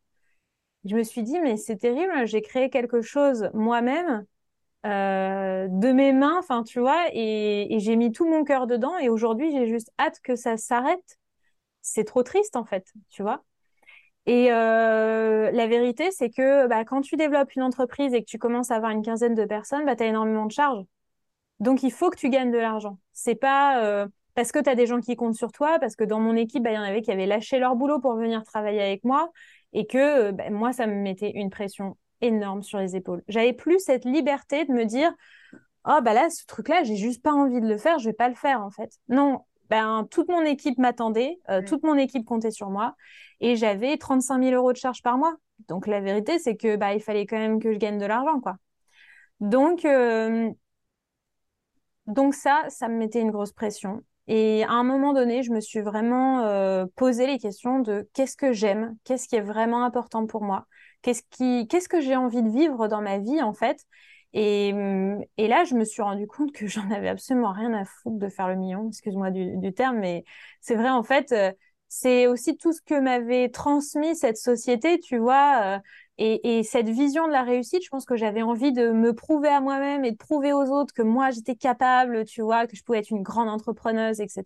Je 0.85 0.97
me 0.97 1.03
suis 1.05 1.23
dit, 1.23 1.40
mais 1.40 1.57
c'est 1.57 1.77
terrible, 1.77 2.27
j'ai 2.27 2.42
créé 2.42 2.71
quelque 2.71 3.03
chose 3.03 3.51
moi-même, 3.55 4.25
euh, 4.87 5.68
de 5.71 5.92
mes 5.92 6.12
mains, 6.12 6.38
enfin, 6.38 6.64
tu 6.64 6.81
vois, 6.81 7.07
et, 7.12 7.75
et 7.75 7.81
j'ai 7.81 7.97
mis 7.97 8.12
tout 8.12 8.27
mon 8.29 8.44
cœur 8.44 8.66
dedans, 8.68 8.99
et 8.99 9.09
aujourd'hui, 9.11 9.53
j'ai 9.53 9.68
juste 9.68 9.92
hâte 10.01 10.21
que 10.23 10.37
ça 10.37 10.57
s'arrête. 10.59 11.18
C'est 11.83 12.05
trop 12.05 12.23
triste, 12.25 12.57
en 12.57 12.64
fait, 12.66 12.92
tu 13.11 13.23
vois. 13.23 13.44
Et 14.29 14.51
la 14.51 15.67
vérité, 15.67 16.11
c'est 16.11 16.29
que 16.29 16.67
bah, 16.67 16.85
quand 16.85 17.01
tu 17.01 17.17
développes 17.17 17.55
une 17.55 17.62
entreprise 17.62 18.12
et 18.12 18.21
que 18.21 18.29
tu 18.29 18.38
commences 18.38 18.71
à 18.71 18.77
avoir 18.77 18.91
une 18.91 19.03
quinzaine 19.03 19.35
de 19.35 19.45
personnes, 19.47 19.87
bah, 19.87 19.97
tu 19.97 20.03
as 20.03 20.07
énormément 20.07 20.45
de 20.45 20.53
charges. 20.53 20.85
Donc, 21.61 21.83
il 21.83 21.91
faut 21.91 22.11
que 22.11 22.17
tu 22.17 22.29
gagnes 22.29 22.53
de 22.53 22.59
l'argent. 22.59 22.99
C'est 23.12 23.35
pas 23.35 23.83
euh, 23.83 24.07
parce 24.35 24.53
que 24.53 24.59
tu 24.59 24.69
as 24.69 24.75
des 24.75 24.87
gens 24.87 25.01
qui 25.01 25.17
comptent 25.17 25.35
sur 25.35 25.51
toi, 25.51 25.79
parce 25.81 25.97
que 25.97 26.05
dans 26.05 26.21
mon 26.21 26.37
équipe, 26.37 26.62
bah, 26.62 26.71
il 26.71 26.75
y 26.75 26.79
en 26.79 26.83
avait 26.83 27.01
qui 27.03 27.11
avaient 27.11 27.27
lâché 27.27 27.59
leur 27.59 27.75
boulot 27.75 28.01
pour 28.01 28.14
venir 28.17 28.45
travailler 28.45 28.83
avec 28.83 29.03
moi 29.03 29.31
et 29.73 29.87
que 29.87 30.31
euh, 30.31 30.51
moi, 30.51 30.73
ça 30.73 30.87
me 30.87 30.95
mettait 30.95 31.33
une 31.35 31.51
pression 31.51 31.97
énorme 32.21 32.62
sur 32.62 32.79
les 32.79 32.97
épaules. 32.97 33.23
J'avais 33.29 33.55
plus 33.55 33.79
cette 33.81 34.05
liberté 34.05 34.64
de 34.67 34.73
me 34.73 34.85
dire 34.85 35.12
oh 35.87 36.01
bah 36.03 36.12
là 36.12 36.29
ce 36.29 36.45
truc 36.47 36.69
là 36.69 36.83
j'ai 36.83 36.97
juste 36.97 37.23
pas 37.23 37.33
envie 37.33 37.61
de 37.61 37.69
le 37.69 37.79
faire 37.79 37.99
je 37.99 38.09
vais 38.09 38.12
pas 38.12 38.29
le 38.29 38.35
faire 38.35 38.61
en 38.61 38.71
fait 38.71 38.91
non 39.09 39.41
ben 39.70 40.07
toute 40.11 40.28
mon 40.28 40.42
équipe 40.42 40.78
m'attendait 40.78 41.38
euh, 41.50 41.62
toute 41.62 41.83
mon 41.83 41.96
équipe 41.96 42.24
comptait 42.24 42.50
sur 42.50 42.70
moi 42.70 42.94
et 43.40 43.57
j'avais 43.57 43.96
35 43.96 44.42
000 44.42 44.54
euros 44.54 44.72
de 44.72 44.78
charges 44.78 45.02
par 45.02 45.18
mois. 45.18 45.37
Donc 45.68 45.87
la 45.87 46.00
vérité 46.00 46.38
c'est 46.38 46.57
que 46.57 46.76
bah 46.76 46.94
il 46.94 47.00
fallait 47.00 47.26
quand 47.26 47.38
même 47.38 47.61
que 47.61 47.72
je 47.72 47.78
gagne 47.78 47.98
de 47.98 48.07
l'argent 48.07 48.40
quoi. 48.40 48.57
Donc 49.40 49.85
donc 52.09 52.35
ça, 52.35 52.64
ça 52.70 52.88
me 52.88 52.96
mettait 52.96 53.20
une 53.20 53.31
grosse 53.31 53.52
pression. 53.52 54.02
Et 54.28 54.64
à 54.64 54.72
un 54.72 54.83
moment 54.83 55.12
donné, 55.12 55.42
je 55.42 55.52
me 55.52 55.61
suis 55.61 55.81
vraiment 55.81 56.42
euh, 56.44 56.87
posé 56.96 57.26
les 57.26 57.38
questions 57.38 57.81
de 57.81 58.09
qu'est-ce 58.14 58.37
que 58.37 58.52
j'aime, 58.52 58.96
qu'est-ce 59.04 59.28
qui 59.28 59.37
est 59.37 59.42
vraiment 59.42 59.85
important 59.85 60.26
pour 60.26 60.42
moi, 60.42 60.66
Qu'est-ce 61.02 61.22
qui, 61.31 61.68
qu'est-ce 61.68 61.88
que 61.88 62.00
j'ai 62.00 62.16
envie 62.16 62.42
de 62.42 62.48
vivre 62.48 62.88
dans 62.88 63.00
ma 63.00 63.18
vie 63.18 63.40
en 63.40 63.52
fait 63.52 63.85
et, 64.35 64.75
et, 65.38 65.49
là, 65.49 65.64
je 65.64 65.75
me 65.75 65.85
suis 65.85 66.03
rendu 66.03 66.27
compte 66.27 66.53
que 66.53 66.67
j'en 66.69 66.91
avais 66.91 67.09
absolument 67.09 67.53
rien 67.53 67.73
à 67.75 67.85
foutre 67.85 68.19
de 68.19 68.29
faire 68.29 68.49
le 68.49 68.57
million, 68.57 68.88
excuse-moi 68.88 69.31
du, 69.31 69.57
du, 69.57 69.73
terme, 69.73 69.99
mais 69.99 70.25
c'est 70.61 70.77
vrai 70.77 70.91
en 70.91 71.03
fait, 71.03 71.33
euh, 71.33 71.53
c'est 71.88 72.27
aussi 72.27 72.57
tout 72.57 72.73
ce 72.73 72.83
que 72.83 72.99
m'avait 73.01 73.49
transmis 73.49 74.14
cette 74.14 74.37
société, 74.37 75.01
tu 75.01 75.19
vois, 75.19 75.77
euh, 75.77 75.79
et, 76.19 76.59
et, 76.59 76.62
cette 76.62 76.88
vision 76.88 77.27
de 77.27 77.33
la 77.33 77.43
réussite. 77.43 77.83
Je 77.83 77.88
pense 77.88 78.05
que 78.05 78.17
j'avais 78.17 78.43
envie 78.43 78.73
de 78.73 78.91
me 78.91 79.14
prouver 79.14 79.49
à 79.49 79.61
moi-même 79.61 80.05
et 80.05 80.12
de 80.12 80.17
prouver 80.17 80.53
aux 80.53 80.67
autres 80.71 80.93
que 80.93 81.03
moi 81.03 81.31
j'étais 81.31 81.55
capable, 81.57 82.25
tu 82.27 82.43
vois, 82.43 82.67
que 82.67 82.77
je 82.77 82.85
pouvais 82.85 82.99
être 82.99 83.11
une 83.11 83.23
grande 83.23 83.49
entrepreneuse, 83.49 84.21
etc. 84.21 84.45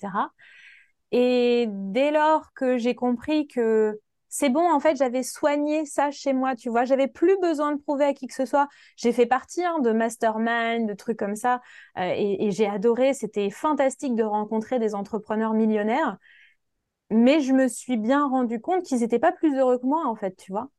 Et 1.11 1.67
dès 1.69 2.11
lors 2.11 2.53
que 2.55 2.79
j'ai 2.79 2.95
compris 2.95 3.47
que 3.47 3.99
c'est 4.35 4.49
bon, 4.49 4.73
en 4.73 4.81
fait, 4.81 4.97
j'avais 4.97 5.23
soigné 5.23 5.85
ça 5.85 6.11
chez 6.11 6.33
moi, 6.33 6.57
tu 6.57 6.71
vois, 6.71 6.87
j'avais 6.87 7.07
plus 7.07 7.37
besoin 7.43 7.73
de 7.75 7.79
prouver 7.83 8.07
à 8.07 8.15
qui 8.15 8.27
que 8.27 8.33
ce 8.35 8.47
soit. 8.47 8.67
J'ai 8.97 9.13
fait 9.13 9.27
partie 9.27 9.63
hein, 9.63 9.79
de 9.81 9.93
mastermind, 9.93 10.89
de 10.89 10.95
trucs 10.95 11.19
comme 11.19 11.37
ça, 11.37 11.61
euh, 11.99 12.15
et, 12.17 12.51
j'ai 12.51 12.67
adoré. 12.67 13.13
C'était 13.13 13.51
fantastique 13.51 14.15
de 14.15 14.23
rencontrer 14.23 14.79
des 14.79 14.95
entrepreneurs 14.95 15.53
millionnaires, 15.53 16.17
mais 17.11 17.41
je 17.43 17.53
me 17.53 17.69
suis 17.69 17.99
bien 17.99 18.27
rendu 18.27 18.59
compte 18.59 18.85
qu'ils 18.85 19.01
n'étaient 19.01 19.19
pas 19.19 19.33
plus 19.33 19.55
heureux 19.59 19.79
que 19.79 19.87
moi, 19.87 20.07
en 20.07 20.15
fait, 20.15 20.35
tu 20.37 20.51
vois. 20.51 20.71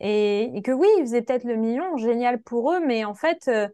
Et, 0.00 0.62
que 0.64 0.72
oui, 0.72 0.88
ils 0.98 1.02
faisaient 1.02 1.22
peut-être 1.22 1.44
le 1.44 1.56
million, 1.56 1.98
génial 1.98 2.42
pour 2.42 2.72
eux, 2.72 2.80
mais 2.80 3.04
en 3.04 3.14
fait, 3.14 3.48
euh, 3.48 3.68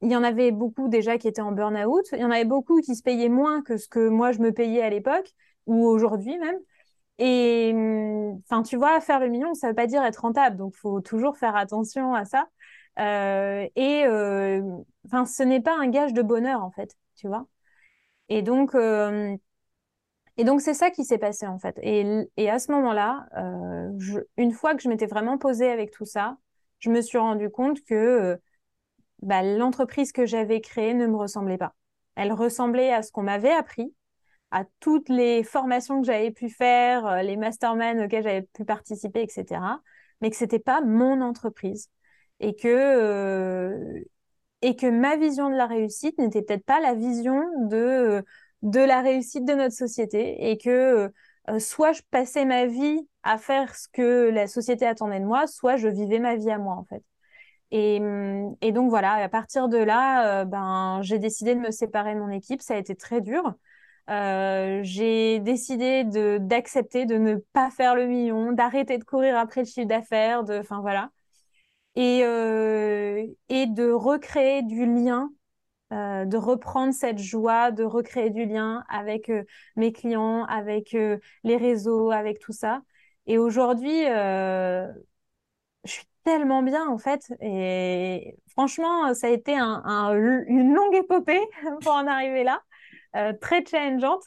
il 0.00 0.12
y 0.12 0.16
en 0.16 0.22
avait 0.22 0.52
beaucoup 0.52 0.88
déjà 0.88 1.18
qui 1.18 1.26
étaient 1.26 1.42
en 1.42 1.52
burn-out. 1.52 2.06
Il 2.12 2.20
y 2.20 2.24
en 2.24 2.30
avait 2.30 2.44
beaucoup 2.44 2.80
qui 2.80 2.94
se 2.94 3.02
payaient 3.02 3.28
moins 3.28 3.62
que 3.62 3.76
ce 3.76 3.88
que 3.88 4.08
moi 4.08 4.30
je 4.32 4.38
me 4.40 4.52
payais 4.52 4.82
à 4.82 4.90
l'époque 4.90 5.32
ou 5.66 5.86
aujourd'hui 5.86 6.38
même. 6.38 6.58
Et 7.18 7.72
enfin, 8.44 8.62
tu 8.62 8.76
vois, 8.76 9.00
faire 9.00 9.20
le 9.20 9.28
million, 9.28 9.54
ça 9.54 9.68
veut 9.68 9.74
pas 9.74 9.86
dire 9.86 10.02
être 10.04 10.18
rentable, 10.22 10.56
donc 10.56 10.74
faut 10.74 11.00
toujours 11.00 11.36
faire 11.36 11.56
attention 11.56 12.14
à 12.14 12.24
ça. 12.24 12.48
Euh, 12.98 13.66
et 13.76 14.04
euh, 14.06 14.62
enfin, 15.06 15.24
ce 15.26 15.42
n'est 15.42 15.60
pas 15.60 15.76
un 15.78 15.88
gage 15.88 16.12
de 16.12 16.22
bonheur 16.22 16.62
en 16.62 16.70
fait, 16.70 16.96
tu 17.16 17.28
vois. 17.28 17.46
Et 18.28 18.42
donc, 18.42 18.74
euh, 18.74 19.36
et 20.36 20.44
donc 20.44 20.60
c'est 20.60 20.74
ça 20.74 20.90
qui 20.90 21.04
s'est 21.04 21.18
passé 21.18 21.46
en 21.46 21.58
fait. 21.58 21.78
Et, 21.82 22.04
et 22.36 22.50
à 22.50 22.58
ce 22.58 22.72
moment-là, 22.72 23.26
une 24.36 24.52
fois 24.52 24.74
que 24.74 24.82
je 24.82 24.88
m'étais 24.88 25.06
vraiment 25.06 25.38
posée 25.38 25.70
avec 25.70 25.90
tout 25.90 26.04
ça, 26.06 26.38
je 26.78 26.90
me 26.90 27.00
suis 27.02 27.18
rendu 27.18 27.50
compte 27.50 27.82
que 27.84 28.40
bah, 29.22 29.42
l'entreprise 29.42 30.12
que 30.12 30.26
j'avais 30.26 30.60
créée 30.60 30.94
ne 30.94 31.06
me 31.06 31.16
ressemblait 31.16 31.58
pas. 31.58 31.74
Elle 32.16 32.32
ressemblait 32.32 32.92
à 32.92 33.02
ce 33.02 33.12
qu'on 33.12 33.22
m'avait 33.22 33.52
appris, 33.52 33.94
à 34.52 34.64
toutes 34.80 35.08
les 35.08 35.42
formations 35.42 36.00
que 36.00 36.06
j'avais 36.06 36.30
pu 36.30 36.50
faire, 36.50 37.06
euh, 37.06 37.22
les 37.22 37.36
masterminds 37.36 38.04
auxquels 38.04 38.22
j'avais 38.22 38.42
pu 38.42 38.64
participer, 38.64 39.22
etc. 39.22 39.80
Mais 40.20 40.30
que 40.30 40.36
c'était 40.36 40.58
pas 40.60 40.82
mon 40.82 41.22
entreprise 41.22 41.88
et 42.38 42.54
que 42.54 42.68
euh, 42.68 44.00
et 44.62 44.76
que 44.76 44.86
ma 44.86 45.16
vision 45.16 45.50
de 45.50 45.56
la 45.56 45.66
réussite 45.66 46.18
n'était 46.18 46.42
peut-être 46.42 46.64
pas 46.64 46.80
la 46.80 46.94
vision 46.94 47.42
de 47.68 48.22
de 48.62 48.80
la 48.80 49.00
réussite 49.02 49.44
de 49.44 49.54
notre 49.54 49.74
société 49.74 50.50
et 50.50 50.58
que 50.58 51.10
euh, 51.50 51.58
soit 51.58 51.92
je 51.92 52.02
passais 52.10 52.44
ma 52.44 52.66
vie 52.66 53.00
à 53.22 53.38
faire 53.38 53.74
ce 53.74 53.88
que 53.88 54.30
la 54.30 54.46
société 54.46 54.86
attendait 54.86 55.20
de 55.20 55.24
moi, 55.24 55.46
soit 55.46 55.76
je 55.76 55.88
vivais 55.88 56.18
ma 56.20 56.36
vie 56.36 56.50
à 56.50 56.58
moi 56.58 56.74
en 56.76 56.84
fait. 56.84 57.02
Et, 57.72 58.02
et, 58.60 58.72
donc 58.72 58.90
voilà, 58.90 59.14
à 59.14 59.28
partir 59.30 59.68
de 59.68 59.78
là, 59.78 60.44
ben, 60.44 61.00
j'ai 61.02 61.18
décidé 61.18 61.54
de 61.54 61.60
me 61.60 61.70
séparer 61.70 62.14
de 62.14 62.20
mon 62.20 62.28
équipe. 62.30 62.60
Ça 62.60 62.74
a 62.74 62.76
été 62.76 62.94
très 62.94 63.22
dur. 63.22 63.54
Euh, 64.10 64.80
j'ai 64.82 65.38
décidé 65.40 66.04
d'accepter 66.40 67.06
de 67.06 67.16
ne 67.16 67.36
pas 67.52 67.70
faire 67.70 67.94
le 67.94 68.06
million, 68.06 68.52
d'arrêter 68.52 68.98
de 68.98 69.04
courir 69.04 69.38
après 69.38 69.62
le 69.62 69.66
chiffre 69.66 69.86
d'affaires, 69.86 70.42
enfin 70.50 70.80
voilà, 70.80 71.10
et 71.96 72.22
euh, 72.24 73.26
et 73.48 73.66
de 73.66 73.90
recréer 73.92 74.62
du 74.62 74.86
lien, 74.86 75.30
euh, 75.92 76.24
de 76.26 76.36
reprendre 76.38 76.94
cette 76.94 77.18
joie, 77.18 77.70
de 77.72 77.84
recréer 77.84 78.30
du 78.30 78.46
lien 78.46 78.84
avec 78.88 79.30
mes 79.76 79.92
clients, 79.92 80.44
avec 80.46 80.92
les 80.92 81.56
réseaux, 81.56 82.10
avec 82.12 82.40
tout 82.40 82.52
ça. 82.52 82.82
Et 83.26 83.38
aujourd'hui, 83.38 84.04
je 85.84 85.90
suis 85.90 86.06
tellement 86.24 86.62
bien 86.62 86.86
en 86.88 86.98
fait. 86.98 87.32
Et 87.40 88.36
franchement, 88.48 89.14
ça 89.14 89.28
a 89.28 89.30
été 89.30 89.56
un, 89.56 90.12
une 90.46 90.74
longue 90.74 90.94
épopée 90.94 91.40
pour 91.82 91.92
en 91.92 92.06
arriver 92.06 92.44
là, 92.44 92.62
très 93.40 93.64
challengeante. 93.64 94.24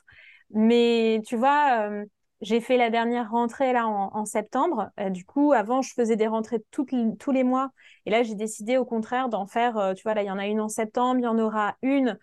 Mais 0.51 1.21
tu 1.25 1.35
vois, 1.35 1.87
euh, 1.89 2.05
j'ai 2.41 2.61
fait 2.61 2.77
la 2.77 2.89
dernière 2.89 3.31
rentrée 3.31 3.73
là 3.73 3.87
en, 3.87 4.25
septembre. 4.25 4.89
Euh, 4.99 5.09
du 5.09 5.25
coup, 5.25 5.53
avant, 5.53 5.81
je 5.81 5.93
faisais 5.93 6.15
des 6.15 6.27
rentrées 6.27 6.61
tous 6.71 7.31
les 7.31 7.43
mois. 7.43 7.71
Et 8.05 8.11
là, 8.11 8.23
j'ai 8.23 8.35
décidé 8.35 8.77
au 8.77 8.85
contraire 8.85 9.29
d'en 9.29 9.47
faire, 9.47 9.93
tu 9.95 10.03
vois, 10.03 10.13
là, 10.13 10.23
il 10.23 10.27
y 10.27 10.31
en 10.31 10.37
a 10.37 10.47
une 10.47 10.61
en 10.61 10.69
septembre, 10.69 11.19
il 11.19 11.23
y 11.23 11.27
en 11.27 11.39
aura 11.39 11.75
une 11.81 12.17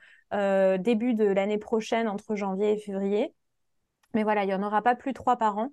début 0.79 1.14
de 1.14 1.27
l'année 1.27 1.59
prochaine, 1.59 2.09
entre 2.09 2.37
janvier 2.37 2.72
et 2.72 2.79
février. 2.79 3.35
Mais 4.14 4.22
voilà, 4.22 4.44
il 4.44 4.48
n'y 4.48 4.55
en 4.55 4.62
aura 4.62 4.83
pas 4.83 4.94
plus 4.94 5.12
trois 5.12 5.37
par 5.37 5.59
an. 5.59 5.72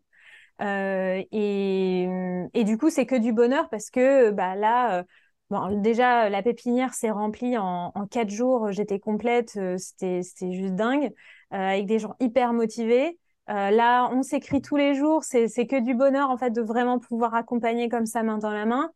Euh, 0.62 1.24
et, 1.32 2.08
et, 2.54 2.64
du 2.64 2.78
coup, 2.78 2.90
c'est 2.90 3.06
que 3.06 3.16
du 3.16 3.34
bonheur 3.34 3.70
parce 3.70 3.90
que 3.90 4.32
bah, 4.32 4.56
là, 4.56 5.00
euh, 5.00 5.04
bon, 5.50 5.82
déjà, 5.82 6.30
la 6.30 6.42
pépinière 6.44 6.94
s'est 6.94 7.12
remplie 7.12 7.58
en, 7.58 7.92
en 7.96 8.08
quatre 8.08 8.30
jours. 8.30 8.72
J'étais 8.72 9.00
complète. 9.00 9.54
Euh, 9.58 9.78
c'était, 9.78 10.24
c'était 10.24 10.52
juste 10.54 10.76
dingue. 10.76 11.12
avec 11.52 11.86
des 11.86 12.00
gens 12.00 12.16
hyper 12.20 12.54
motivés. 12.54 13.18
là, 13.48 14.10
on 14.14 14.22
s'écrit 14.24 14.62
tous 14.62 14.76
les 14.78 14.96
jours. 14.96 15.24
C'est, 15.24 15.48
c'est 15.48 15.68
que 15.68 15.80
du 15.80 15.94
bonheur, 15.96 16.30
en 16.30 16.38
fait, 16.38 16.52
de 16.52 16.62
vraiment 16.62 17.00
pouvoir 17.00 17.34
accompagner 17.36 17.90
comme 17.90 18.06
ça, 18.06 18.24
main 18.24 18.38
dans 18.38 18.52
la 18.52 18.66
main. 18.66 18.92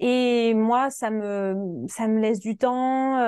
Et 0.00 0.54
moi, 0.54 0.90
ça 0.90 1.10
me, 1.10 1.56
ça 1.88 2.06
me 2.08 2.20
laisse 2.20 2.38
du 2.40 2.56
temps. 2.56 3.18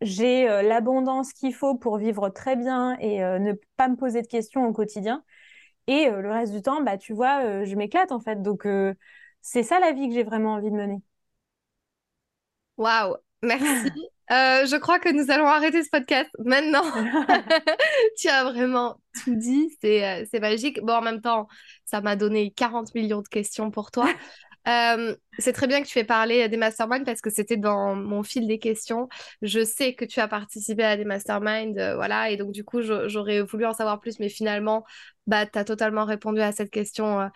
j'ai 0.00 0.46
l'abondance 0.62 1.32
qu'il 1.32 1.54
faut 1.54 1.74
pour 1.76 1.98
vivre 1.98 2.28
très 2.30 2.56
bien 2.56 2.96
et 3.00 3.18
ne 3.20 3.52
pas 3.76 3.88
me 3.88 3.96
poser 3.96 4.22
de 4.22 4.26
questions 4.26 4.66
au 4.66 4.72
quotidien. 4.72 5.22
Et 5.86 6.08
euh, 6.08 6.20
le 6.20 6.30
reste 6.30 6.52
du 6.52 6.62
temps, 6.62 6.82
bah, 6.82 6.98
tu 6.98 7.12
vois, 7.14 7.44
euh, 7.44 7.64
je 7.64 7.74
m'éclate 7.76 8.12
en 8.12 8.20
fait. 8.20 8.42
Donc, 8.42 8.66
euh, 8.66 8.94
c'est 9.42 9.62
ça 9.62 9.80
la 9.80 9.92
vie 9.92 10.08
que 10.08 10.14
j'ai 10.14 10.22
vraiment 10.24 10.54
envie 10.54 10.70
de 10.70 10.76
mener. 10.76 11.02
Waouh, 12.78 13.16
merci. 13.42 13.90
je 14.30 14.76
crois 14.76 14.98
que 14.98 15.08
nous 15.10 15.30
allons 15.30 15.46
arrêter 15.46 15.82
ce 15.82 15.90
podcast 15.90 16.30
maintenant. 16.38 16.84
tu 18.18 18.28
as 18.28 18.44
vraiment 18.44 19.00
tout 19.24 19.34
dit, 19.34 19.76
c'est 19.80 20.40
magique. 20.40 20.80
Bon, 20.82 20.94
en 20.94 21.02
même 21.02 21.20
temps, 21.20 21.48
ça 21.84 22.00
m'a 22.00 22.16
donné 22.16 22.52
40 22.52 22.94
millions 22.94 23.20
de 23.20 23.28
questions 23.28 23.70
pour 23.70 23.90
toi. 23.90 24.08
Euh, 24.68 25.16
c'est 25.38 25.52
très 25.52 25.66
bien 25.66 25.82
que 25.82 25.86
tu 25.86 25.98
aies 25.98 26.04
parlé 26.04 26.46
des 26.48 26.56
masterminds 26.56 27.04
parce 27.04 27.20
que 27.20 27.30
c'était 27.30 27.56
dans 27.56 27.94
mon 27.94 28.22
fil 28.22 28.46
des 28.46 28.58
questions. 28.58 29.08
Je 29.40 29.64
sais 29.64 29.94
que 29.94 30.04
tu 30.04 30.20
as 30.20 30.28
participé 30.28 30.84
à 30.84 30.96
des 30.96 31.04
masterminds, 31.06 31.78
euh, 31.78 31.96
voilà, 31.96 32.30
et 32.30 32.36
donc 32.36 32.52
du 32.52 32.64
coup, 32.64 32.82
j'aurais 32.82 33.40
voulu 33.40 33.64
en 33.64 33.72
savoir 33.72 33.98
plus, 33.98 34.18
mais 34.20 34.28
finalement, 34.28 34.84
bah, 35.26 35.46
tu 35.46 35.58
as 35.58 35.64
totalement 35.64 36.04
répondu 36.04 36.40
à 36.40 36.52
cette 36.52 36.70
question. 36.70 37.30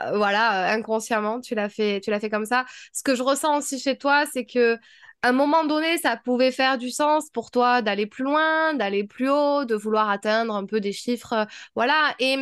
Euh, 0.00 0.16
voilà, 0.16 0.72
inconsciemment, 0.72 1.40
tu 1.40 1.54
l'as 1.54 1.68
fait, 1.68 2.00
tu 2.02 2.10
l'as 2.10 2.20
fait 2.20 2.30
comme 2.30 2.46
ça. 2.46 2.64
Ce 2.92 3.02
que 3.02 3.14
je 3.14 3.22
ressens 3.22 3.58
aussi 3.58 3.78
chez 3.78 3.96
toi, 3.96 4.24
c'est 4.32 4.46
que 4.46 4.76
à 5.22 5.28
un 5.28 5.32
moment 5.32 5.64
donné, 5.64 5.96
ça 5.98 6.16
pouvait 6.18 6.52
faire 6.52 6.76
du 6.76 6.90
sens 6.90 7.30
pour 7.30 7.50
toi 7.50 7.80
d'aller 7.82 8.06
plus 8.06 8.24
loin, 8.24 8.74
d'aller 8.74 9.04
plus 9.04 9.30
haut, 9.30 9.64
de 9.64 9.74
vouloir 9.74 10.10
atteindre 10.10 10.54
un 10.54 10.66
peu 10.66 10.80
des 10.80 10.92
chiffres, 10.92 11.46
voilà. 11.74 12.14
Et 12.18 12.36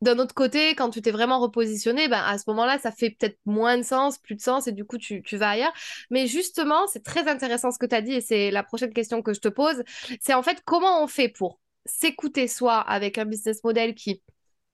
d'un 0.00 0.18
autre 0.18 0.34
côté, 0.34 0.74
quand 0.74 0.90
tu 0.90 1.02
t'es 1.02 1.10
vraiment 1.10 1.40
repositionné, 1.40 2.08
ben, 2.08 2.22
à 2.24 2.38
ce 2.38 2.44
moment-là, 2.48 2.78
ça 2.78 2.92
fait 2.92 3.10
peut-être 3.10 3.38
moins 3.46 3.76
de 3.78 3.82
sens, 3.82 4.18
plus 4.18 4.36
de 4.36 4.40
sens, 4.40 4.66
et 4.68 4.72
du 4.72 4.84
coup, 4.84 4.98
tu, 4.98 5.22
vas 5.32 5.50
ailleurs. 5.50 5.72
Mais 6.10 6.26
justement, 6.26 6.86
c'est 6.86 7.02
très 7.04 7.28
intéressant 7.28 7.70
ce 7.72 7.78
que 7.78 7.86
tu 7.86 7.94
as 7.94 8.02
dit, 8.02 8.14
et 8.14 8.20
c'est 8.20 8.50
la 8.50 8.62
prochaine 8.62 8.92
question 8.92 9.22
que 9.22 9.32
je 9.34 9.40
te 9.40 9.48
pose. 9.48 9.82
C'est 10.20 10.34
en 10.34 10.42
fait 10.42 10.62
comment 10.64 11.02
on 11.02 11.06
fait 11.08 11.28
pour 11.28 11.60
s'écouter 11.84 12.48
soi 12.48 12.78
avec 12.78 13.18
un 13.18 13.24
business 13.24 13.62
model 13.64 13.94
qui, 13.94 14.22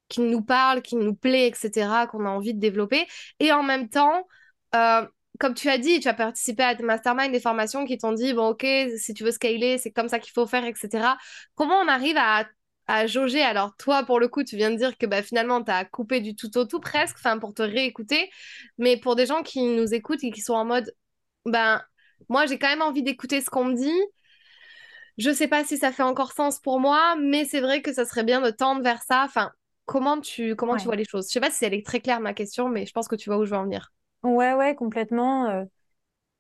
qui 0.08 0.20
nous 0.20 0.42
parle, 0.42 0.82
qui 0.82 0.96
nous 0.96 1.14
plaît, 1.14 1.48
etc., 1.48 2.06
qu'on 2.06 2.26
a 2.26 2.30
envie 2.30 2.54
de 2.54 2.60
développer, 2.60 3.06
et 3.40 3.52
en 3.52 3.62
même 3.62 3.88
temps, 3.88 4.26
euh, 4.74 5.06
comme 5.40 5.54
tu 5.54 5.68
as 5.68 5.78
dit, 5.78 6.00
tu 6.00 6.08
as 6.08 6.14
participé 6.14 6.62
à 6.62 6.74
des 6.74 6.84
masterminds, 6.84 7.32
des 7.32 7.40
formations 7.40 7.84
qui 7.84 7.98
t'ont 7.98 8.12
dit, 8.12 8.32
bon, 8.34 8.48
ok, 8.50 8.66
si 8.96 9.14
tu 9.14 9.24
veux 9.24 9.32
scaler, 9.32 9.78
c'est 9.78 9.90
comme 9.90 10.08
ça 10.08 10.18
qu'il 10.18 10.32
faut 10.32 10.46
faire, 10.46 10.64
etc. 10.64 11.16
Comment 11.54 11.76
on 11.80 11.88
arrive 11.88 12.16
à 12.18 12.46
à 12.86 13.06
jauger? 13.06 13.42
Alors 13.42 13.74
toi, 13.76 14.04
pour 14.04 14.20
le 14.20 14.28
coup, 14.28 14.44
tu 14.44 14.56
viens 14.56 14.70
de 14.70 14.76
dire 14.76 14.96
que 14.98 15.06
bah, 15.06 15.22
finalement, 15.22 15.62
tu 15.62 15.70
as 15.70 15.84
coupé 15.84 16.20
du 16.20 16.36
tout 16.36 16.56
au 16.58 16.64
tout 16.64 16.80
presque, 16.80 17.16
enfin 17.18 17.38
pour 17.38 17.54
te 17.54 17.62
réécouter. 17.62 18.30
Mais 18.78 18.96
pour 18.98 19.16
des 19.16 19.26
gens 19.26 19.42
qui 19.42 19.62
nous 19.62 19.94
écoutent 19.94 20.22
et 20.24 20.30
qui 20.30 20.40
sont 20.40 20.54
en 20.54 20.64
mode, 20.64 20.94
ben 21.46 21.82
moi, 22.28 22.46
j'ai 22.46 22.58
quand 22.58 22.68
même 22.68 22.82
envie 22.82 23.02
d'écouter 23.02 23.40
ce 23.40 23.50
qu'on 23.50 23.64
me 23.66 23.74
dit. 23.74 24.02
Je 25.18 25.30
sais 25.32 25.48
pas 25.48 25.64
si 25.64 25.76
ça 25.78 25.92
fait 25.92 26.02
encore 26.02 26.32
sens 26.32 26.58
pour 26.60 26.80
moi, 26.80 27.16
mais 27.16 27.44
c'est 27.44 27.60
vrai 27.60 27.82
que 27.82 27.92
ça 27.92 28.04
serait 28.04 28.24
bien 28.24 28.40
de 28.40 28.50
tendre 28.50 28.82
vers 28.82 29.02
ça. 29.02 29.24
Enfin, 29.24 29.52
comment 29.86 30.20
tu, 30.20 30.56
comment 30.56 30.76
tu 30.76 30.84
vois 30.84 30.96
les 30.96 31.04
choses? 31.04 31.26
Je 31.28 31.32
sais 31.32 31.40
pas 31.40 31.50
si 31.50 31.64
elle 31.64 31.74
est 31.74 31.84
très 31.84 32.00
claire 32.00 32.20
ma 32.20 32.34
question, 32.34 32.68
mais 32.68 32.86
je 32.86 32.92
pense 32.92 33.08
que 33.08 33.16
tu 33.16 33.28
vois 33.30 33.38
où 33.38 33.44
je 33.44 33.50
veux 33.50 33.56
en 33.56 33.64
venir. 33.64 33.92
Ouais, 34.22 34.54
ouais, 34.54 34.74
complètement. 34.74 35.46
Euh, 35.46 35.64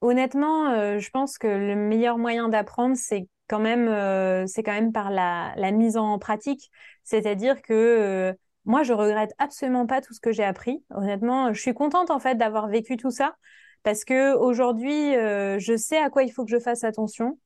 honnêtement, 0.00 0.70
euh, 0.70 0.98
je 0.98 1.10
pense 1.10 1.38
que 1.38 1.46
le 1.46 1.76
meilleur 1.76 2.18
moyen 2.18 2.48
d'apprendre, 2.48 2.96
c'est 2.96 3.28
quand 3.48 3.58
même, 3.58 3.88
euh, 3.88 4.46
c'est 4.46 4.62
quand 4.62 4.72
même 4.72 4.92
par 4.92 5.10
la, 5.10 5.52
la, 5.56 5.70
mise 5.70 5.96
en 5.96 6.18
pratique. 6.18 6.70
C'est-à-dire 7.02 7.60
que, 7.60 8.34
moi, 8.64 8.82
je 8.82 8.94
regrette 8.94 9.34
absolument 9.36 9.86
pas 9.86 10.00
tout 10.00 10.14
ce 10.14 10.20
que 10.20 10.32
j'ai 10.32 10.44
appris. 10.44 10.82
Honnêtement, 10.90 11.52
je 11.52 11.60
suis 11.60 11.74
contente 11.74 12.10
en 12.10 12.18
fait 12.18 12.36
d'avoir 12.36 12.68
vécu 12.68 12.96
tout 12.96 13.10
ça 13.10 13.36
parce 13.82 14.06
que 14.06 14.34
aujourd'hui, 14.34 15.12
je 15.12 15.76
sais 15.76 15.98
à 15.98 16.08
quoi 16.08 16.22
il 16.22 16.30
faut 16.30 16.46
que 16.46 16.50
je 16.50 16.58
fasse 16.58 16.82
attention. 16.82 17.38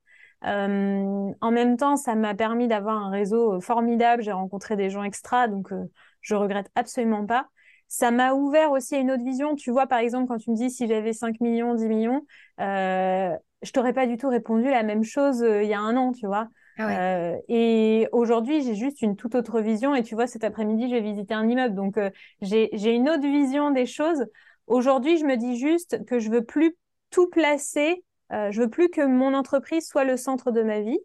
Euh, 0.44 1.32
en 1.40 1.50
même 1.50 1.76
temps, 1.76 1.96
ça 1.96 2.14
m'a 2.14 2.34
permis 2.34 2.68
d'avoir 2.68 2.96
un 2.96 3.10
réseau 3.10 3.60
formidable. 3.60 4.22
J'ai 4.22 4.32
rencontré 4.32 4.76
des 4.76 4.90
gens 4.90 5.02
extra, 5.02 5.48
donc 5.48 5.72
euh, 5.72 5.84
je 6.20 6.34
regrette 6.34 6.70
absolument 6.74 7.26
pas. 7.26 7.48
Ça 7.88 8.10
m'a 8.10 8.34
ouvert 8.34 8.70
aussi 8.70 8.94
à 8.94 8.98
une 8.98 9.10
autre 9.10 9.24
vision. 9.24 9.54
Tu 9.56 9.70
vois, 9.70 9.86
par 9.86 9.98
exemple, 9.98 10.28
quand 10.28 10.38
tu 10.38 10.50
me 10.50 10.56
dis 10.56 10.70
si 10.70 10.86
j'avais 10.86 11.12
5 11.12 11.40
millions, 11.40 11.74
10 11.74 11.88
millions, 11.88 12.26
euh, 12.60 13.34
je 13.62 13.72
t'aurais 13.72 13.94
pas 13.94 14.06
du 14.06 14.16
tout 14.16 14.28
répondu 14.28 14.68
la 14.68 14.82
même 14.82 15.04
chose 15.04 15.40
il 15.40 15.66
y 15.66 15.74
a 15.74 15.80
un 15.80 15.96
an, 15.96 16.12
tu 16.12 16.26
vois. 16.26 16.48
Ah 16.80 17.32
et 17.48 18.06
aujourd'hui, 18.12 18.62
j'ai 18.62 18.76
juste 18.76 19.02
une 19.02 19.16
toute 19.16 19.34
autre 19.34 19.60
vision. 19.60 19.96
Et 19.96 20.04
tu 20.04 20.14
vois, 20.14 20.28
cet 20.28 20.44
après-midi, 20.44 20.88
je 20.88 20.94
vais 20.94 21.00
visiter 21.00 21.34
un 21.34 21.48
immeuble. 21.48 21.74
Donc, 21.74 21.98
j'ai 22.40 22.94
une 22.94 23.08
autre 23.08 23.22
vision 23.22 23.72
des 23.72 23.86
choses. 23.86 24.26
Aujourd'hui, 24.68 25.16
je 25.16 25.24
me 25.24 25.36
dis 25.36 25.58
juste 25.58 26.04
que 26.04 26.20
je 26.20 26.30
veux 26.30 26.44
plus 26.44 26.76
tout 27.10 27.28
placer. 27.28 28.04
Euh, 28.32 28.50
je 28.50 28.62
veux 28.62 28.68
plus 28.70 28.88
que 28.90 29.04
mon 29.06 29.34
entreprise 29.34 29.86
soit 29.86 30.04
le 30.04 30.16
centre 30.16 30.50
de 30.50 30.62
ma 30.62 30.80
vie. 30.80 30.98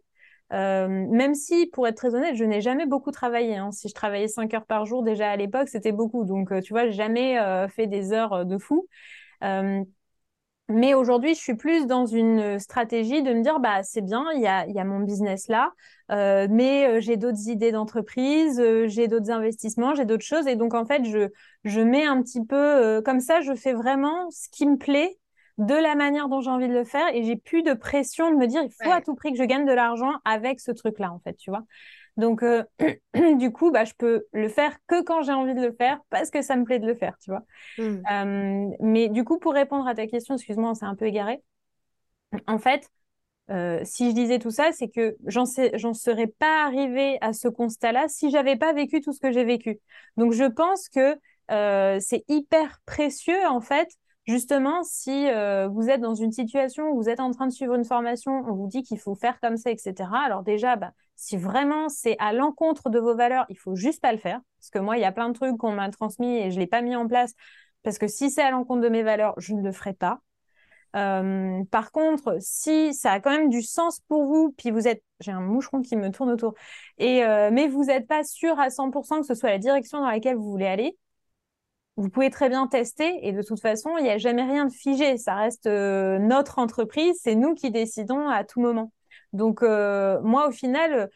Euh, 0.52 0.88
même 0.88 1.34
si, 1.34 1.66
pour 1.66 1.88
être 1.88 1.96
très 1.96 2.14
honnête, 2.14 2.36
je 2.36 2.44
n'ai 2.44 2.60
jamais 2.60 2.86
beaucoup 2.86 3.10
travaillé. 3.10 3.56
Hein. 3.56 3.72
Si 3.72 3.88
je 3.88 3.94
travaillais 3.94 4.28
5 4.28 4.52
heures 4.54 4.66
par 4.66 4.84
jour 4.86 5.02
déjà 5.02 5.30
à 5.30 5.36
l'époque, 5.36 5.68
c'était 5.68 5.92
beaucoup. 5.92 6.24
Donc, 6.24 6.52
euh, 6.52 6.60
tu 6.60 6.72
vois, 6.72 6.90
jamais 6.90 7.38
euh, 7.40 7.66
fait 7.68 7.86
des 7.86 8.12
heures 8.12 8.44
de 8.46 8.58
fou. 8.58 8.86
Mais 10.70 10.94
aujourd'hui, 10.94 11.34
je 11.34 11.40
suis 11.40 11.56
plus 11.56 11.86
dans 11.86 12.06
une 12.06 12.58
stratégie 12.58 13.22
de 13.22 13.34
me 13.34 13.42
dire, 13.42 13.60
bah, 13.60 13.82
c'est 13.82 14.00
bien, 14.00 14.24
il 14.34 14.40
y 14.40 14.46
a, 14.46 14.66
y 14.66 14.78
a 14.78 14.84
mon 14.84 15.00
business 15.00 15.48
là, 15.48 15.70
mais 16.08 17.02
j'ai 17.02 17.18
d'autres 17.18 17.48
idées 17.50 17.70
d'entreprise, 17.70 18.62
j'ai 18.86 19.06
d'autres 19.06 19.30
investissements, 19.30 19.94
j'ai 19.94 20.06
d'autres 20.06 20.24
choses. 20.24 20.46
Et 20.46 20.56
donc, 20.56 20.72
en 20.72 20.86
fait, 20.86 21.04
je, 21.04 21.28
je 21.64 21.80
mets 21.82 22.06
un 22.06 22.22
petit 22.22 22.42
peu, 22.44 23.02
comme 23.04 23.20
ça, 23.20 23.42
je 23.42 23.54
fais 23.54 23.74
vraiment 23.74 24.30
ce 24.30 24.48
qui 24.50 24.66
me 24.66 24.78
plaît 24.78 25.18
de 25.58 25.74
la 25.74 25.94
manière 25.94 26.28
dont 26.28 26.40
j'ai 26.40 26.50
envie 26.50 26.68
de 26.68 26.72
le 26.72 26.84
faire 26.84 27.06
et 27.14 27.22
j'ai 27.22 27.36
plus 27.36 27.62
de 27.62 27.74
pression 27.74 28.30
de 28.30 28.36
me 28.36 28.46
dire, 28.46 28.62
il 28.62 28.72
faut 28.72 28.90
à 28.90 29.00
tout 29.00 29.14
prix 29.14 29.32
que 29.32 29.38
je 29.38 29.44
gagne 29.44 29.66
de 29.66 29.72
l'argent 29.72 30.12
avec 30.24 30.60
ce 30.60 30.72
truc-là, 30.72 31.12
en 31.12 31.20
fait, 31.20 31.34
tu 31.34 31.50
vois. 31.50 31.64
Donc, 32.16 32.42
euh, 32.42 32.64
du 33.38 33.50
coup, 33.52 33.70
bah, 33.70 33.84
je 33.84 33.92
peux 33.96 34.24
le 34.32 34.48
faire 34.48 34.76
que 34.86 35.02
quand 35.02 35.22
j'ai 35.22 35.32
envie 35.32 35.54
de 35.54 35.60
le 35.60 35.72
faire 35.72 36.00
parce 36.10 36.30
que 36.30 36.42
ça 36.42 36.56
me 36.56 36.64
plaît 36.64 36.78
de 36.78 36.86
le 36.86 36.94
faire, 36.94 37.16
tu 37.20 37.30
vois. 37.30 37.42
Mmh. 37.78 38.02
Euh, 38.10 38.76
mais 38.80 39.08
du 39.08 39.24
coup, 39.24 39.38
pour 39.38 39.52
répondre 39.52 39.86
à 39.86 39.94
ta 39.94 40.06
question, 40.06 40.34
excuse-moi, 40.34 40.74
c'est 40.74 40.86
un 40.86 40.94
peu 40.94 41.06
égaré. 41.06 41.42
En 42.46 42.58
fait, 42.58 42.88
euh, 43.50 43.80
si 43.84 44.10
je 44.10 44.14
disais 44.14 44.38
tout 44.38 44.50
ça, 44.50 44.70
c'est 44.72 44.88
que 44.88 45.16
j'en 45.26 45.44
serais 45.44 46.26
pas 46.26 46.64
arrivée 46.64 47.18
à 47.20 47.32
ce 47.32 47.48
constat-là 47.48 48.06
si 48.08 48.30
j'avais 48.30 48.56
pas 48.56 48.72
vécu 48.72 49.00
tout 49.00 49.12
ce 49.12 49.20
que 49.20 49.30
j'ai 49.30 49.44
vécu. 49.44 49.78
Donc, 50.16 50.32
je 50.32 50.44
pense 50.44 50.88
que 50.88 51.16
c'est 52.00 52.24
hyper 52.28 52.80
précieux, 52.86 53.46
en 53.46 53.60
fait, 53.60 53.88
Justement, 54.26 54.82
si 54.84 55.28
euh, 55.28 55.68
vous 55.68 55.90
êtes 55.90 56.00
dans 56.00 56.14
une 56.14 56.32
situation 56.32 56.88
où 56.90 56.96
vous 56.96 57.10
êtes 57.10 57.20
en 57.20 57.30
train 57.30 57.46
de 57.46 57.52
suivre 57.52 57.74
une 57.74 57.84
formation, 57.84 58.42
on 58.48 58.54
vous 58.54 58.68
dit 58.68 58.82
qu'il 58.82 58.98
faut 58.98 59.14
faire 59.14 59.38
comme 59.38 59.58
ça, 59.58 59.70
etc. 59.70 59.94
Alors 60.24 60.42
déjà, 60.42 60.76
bah, 60.76 60.92
si 61.14 61.36
vraiment 61.36 61.90
c'est 61.90 62.16
à 62.18 62.32
l'encontre 62.32 62.88
de 62.88 62.98
vos 62.98 63.14
valeurs, 63.14 63.44
il 63.50 63.58
faut 63.58 63.74
juste 63.76 64.00
pas 64.00 64.12
le 64.12 64.18
faire. 64.18 64.40
Parce 64.58 64.70
que 64.70 64.78
moi, 64.78 64.96
il 64.96 65.02
y 65.02 65.04
a 65.04 65.12
plein 65.12 65.28
de 65.28 65.34
trucs 65.34 65.58
qu'on 65.58 65.72
m'a 65.72 65.90
transmis 65.90 66.38
et 66.38 66.50
je 66.50 66.58
l'ai 66.58 66.66
pas 66.66 66.80
mis 66.80 66.96
en 66.96 67.06
place. 67.06 67.34
Parce 67.82 67.98
que 67.98 68.08
si 68.08 68.30
c'est 68.30 68.42
à 68.42 68.50
l'encontre 68.50 68.80
de 68.80 68.88
mes 68.88 69.02
valeurs, 69.02 69.34
je 69.36 69.52
ne 69.52 69.62
le 69.62 69.72
ferai 69.72 69.92
pas. 69.92 70.20
Euh, 70.96 71.62
par 71.70 71.90
contre, 71.90 72.36
si 72.40 72.94
ça 72.94 73.12
a 73.12 73.20
quand 73.20 73.30
même 73.30 73.50
du 73.50 73.62
sens 73.62 74.00
pour 74.08 74.24
vous, 74.26 74.54
puis 74.56 74.70
vous 74.70 74.86
êtes, 74.86 75.02
j'ai 75.20 75.32
un 75.32 75.40
moucheron 75.40 75.82
qui 75.82 75.96
me 75.96 76.10
tourne 76.10 76.30
autour, 76.30 76.54
et 76.98 77.24
euh, 77.24 77.50
mais 77.52 77.66
vous 77.66 77.84
n'êtes 77.86 78.06
pas 78.06 78.22
sûr 78.22 78.58
à 78.60 78.70
100% 78.70 79.20
que 79.20 79.26
ce 79.26 79.34
soit 79.34 79.50
la 79.50 79.58
direction 79.58 79.98
dans 79.98 80.06
laquelle 80.06 80.36
vous 80.36 80.50
voulez 80.50 80.66
aller, 80.66 80.96
vous 81.96 82.08
pouvez 82.08 82.30
très 82.30 82.48
bien 82.48 82.66
tester 82.66 83.26
et 83.26 83.32
de 83.32 83.42
toute 83.42 83.60
façon, 83.60 83.96
il 83.98 84.04
n'y 84.04 84.10
a 84.10 84.18
jamais 84.18 84.42
rien 84.42 84.66
de 84.66 84.72
figé. 84.72 85.16
Ça 85.16 85.34
reste 85.36 85.66
euh, 85.66 86.18
notre 86.18 86.58
entreprise, 86.58 87.16
c'est 87.22 87.34
nous 87.34 87.54
qui 87.54 87.70
décidons 87.70 88.28
à 88.28 88.44
tout 88.44 88.60
moment. 88.60 88.92
Donc, 89.32 89.62
euh, 89.62 90.20
moi, 90.22 90.48
au 90.48 90.50
final, 90.50 91.08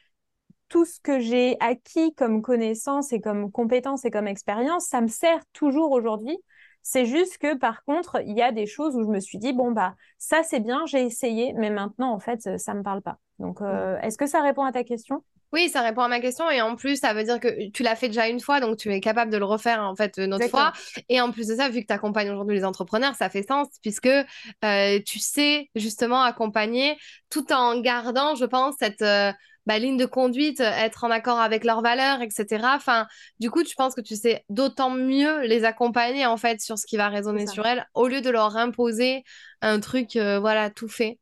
tout 0.68 0.84
ce 0.84 1.00
que 1.00 1.18
j'ai 1.20 1.56
acquis 1.60 2.14
comme 2.14 2.42
connaissance 2.42 3.12
et 3.12 3.20
comme 3.20 3.50
compétence 3.50 4.04
et 4.04 4.10
comme 4.10 4.28
expérience, 4.28 4.86
ça 4.86 5.00
me 5.00 5.08
sert 5.08 5.40
toujours 5.52 5.92
aujourd'hui. 5.92 6.36
C'est 6.82 7.06
juste 7.06 7.38
que 7.38 7.56
par 7.56 7.84
contre, 7.84 8.22
il 8.24 8.36
y 8.36 8.42
a 8.42 8.52
des 8.52 8.66
choses 8.66 8.96
où 8.96 9.02
je 9.02 9.08
me 9.08 9.20
suis 9.20 9.38
dit, 9.38 9.52
bon, 9.52 9.72
bah, 9.72 9.94
ça 10.18 10.42
c'est 10.42 10.60
bien, 10.60 10.86
j'ai 10.86 11.02
essayé, 11.02 11.52
mais 11.54 11.70
maintenant, 11.70 12.12
en 12.12 12.20
fait, 12.20 12.58
ça 12.58 12.72
ne 12.74 12.78
me 12.78 12.82
parle 12.84 13.02
pas. 13.02 13.18
Donc, 13.38 13.60
euh, 13.60 13.98
est-ce 14.00 14.18
que 14.18 14.26
ça 14.26 14.42
répond 14.42 14.64
à 14.64 14.72
ta 14.72 14.84
question? 14.84 15.22
Oui, 15.52 15.70
ça 15.70 15.80
répond 15.80 16.02
à 16.02 16.08
ma 16.08 16.20
question. 16.20 16.50
Et 16.50 16.60
en 16.60 16.76
plus, 16.76 16.96
ça 16.96 17.14
veut 17.14 17.24
dire 17.24 17.40
que 17.40 17.70
tu 17.70 17.82
l'as 17.82 17.96
fait 17.96 18.08
déjà 18.08 18.28
une 18.28 18.40
fois, 18.40 18.60
donc 18.60 18.76
tu 18.76 18.92
es 18.92 19.00
capable 19.00 19.32
de 19.32 19.38
le 19.38 19.46
refaire 19.46 19.80
en 19.80 19.96
fait 19.96 20.18
une 20.18 20.34
autre 20.34 20.48
fois. 20.48 20.72
Et 21.08 21.20
en 21.20 21.32
plus 21.32 21.46
de 21.46 21.54
ça, 21.54 21.70
vu 21.70 21.80
que 21.80 21.86
tu 21.86 21.92
accompagnes 21.92 22.30
aujourd'hui 22.30 22.56
les 22.56 22.64
entrepreneurs, 22.64 23.14
ça 23.14 23.30
fait 23.30 23.46
sens 23.46 23.68
puisque 23.80 24.06
euh, 24.06 24.98
tu 25.06 25.18
sais 25.18 25.70
justement 25.74 26.22
accompagner 26.22 26.98
tout 27.30 27.50
en 27.52 27.80
gardant, 27.80 28.34
je 28.34 28.44
pense, 28.44 28.74
cette 28.78 29.00
euh, 29.00 29.32
bah, 29.68 29.78
ligne 29.78 29.98
de 29.98 30.06
conduite, 30.06 30.60
être 30.60 31.04
en 31.04 31.10
accord 31.10 31.38
avec 31.38 31.62
leurs 31.62 31.82
valeurs, 31.82 32.22
etc. 32.22 32.64
Enfin, 32.74 33.06
du 33.38 33.50
coup, 33.50 33.62
tu 33.62 33.76
penses 33.76 33.94
que 33.94 34.00
tu 34.00 34.16
sais 34.16 34.44
d'autant 34.48 34.90
mieux 34.90 35.42
les 35.42 35.64
accompagner 35.64 36.26
en 36.26 36.38
fait 36.38 36.60
sur 36.60 36.78
ce 36.78 36.86
qui 36.86 36.96
va 36.96 37.08
résonner 37.08 37.46
sur 37.46 37.66
elles 37.66 37.86
au 37.94 38.08
lieu 38.08 38.22
de 38.22 38.30
leur 38.30 38.56
imposer 38.56 39.24
un 39.60 39.78
truc, 39.78 40.16
euh, 40.16 40.38
voilà, 40.40 40.70
tout 40.70 40.88
fait. 40.88 41.18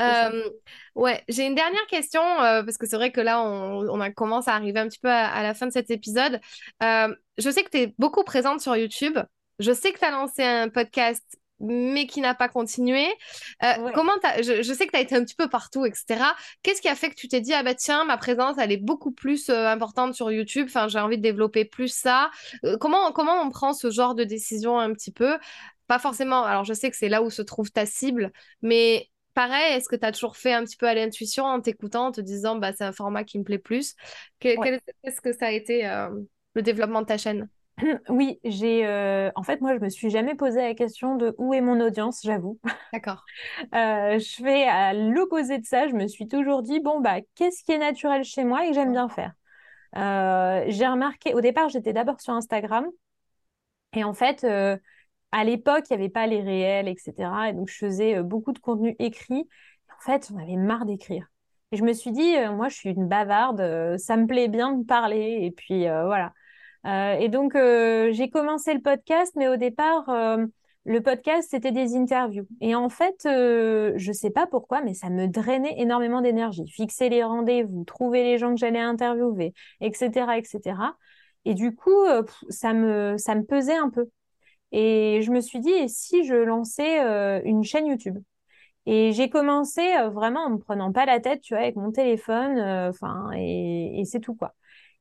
Euh, 0.00 0.48
ouais, 0.94 1.24
j'ai 1.28 1.44
une 1.44 1.54
dernière 1.54 1.86
question 1.88 2.22
euh, 2.22 2.62
parce 2.62 2.78
que 2.78 2.86
c'est 2.86 2.96
vrai 2.96 3.10
que 3.10 3.20
là, 3.20 3.42
on, 3.42 4.00
a 4.00 4.10
commencé 4.10 4.48
à 4.48 4.54
arriver 4.54 4.78
un 4.78 4.88
petit 4.88 5.00
peu 5.00 5.10
à, 5.10 5.42
la 5.42 5.54
fin 5.54 5.66
de 5.66 5.72
cet 5.72 5.90
épisode. 5.90 6.40
Euh, 6.82 7.14
je 7.36 7.50
sais 7.50 7.64
que 7.64 7.70
tu 7.70 7.78
es 7.78 7.94
beaucoup 7.98 8.22
présente 8.22 8.60
sur 8.60 8.76
YouTube. 8.76 9.18
Je 9.58 9.72
sais 9.72 9.92
que 9.92 9.98
tu 9.98 10.04
as 10.04 10.12
lancé 10.12 10.44
un 10.44 10.68
podcast 10.68 11.36
mais 11.60 12.06
qui 12.06 12.20
n'a 12.20 12.34
pas 12.34 12.48
continué. 12.48 13.06
Comment 13.94 14.12
je, 14.42 14.62
je, 14.62 14.72
sais 14.72 14.86
que 14.86 14.92
tu 14.92 14.98
as 14.98 15.00
été 15.00 15.14
un 15.14 15.24
petit 15.24 15.34
peu 15.34 15.48
partout, 15.48 15.84
etc. 15.84 16.34
Qu'est-ce 16.62 16.80
qui 16.80 16.88
a 16.88 16.94
fait 16.94 17.10
que 17.10 17.14
tu 17.14 17.28
t'es 17.28 17.40
dit, 17.40 17.52
ah 17.52 17.62
bah 17.62 17.74
tiens, 17.74 18.04
ma 18.04 18.16
présence, 18.16 18.56
elle 18.58 18.72
est 18.72 18.76
beaucoup 18.76 19.12
plus 19.12 19.50
importante 19.50 20.14
sur 20.14 20.30
YouTube, 20.30 20.66
enfin, 20.68 20.88
j'ai 20.88 20.98
envie 20.98 21.16
de 21.16 21.22
développer 21.22 21.64
plus 21.64 21.92
ça. 21.92 22.30
comment, 22.80 23.12
comment 23.12 23.42
on 23.42 23.50
prend 23.50 23.72
ce 23.72 23.90
genre 23.90 24.14
de 24.14 24.24
décision 24.24 24.78
un 24.78 24.92
petit 24.92 25.12
peu? 25.12 25.38
Pas 25.86 25.98
forcément, 25.98 26.44
alors 26.44 26.64
je 26.64 26.74
sais 26.74 26.90
que 26.90 26.96
c'est 26.96 27.08
là 27.08 27.22
où 27.22 27.30
se 27.30 27.40
trouve 27.40 27.70
ta 27.70 27.86
cible, 27.86 28.30
mais 28.60 29.08
pareil, 29.32 29.74
est-ce 29.74 29.88
que 29.88 29.96
tu 29.96 30.04
as 30.04 30.12
toujours 30.12 30.36
fait 30.36 30.52
un 30.52 30.64
petit 30.64 30.76
peu 30.76 30.86
à 30.86 30.94
l'intuition 30.94 31.44
en 31.44 31.60
t'écoutant, 31.60 32.08
en 32.08 32.12
te 32.12 32.20
disant 32.20 32.56
bah, 32.56 32.72
c'est 32.72 32.84
un 32.84 32.92
format 32.92 33.24
qui 33.24 33.38
me 33.38 33.44
plaît 33.44 33.58
plus? 33.58 33.94
Qu'est-ce 34.40 35.20
que 35.20 35.32
ça 35.32 35.46
a 35.46 35.50
été 35.52 35.86
euh, 35.86 36.10
le 36.54 36.62
développement 36.62 37.00
de 37.02 37.06
ta 37.06 37.18
chaîne? 37.18 37.48
Oui, 38.08 38.38
j'ai 38.44 38.86
euh, 38.86 39.30
en 39.34 39.42
fait 39.42 39.60
moi 39.60 39.74
je 39.76 39.80
me 39.80 39.88
suis 39.88 40.10
jamais 40.10 40.34
posé 40.34 40.60
la 40.60 40.74
question 40.74 41.16
de 41.16 41.34
où 41.38 41.54
est 41.54 41.60
mon 41.60 41.80
audience, 41.80 42.20
j'avoue. 42.22 42.58
D'accord. 42.92 43.24
Euh, 43.74 44.18
je 44.18 44.42
fais 44.42 44.64
à 44.64 44.94
l'opposé 44.94 45.58
de 45.58 45.64
ça, 45.64 45.88
je 45.88 45.94
me 45.94 46.06
suis 46.06 46.28
toujours 46.28 46.62
dit 46.62 46.80
bon 46.80 47.00
bah 47.00 47.16
qu'est-ce 47.34 47.64
qui 47.64 47.72
est 47.72 47.78
naturel 47.78 48.24
chez 48.24 48.44
moi 48.44 48.64
et 48.64 48.68
que 48.68 48.74
j'aime 48.74 48.92
bien 48.92 49.08
faire? 49.08 49.32
j'ai 49.94 50.86
remarqué 50.86 51.32
au 51.34 51.40
départ 51.40 51.70
j'étais 51.70 51.94
d'abord 51.94 52.20
sur 52.20 52.34
Instagram 52.34 52.86
et 53.94 54.04
en 54.04 54.12
fait 54.12 54.44
à 55.32 55.44
l'époque, 55.44 55.84
il 55.90 55.96
n'y 55.96 56.02
avait 56.02 56.10
pas 56.10 56.26
les 56.26 56.40
réels, 56.40 56.88
etc. 56.88 57.50
Et 57.50 57.52
donc, 57.52 57.68
je 57.68 57.76
faisais 57.76 58.16
euh, 58.16 58.22
beaucoup 58.22 58.52
de 58.52 58.58
contenu 58.58 58.96
écrit. 58.98 59.48
En 59.96 60.00
fait, 60.00 60.30
on 60.34 60.38
avait 60.38 60.56
marre 60.56 60.86
d'écrire. 60.86 61.26
Et 61.72 61.76
je 61.76 61.84
me 61.84 61.92
suis 61.92 62.12
dit, 62.12 62.36
euh, 62.36 62.52
moi, 62.52 62.68
je 62.68 62.76
suis 62.76 62.90
une 62.90 63.08
bavarde, 63.08 63.60
euh, 63.60 63.98
ça 63.98 64.16
me 64.16 64.26
plaît 64.26 64.48
bien 64.48 64.72
de 64.72 64.84
parler. 64.84 65.38
Et 65.42 65.50
puis, 65.50 65.82
voilà. 65.82 66.32
Et 66.84 67.28
donc, 67.28 67.52
j'ai 67.54 68.30
commencé 68.30 68.72
le 68.74 68.80
podcast, 68.80 69.32
mais 69.36 69.48
au 69.48 69.56
départ, 69.56 70.08
le 70.84 71.02
podcast, 71.02 71.48
c'était 71.50 71.72
des 71.72 71.96
interviews. 71.96 72.46
Et 72.60 72.74
en 72.74 72.88
fait, 72.88 73.16
je 73.24 74.08
ne 74.08 74.12
sais 74.12 74.30
pas 74.30 74.46
pourquoi, 74.46 74.80
mais 74.80 74.94
ça 74.94 75.10
me 75.10 75.26
drainait 75.26 75.74
énormément 75.78 76.20
d'énergie. 76.20 76.66
Fixer 76.68 77.08
les 77.08 77.22
rendez-vous, 77.24 77.84
trouver 77.84 78.22
les 78.22 78.38
gens 78.38 78.54
que 78.54 78.60
j'allais 78.60 78.78
interviewer, 78.80 79.52
etc., 79.80 80.38
etc. 80.38 80.76
Et 81.44 81.54
du 81.54 81.74
coup, 81.74 82.04
ça 82.48 82.72
me, 82.72 83.16
ça 83.18 83.34
me 83.34 83.42
pesait 83.44 83.76
un 83.76 83.90
peu. 83.90 84.08
Et 84.72 85.22
je 85.22 85.30
me 85.30 85.40
suis 85.40 85.60
dit, 85.60 85.70
et 85.70 85.88
si 85.88 86.24
je 86.24 86.34
lançais 86.34 87.00
euh, 87.04 87.40
une 87.44 87.64
chaîne 87.64 87.86
YouTube? 87.86 88.18
Et 88.86 89.12
j'ai 89.12 89.30
commencé 89.30 89.82
euh, 89.96 90.10
vraiment 90.10 90.46
en 90.46 90.50
me 90.50 90.58
prenant 90.58 90.92
pas 90.92 91.06
la 91.06 91.20
tête, 91.20 91.42
tu 91.42 91.54
vois, 91.54 91.62
avec 91.62 91.76
mon 91.76 91.92
téléphone, 91.92 92.58
euh, 92.58 92.90
enfin, 92.90 93.30
et, 93.36 94.02
c'est 94.06 94.20
tout, 94.20 94.34
quoi. 94.34 94.54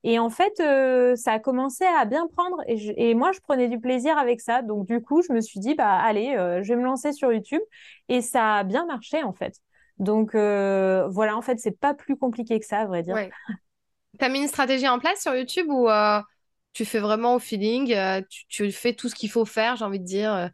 Et 0.10 0.20
en 0.20 0.30
fait, 0.30 0.56
ça 1.18 1.34
a 1.34 1.40
commencé 1.40 1.84
à 1.84 2.06
bien 2.06 2.28
prendre 2.28 2.64
et, 2.68 3.14
moi, 3.14 3.34
je 3.34 3.42
prenais 3.42 3.68
du 3.68 3.78
plaisir 3.78 4.18
avec 4.18 4.40
ça. 4.40 4.62
Donc, 4.62 4.88
du 4.88 5.02
coup, 5.02 5.22
je 5.22 5.34
me 5.34 5.42
suis 5.42 5.60
dit, 5.60 5.76
bah, 5.76 5.98
allez, 5.98 6.34
je 6.64 6.68
vais 6.68 6.78
me 6.78 6.86
lancer 6.86 7.12
sur 7.12 7.34
YouTube 7.34 7.62
et 8.08 8.22
ça 8.22 8.56
a 8.56 8.64
bien 8.64 8.86
marché, 8.86 9.22
en 9.24 9.34
fait. 9.34 9.56
Donc, 10.00 10.32
voilà, 10.32 11.36
en 11.36 11.42
fait, 11.42 11.60
c'est 11.60 11.78
pas 11.78 11.94
plus 11.94 12.16
compliqué 12.16 12.58
que 12.58 12.66
ça, 12.66 12.80
à 12.80 12.86
vrai 12.86 13.04
dire. 13.04 13.18
Tu 14.18 14.24
as 14.24 14.30
mis 14.30 14.40
une 14.40 14.48
stratégie 14.48 14.88
en 14.88 14.98
place 14.98 15.22
sur 15.22 15.36
YouTube 15.36 15.68
ou 15.70 15.90
tu 16.78 16.86
fais 16.86 17.00
vraiment 17.00 17.34
au 17.34 17.40
feeling, 17.40 17.92
euh, 17.94 18.22
tu, 18.50 18.72
fais 18.72 18.94
tout 18.94 19.10
ce 19.10 19.16
qu'il 19.16 19.32
faut 19.32 19.46
faire, 19.46 19.76
j'ai 19.78 19.86
envie 19.86 20.00
de 20.00 20.06
dire, 20.06 20.32
euh, 20.32 20.48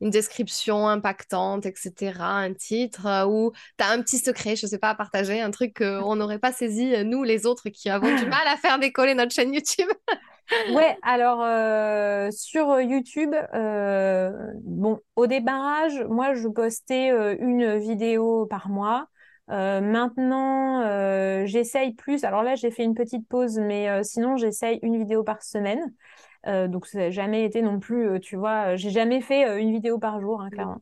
une 0.00 0.10
description 0.10 0.88
impactante, 0.88 1.66
etc., 1.66 2.12
un 2.20 2.54
titre, 2.54 3.06
euh, 3.06 3.26
ou 3.26 3.52
tu 3.78 3.84
as 3.84 3.90
un 3.90 4.00
petit 4.02 4.18
secret, 4.18 4.56
je 4.56 4.66
sais 4.66 4.78
pas, 4.78 4.90
à 4.90 4.94
partager, 4.94 5.40
un 5.40 5.50
truc 5.50 5.78
qu'on 5.78 6.16
n'aurait 6.16 6.38
pas 6.38 6.52
saisi, 6.52 6.92
nous, 7.04 7.22
les 7.22 7.46
autres, 7.46 7.68
qui 7.68 7.90
avons 7.90 8.14
du 8.16 8.26
mal 8.26 8.46
à 8.46 8.56
faire 8.56 8.78
décoller 8.78 9.14
notre 9.14 9.32
chaîne 9.32 9.52
YouTube. 9.52 9.88
Ouais, 10.72 10.96
alors 11.02 11.42
euh, 11.42 12.30
sur 12.32 12.80
YouTube, 12.80 13.34
euh, 13.54 14.30
bon, 14.64 14.98
au 15.14 15.26
débarrage, 15.26 16.02
moi 16.08 16.34
je 16.34 16.48
postais 16.48 17.12
euh, 17.12 17.36
une 17.38 17.78
vidéo 17.78 18.46
par 18.46 18.68
mois. 18.68 19.06
maintenant, 19.48 20.84
j'essaye 21.46 21.94
plus. 21.94 22.24
Alors 22.24 22.42
là, 22.42 22.54
j'ai 22.54 22.70
fait 22.70 22.84
une 22.84 22.94
petite 22.94 23.26
pause, 23.28 23.58
mais 23.58 24.02
sinon, 24.04 24.36
j'essaye 24.36 24.78
une 24.82 24.96
vidéo 24.96 25.24
par 25.24 25.42
semaine. 25.42 25.80
Donc, 26.46 26.86
ça 26.86 26.98
n'a 26.98 27.10
jamais 27.10 27.44
été 27.44 27.62
non 27.62 27.78
plus, 27.78 28.20
tu 28.20 28.36
vois, 28.36 28.76
j'ai 28.76 28.90
jamais 28.90 29.20
fait 29.20 29.60
une 29.60 29.72
vidéo 29.72 29.98
par 29.98 30.20
jour, 30.20 30.40
hein, 30.40 30.50
clairement. 30.50 30.80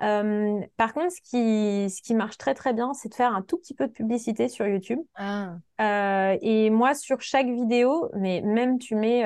Euh, 0.00 0.60
par 0.76 0.92
contre, 0.92 1.12
ce 1.12 1.20
qui, 1.20 1.90
ce 1.90 2.02
qui 2.02 2.14
marche 2.14 2.38
très 2.38 2.54
très 2.54 2.72
bien, 2.72 2.94
c'est 2.94 3.08
de 3.08 3.14
faire 3.14 3.34
un 3.34 3.42
tout 3.42 3.58
petit 3.58 3.74
peu 3.74 3.86
de 3.86 3.92
publicité 3.92 4.48
sur 4.48 4.66
YouTube. 4.66 5.00
Ah. 5.16 5.56
Euh, 5.80 6.36
et 6.40 6.70
moi, 6.70 6.94
sur 6.94 7.20
chaque 7.20 7.48
vidéo, 7.48 8.10
mais 8.14 8.40
même 8.42 8.78
tu 8.78 8.94
mets 8.94 9.24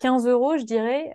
15 0.00 0.26
euh, 0.26 0.32
euros, 0.32 0.58
je 0.58 0.64
dirais, 0.64 1.12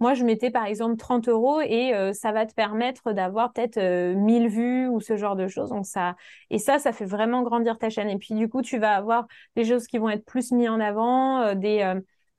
moi 0.00 0.14
je 0.14 0.22
mettais 0.24 0.52
par 0.52 0.64
exemple 0.64 0.96
30 0.96 1.28
euros 1.28 1.60
et 1.60 1.92
ça 2.12 2.30
va 2.30 2.46
te 2.46 2.54
permettre 2.54 3.12
d'avoir 3.12 3.52
peut-être 3.52 3.80
1000 4.14 4.48
vues 4.48 4.88
ou 4.88 5.00
ce 5.00 5.16
genre 5.16 5.34
de 5.34 5.48
choses. 5.48 5.70
Donc 5.70 5.86
ça, 5.86 6.14
et 6.50 6.58
ça, 6.58 6.78
ça 6.78 6.92
fait 6.92 7.04
vraiment 7.04 7.42
grandir 7.42 7.78
ta 7.78 7.90
chaîne. 7.90 8.08
Et 8.08 8.18
puis 8.18 8.34
du 8.34 8.48
coup, 8.48 8.62
tu 8.62 8.78
vas 8.78 8.94
avoir 8.94 9.26
des 9.56 9.64
choses 9.64 9.86
qui 9.86 9.98
vont 9.98 10.08
être 10.08 10.24
plus 10.24 10.52
mises 10.52 10.68
en 10.68 10.78
avant, 10.78 11.54
des 11.54 11.82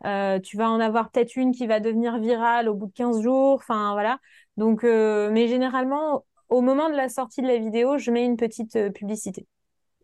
euh, 0.05 0.39
tu 0.39 0.57
vas 0.57 0.69
en 0.69 0.79
avoir 0.79 1.11
peut-être 1.11 1.35
une 1.35 1.51
qui 1.51 1.67
va 1.67 1.79
devenir 1.79 2.17
virale 2.19 2.69
au 2.69 2.73
bout 2.73 2.87
de 2.87 2.93
15 2.93 3.21
jours. 3.21 3.55
Enfin, 3.55 3.93
voilà. 3.93 4.19
Donc, 4.57 4.83
euh, 4.83 5.29
mais 5.31 5.47
généralement, 5.47 6.25
au 6.49 6.61
moment 6.61 6.89
de 6.89 6.95
la 6.95 7.09
sortie 7.09 7.41
de 7.41 7.47
la 7.47 7.57
vidéo, 7.57 7.97
je 7.97 8.11
mets 8.11 8.25
une 8.25 8.37
petite 8.37 8.75
euh, 8.75 8.89
publicité. 8.89 9.45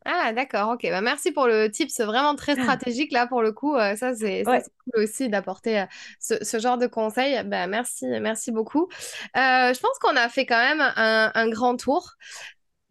Ah, 0.08 0.34
d'accord, 0.34 0.74
ok. 0.74 0.84
Bah, 0.84 1.02
merci 1.02 1.32
pour 1.32 1.48
le 1.48 1.68
tip, 1.72 1.90
c'est 1.90 2.04
vraiment 2.04 2.36
très 2.36 2.54
stratégique 2.62 3.12
là 3.12 3.26
pour 3.26 3.42
le 3.42 3.52
coup. 3.52 3.76
ça, 3.96 4.14
c'est 4.14 4.44
cool 4.44 5.04
aussi 5.04 5.30
d'apporter 5.30 5.84
ce, 6.20 6.60
genre 6.60 6.78
de 6.78 6.86
conseils. 6.86 7.42
Bah, 7.44 7.66
merci, 7.66 8.06
merci 8.22 8.52
beaucoup. 8.52 8.88
je 9.34 9.80
pense 9.80 9.98
qu'on 10.00 10.16
a 10.16 10.30
fait 10.30 10.46
quand 10.46 10.60
même 10.60 10.80
un, 10.80 11.32
un 11.34 11.50
grand 11.50 11.76
tour. 11.76 12.12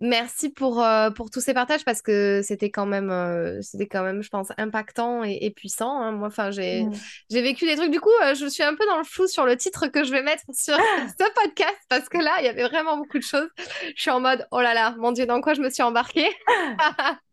Merci 0.05 0.51
pour, 0.51 0.85
euh, 0.85 1.09
pour 1.11 1.31
tous 1.31 1.41
ces 1.41 1.55
partages 1.55 1.83
parce 1.83 2.03
que 2.03 2.43
c'était 2.45 2.71
quand 2.71 2.85
même, 2.85 3.11
euh, 3.11 3.63
c'était 3.63 3.87
quand 3.87 4.03
même, 4.03 4.23
je 4.23 4.29
pense, 4.29 4.49
impactant 4.59 5.25
et, 5.25 5.51
puissant. 5.57 5.99
Hein. 5.99 6.13
Moi, 6.13 6.29
enfin, 6.29 6.51
j'ai, 6.51 6.83
mmh. 6.83 6.93
j'ai 7.31 7.41
vécu 7.41 7.65
des 7.65 7.75
trucs. 7.75 7.91
Du 7.91 8.01
coup, 8.01 8.13
euh, 8.23 8.35
je 8.35 8.45
suis 8.45 8.63
un 8.63 8.75
peu 8.75 8.85
dans 8.85 8.99
le 8.99 9.05
flou 9.05 9.27
sur 9.27 9.47
le 9.47 9.57
titre 9.57 9.87
que 9.87 10.05
je 10.05 10.11
vais 10.11 10.23
mettre 10.23 10.43
sur 10.53 10.77
ce 11.19 11.25
podcast 11.33 11.79
parce 11.89 12.11
que 12.11 12.19
là, 12.19 12.37
il 12.41 12.45
y 12.45 12.49
avait 12.49 12.65
vraiment 12.65 12.99
beaucoup 12.99 13.17
de 13.17 13.23
choses. 13.23 13.49
Je 13.97 14.03
suis 14.03 14.11
en 14.11 14.21
mode, 14.21 14.47
oh 14.51 14.61
là 14.61 14.75
là, 14.75 14.95
mon 14.99 15.11
Dieu, 15.11 15.25
dans 15.25 15.41
quoi 15.41 15.55
je 15.55 15.63
me 15.63 15.71
suis 15.71 15.83
embarquée? 15.83 16.29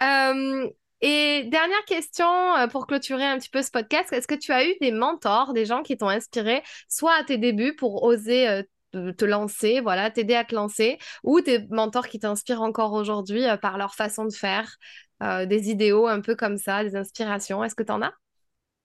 Et 1.00 1.44
dernière 1.44 1.84
question 1.86 2.26
pour 2.70 2.86
clôturer 2.86 3.24
un 3.24 3.38
petit 3.38 3.50
peu 3.50 3.62
ce 3.62 3.70
podcast, 3.70 4.12
est-ce 4.12 4.26
que 4.26 4.34
tu 4.34 4.52
as 4.52 4.66
eu 4.66 4.74
des 4.80 4.90
mentors, 4.90 5.52
des 5.52 5.66
gens 5.66 5.82
qui 5.82 5.96
t'ont 5.98 6.08
inspiré, 6.08 6.62
soit 6.88 7.14
à 7.14 7.24
tes 7.24 7.36
débuts 7.36 7.74
pour 7.74 8.04
oser 8.04 8.64
te 9.12 9.24
lancer, 9.24 9.80
voilà, 9.80 10.10
t'aider 10.10 10.34
à 10.34 10.44
te 10.44 10.54
lancer, 10.54 10.98
ou 11.22 11.40
des 11.40 11.66
mentors 11.70 12.08
qui 12.08 12.18
t'inspirent 12.18 12.62
encore 12.62 12.92
aujourd'hui 12.92 13.44
euh, 13.48 13.56
par 13.56 13.78
leur 13.78 13.94
façon 13.94 14.24
de 14.24 14.32
faire, 14.32 14.76
euh, 15.22 15.46
des 15.46 15.70
idéaux 15.70 16.06
un 16.06 16.20
peu 16.20 16.34
comme 16.36 16.58
ça, 16.58 16.84
des 16.84 16.96
inspirations. 16.96 17.64
Est-ce 17.64 17.74
que 17.74 17.82
tu 17.82 17.92
en 17.92 18.02
as? 18.02 18.12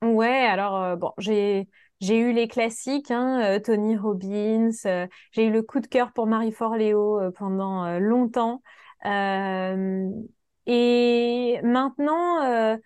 Ouais, 0.01 0.27
alors 0.45 0.81
euh, 0.81 0.95
bon, 0.95 1.11
j'ai 1.17 1.67
j'ai 1.99 2.17
eu 2.17 2.31
les 2.31 2.47
classiques, 2.47 3.11
hein, 3.11 3.59
Tony 3.59 3.97
Robbins, 3.97 4.69
j'ai 5.33 5.45
eu 5.45 5.51
le 5.51 5.61
coup 5.61 5.81
de 5.81 5.87
cœur 5.87 6.13
pour 6.13 6.27
Marie 6.27 6.53
Forleo 6.53 7.19
pendant 7.33 7.99
longtemps. 7.99 8.61
et 10.65 11.59
maintenant, 11.63 12.77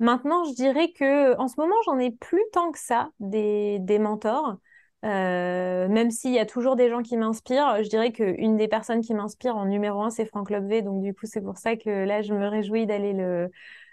maintenant, 0.00 0.44
je 0.44 0.54
dirais 0.54 0.92
que 0.92 1.36
en 1.38 1.48
ce 1.48 1.54
moment, 1.60 1.76
j'en 1.86 1.98
ai 1.98 2.10
plus 2.12 2.42
tant 2.52 2.72
que 2.72 2.78
ça 2.78 3.10
des, 3.20 3.78
des 3.80 3.98
mentors. 3.98 4.56
Euh, 5.04 5.88
même 5.88 6.10
s'il 6.10 6.32
y 6.32 6.38
a 6.38 6.44
toujours 6.46 6.76
des 6.76 6.90
gens 6.90 7.02
qui 7.02 7.16
m'inspirent, 7.16 7.82
je 7.82 7.88
dirais 7.88 8.12
qu'une 8.12 8.56
des 8.56 8.68
personnes 8.68 9.00
qui 9.00 9.14
m'inspire 9.14 9.56
en 9.56 9.64
numéro 9.64 10.02
un, 10.02 10.10
c'est 10.10 10.26
Franck 10.26 10.50
Lobvé. 10.50 10.82
Donc, 10.82 11.02
du 11.02 11.14
coup, 11.14 11.26
c'est 11.26 11.40
pour 11.40 11.56
ça 11.58 11.76
que 11.76 12.04
là, 12.04 12.22
je 12.22 12.34
me 12.34 12.46
réjouis 12.46 12.86
d'aller 12.86 13.12
le, 13.12 13.50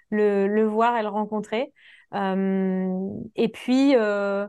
le, 0.09 0.47
le, 0.47 0.65
voir 0.65 0.97
et 0.97 1.01
le 1.03 1.09
rencontrer. 1.09 1.71
Euh, 2.13 3.09
et 3.35 3.49
puis, 3.49 3.95
euh, 3.95 4.47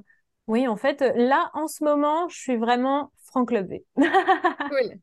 oui, 0.49 0.67
en 0.67 0.77
fait, 0.77 1.01
là, 1.17 1.51
en 1.55 1.69
ce 1.69 1.85
moment, 1.85 2.29
je 2.29 2.39
suis 2.39 2.57
vraiment 2.57 3.13
Franck 3.25 3.53
Lobvé. 3.53 3.85
cool. 3.97 5.01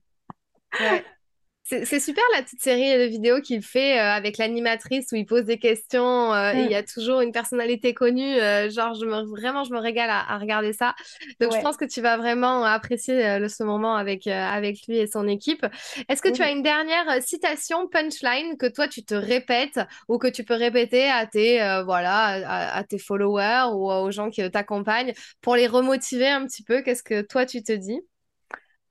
Ouais. 0.79 1.05
C'est 1.67 1.99
super 1.99 2.23
la 2.35 2.43
petite 2.43 2.61
série 2.61 2.95
de 2.95 3.05
vidéos 3.05 3.41
qu'il 3.41 3.63
fait 3.63 3.97
euh, 3.97 4.11
avec 4.11 4.37
l'animatrice 4.37 5.07
où 5.11 5.15
il 5.15 5.25
pose 5.25 5.45
des 5.45 5.57
questions 5.57 6.31
euh, 6.31 6.53
et 6.53 6.59
il 6.59 6.69
y 6.69 6.75
a 6.75 6.83
toujours 6.83 7.21
une 7.21 7.31
personnalité 7.31 7.95
connue. 7.95 8.35
Euh, 8.35 8.69
genre, 8.69 8.93
je 8.93 9.03
me, 9.03 9.23
vraiment, 9.23 9.63
je 9.63 9.73
me 9.73 9.79
régale 9.79 10.11
à, 10.11 10.37
regarder 10.37 10.73
ça. 10.73 10.93
Donc, 11.41 11.53
je 11.55 11.59
pense 11.61 11.75
que 11.75 11.85
tu 11.85 12.01
vas 12.01 12.17
vraiment 12.17 12.63
apprécier 12.63 13.39
le, 13.39 13.49
ce 13.49 13.63
moment 13.63 13.95
avec, 13.95 14.27
avec 14.27 14.85
lui 14.87 14.99
et 14.99 15.07
son 15.07 15.27
équipe. 15.27 15.65
Est-ce 16.07 16.21
que 16.21 16.29
tu 16.29 16.43
as 16.43 16.51
une 16.51 16.61
dernière 16.61 17.19
citation 17.23 17.87
punchline 17.87 18.57
que 18.57 18.67
toi, 18.67 18.87
tu 18.87 19.03
te 19.03 19.15
répètes 19.15 19.79
ou 20.07 20.19
que 20.19 20.27
tu 20.27 20.43
peux 20.43 20.53
répéter 20.53 21.09
à 21.09 21.25
tes, 21.25 21.57
voilà, 21.83 22.75
à, 22.75 22.83
tes 22.83 22.99
followers 22.99 23.71
ou 23.73 23.89
aux 23.89 24.11
gens 24.11 24.29
qui 24.29 24.47
t'accompagnent 24.51 25.13
pour 25.41 25.55
les 25.55 25.65
remotiver 25.65 26.27
un 26.27 26.45
petit 26.45 26.61
peu? 26.61 26.83
Qu'est-ce 26.83 27.01
que 27.01 27.23
toi, 27.23 27.47
tu 27.47 27.63
te 27.63 27.71
dis? 27.71 28.01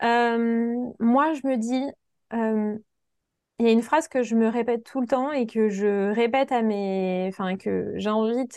Moi, 0.02 1.34
je 1.34 1.46
me 1.46 1.56
dis 1.56 1.84
euh, 2.32 2.76
y 3.60 3.66
a 3.66 3.70
une 3.70 3.82
phrase 3.82 4.08
que 4.08 4.22
je 4.22 4.34
me 4.34 4.48
répète 4.48 4.84
tout 4.84 5.00
le 5.00 5.06
temps 5.06 5.32
et 5.32 5.46
que 5.46 5.68
je 5.68 6.12
répète 6.12 6.52
à 6.52 6.62
mes, 6.62 7.26
enfin 7.28 7.56
que 7.56 7.92
j'invite 7.96 8.56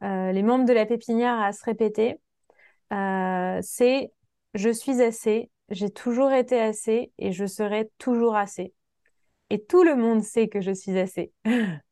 les 0.00 0.42
membres 0.42 0.64
de 0.64 0.72
la 0.72 0.86
pépinière 0.86 1.40
à 1.40 1.52
se 1.52 1.64
répéter. 1.64 2.16
c'est 2.90 4.10
je 4.54 4.70
suis 4.70 5.02
assez, 5.02 5.50
j'ai 5.68 5.90
toujours 5.90 6.32
été 6.32 6.60
assez 6.60 7.12
et 7.18 7.32
je 7.32 7.46
serai 7.46 7.90
toujours 7.98 8.36
assez. 8.36 8.72
Et 9.50 9.64
tout 9.64 9.84
le 9.84 9.94
monde 9.94 10.22
sait 10.22 10.48
que 10.48 10.60
je 10.60 10.72
suis 10.72 10.98
assez. 10.98 11.32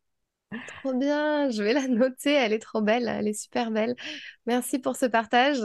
Trop 0.82 0.94
bien, 0.94 1.50
je 1.50 1.62
vais 1.62 1.72
la 1.72 1.88
noter, 1.88 2.32
elle 2.32 2.52
est 2.52 2.60
trop 2.60 2.80
belle, 2.80 3.08
elle 3.08 3.26
est 3.26 3.32
super 3.32 3.70
belle. 3.70 3.96
Merci 4.46 4.78
pour 4.78 4.96
ce 4.96 5.06
partage. 5.06 5.58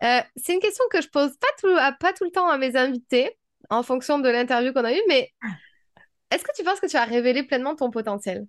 c'est 0.00 0.54
une 0.54 0.60
question 0.60 0.84
que 0.90 1.02
je 1.02 1.08
pose 1.08 1.36
pas 1.36 1.48
tout, 1.58 1.74
pas 1.98 2.12
tout 2.12 2.24
le 2.24 2.30
temps 2.30 2.48
à 2.48 2.56
mes 2.56 2.76
invités, 2.76 3.36
en 3.70 3.82
fonction 3.82 4.18
de 4.18 4.28
l'interview 4.28 4.72
qu'on 4.72 4.84
a 4.84 4.92
eue, 4.92 5.02
mais 5.08 5.32
est-ce 6.32 6.44
que 6.44 6.52
tu 6.56 6.64
penses 6.64 6.80
que 6.80 6.86
tu 6.88 6.96
as 6.96 7.04
révélé 7.04 7.42
pleinement 7.44 7.76
ton 7.76 7.90
potentiel? 7.90 8.46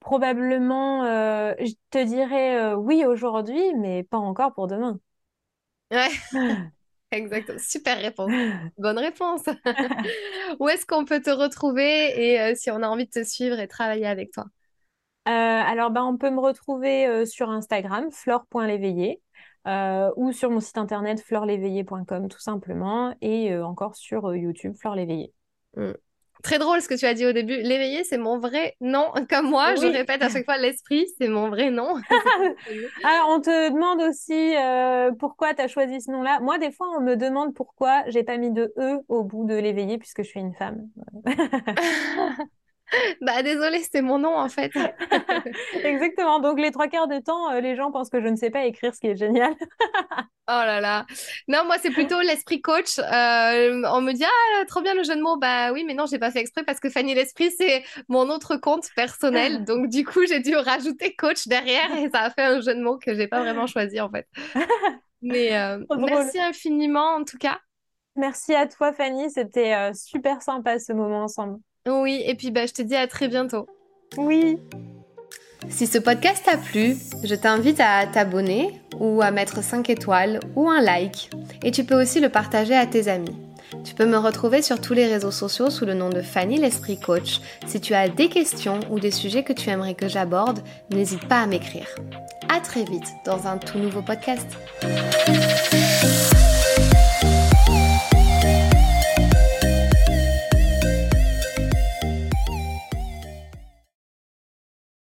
Probablement, 0.00 1.04
euh, 1.04 1.52
je 1.60 1.72
te 1.90 2.02
dirais 2.04 2.56
euh, 2.58 2.74
oui 2.76 3.04
aujourd'hui, 3.04 3.60
mais 3.76 4.02
pas 4.02 4.16
encore 4.18 4.54
pour 4.54 4.66
demain. 4.66 4.98
Ouais, 5.90 6.08
exactement. 7.10 7.58
Super 7.58 7.98
réponse. 8.00 8.30
Bonne 8.78 8.98
réponse. 8.98 9.42
Où 10.58 10.68
est-ce 10.68 10.86
qu'on 10.86 11.04
peut 11.04 11.20
te 11.20 11.30
retrouver 11.30 11.82
et 12.32 12.40
euh, 12.40 12.54
si 12.54 12.70
on 12.70 12.82
a 12.82 12.88
envie 12.88 13.06
de 13.06 13.10
te 13.10 13.24
suivre 13.24 13.58
et 13.60 13.68
travailler 13.68 14.06
avec 14.06 14.32
toi? 14.32 14.46
alors, 15.26 15.90
ben, 15.90 16.02
on 16.04 16.16
peut 16.16 16.30
me 16.30 16.40
retrouver 16.40 17.24
sur 17.24 17.50
Instagram, 17.50 18.10
flore.l'éveillé. 18.10 19.22
Euh, 19.66 20.10
ou 20.16 20.32
sur 20.32 20.50
mon 20.50 20.60
site 20.60 20.78
internet 20.78 21.20
fleurléveillé.com 21.20 22.28
tout 22.28 22.40
simplement, 22.40 23.14
et 23.20 23.52
euh, 23.52 23.64
encore 23.64 23.94
sur 23.94 24.30
euh, 24.30 24.38
YouTube 24.38 24.74
Fleur 24.74 24.94
Léveillé. 24.94 25.34
Mm. 25.76 25.92
Très 26.42 26.58
drôle 26.58 26.80
ce 26.80 26.88
que 26.88 26.94
tu 26.94 27.04
as 27.04 27.12
dit 27.12 27.26
au 27.26 27.32
début. 27.32 27.56
L'éveillé, 27.56 28.02
c'est 28.02 28.16
mon 28.16 28.38
vrai 28.38 28.74
nom. 28.80 29.12
Comme 29.28 29.50
moi, 29.50 29.74
je 29.74 29.86
répète 29.86 30.22
à 30.22 30.30
chaque 30.30 30.46
fois 30.46 30.56
l'esprit, 30.56 31.06
c'est 31.18 31.28
mon 31.28 31.50
vrai 31.50 31.70
nom. 31.70 31.96
Alors, 33.04 33.28
on 33.28 33.40
te 33.42 33.70
demande 33.70 34.00
aussi 34.00 34.54
pourquoi 35.18 35.52
tu 35.52 35.60
as 35.60 35.68
choisi 35.68 36.00
ce 36.00 36.10
nom-là. 36.10 36.40
Moi, 36.40 36.56
des 36.56 36.70
fois, 36.70 36.86
on 36.96 37.02
me 37.02 37.14
demande 37.14 37.52
pourquoi 37.54 38.04
j'ai 38.06 38.22
pas 38.22 38.38
mis 38.38 38.50
de 38.50 38.72
E 38.78 39.00
au 39.08 39.22
bout 39.22 39.44
de 39.44 39.54
l'éveillé 39.54 39.98
puisque 39.98 40.22
je 40.22 40.28
suis 40.28 40.40
une 40.40 40.54
femme. 40.54 40.88
Bah 43.20 43.42
désolé, 43.42 43.82
c'est 43.90 44.02
mon 44.02 44.18
nom 44.18 44.36
en 44.36 44.48
fait. 44.48 44.72
Exactement. 45.84 46.40
Donc 46.40 46.58
les 46.58 46.70
trois 46.70 46.88
quarts 46.88 47.08
du 47.08 47.22
temps, 47.22 47.50
euh, 47.52 47.60
les 47.60 47.76
gens 47.76 47.90
pensent 47.90 48.10
que 48.10 48.20
je 48.20 48.28
ne 48.28 48.36
sais 48.36 48.50
pas 48.50 48.64
écrire, 48.64 48.94
ce 48.94 49.00
qui 49.00 49.08
est 49.08 49.16
génial. 49.16 49.54
oh 50.20 50.26
là 50.46 50.80
là. 50.80 51.06
Non, 51.48 51.64
moi 51.64 51.76
c'est 51.80 51.90
plutôt 51.90 52.20
l'esprit 52.20 52.60
coach. 52.60 52.98
Euh, 52.98 53.82
on 53.92 54.00
me 54.00 54.12
dit 54.12 54.24
ah 54.24 54.64
trop 54.66 54.82
bien 54.82 54.94
le 54.94 55.02
jeu 55.02 55.16
de 55.16 55.22
mots. 55.22 55.36
Bah 55.36 55.72
oui, 55.72 55.84
mais 55.84 55.94
non, 55.94 56.06
j'ai 56.06 56.18
pas 56.18 56.30
fait 56.30 56.40
exprès 56.40 56.64
parce 56.64 56.80
que 56.80 56.90
Fanny 56.90 57.14
l'esprit 57.14 57.50
c'est 57.50 57.84
mon 58.08 58.28
autre 58.30 58.56
compte 58.56 58.88
personnel. 58.96 59.64
Donc 59.64 59.88
du 59.88 60.04
coup 60.04 60.26
j'ai 60.26 60.40
dû 60.40 60.56
rajouter 60.56 61.14
coach 61.14 61.46
derrière 61.46 61.94
et 61.96 62.08
ça 62.10 62.20
a 62.22 62.30
fait 62.30 62.42
un 62.42 62.60
jeu 62.60 62.74
de 62.74 62.82
mots 62.82 62.98
que 62.98 63.14
j'ai 63.14 63.28
pas 63.28 63.40
vraiment 63.40 63.66
choisi 63.66 64.00
en 64.00 64.10
fait. 64.10 64.26
Mais 65.22 65.56
euh, 65.56 65.84
merci 65.98 66.40
infiniment 66.40 67.16
en 67.16 67.24
tout 67.24 67.38
cas. 67.38 67.58
Merci 68.16 68.54
à 68.54 68.66
toi 68.66 68.92
Fanny, 68.92 69.30
c'était 69.30 69.92
super 69.94 70.42
sympa 70.42 70.78
ce 70.78 70.92
moment 70.92 71.24
ensemble. 71.24 71.60
Oui, 71.88 72.22
et 72.26 72.34
puis 72.34 72.50
bah, 72.50 72.66
je 72.66 72.72
te 72.72 72.82
dis 72.82 72.96
à 72.96 73.06
très 73.06 73.28
bientôt. 73.28 73.66
Oui. 74.16 74.58
Si 75.68 75.86
ce 75.86 75.98
podcast 75.98 76.42
t'a 76.44 76.56
plu, 76.56 76.96
je 77.22 77.34
t'invite 77.34 77.80
à 77.80 78.06
t'abonner 78.06 78.80
ou 78.98 79.20
à 79.22 79.30
mettre 79.30 79.62
5 79.62 79.88
étoiles 79.90 80.40
ou 80.56 80.68
un 80.68 80.80
like. 80.80 81.30
Et 81.62 81.70
tu 81.70 81.84
peux 81.84 82.00
aussi 82.00 82.20
le 82.20 82.28
partager 82.28 82.74
à 82.74 82.86
tes 82.86 83.08
amis. 83.08 83.36
Tu 83.84 83.94
peux 83.94 84.06
me 84.06 84.18
retrouver 84.18 84.62
sur 84.62 84.80
tous 84.80 84.94
les 84.94 85.06
réseaux 85.06 85.30
sociaux 85.30 85.70
sous 85.70 85.86
le 85.86 85.94
nom 85.94 86.08
de 86.08 86.22
Fanny 86.22 86.58
l'Esprit 86.58 86.98
Coach. 86.98 87.40
Si 87.66 87.80
tu 87.80 87.94
as 87.94 88.08
des 88.08 88.28
questions 88.28 88.80
ou 88.90 88.98
des 88.98 89.10
sujets 89.10 89.44
que 89.44 89.52
tu 89.52 89.70
aimerais 89.70 89.94
que 89.94 90.08
j'aborde, 90.08 90.60
n'hésite 90.90 91.26
pas 91.28 91.40
à 91.40 91.46
m'écrire. 91.46 91.86
À 92.48 92.60
très 92.60 92.84
vite 92.84 93.06
dans 93.24 93.46
un 93.46 93.58
tout 93.58 93.78
nouveau 93.78 94.02
podcast. 94.02 94.46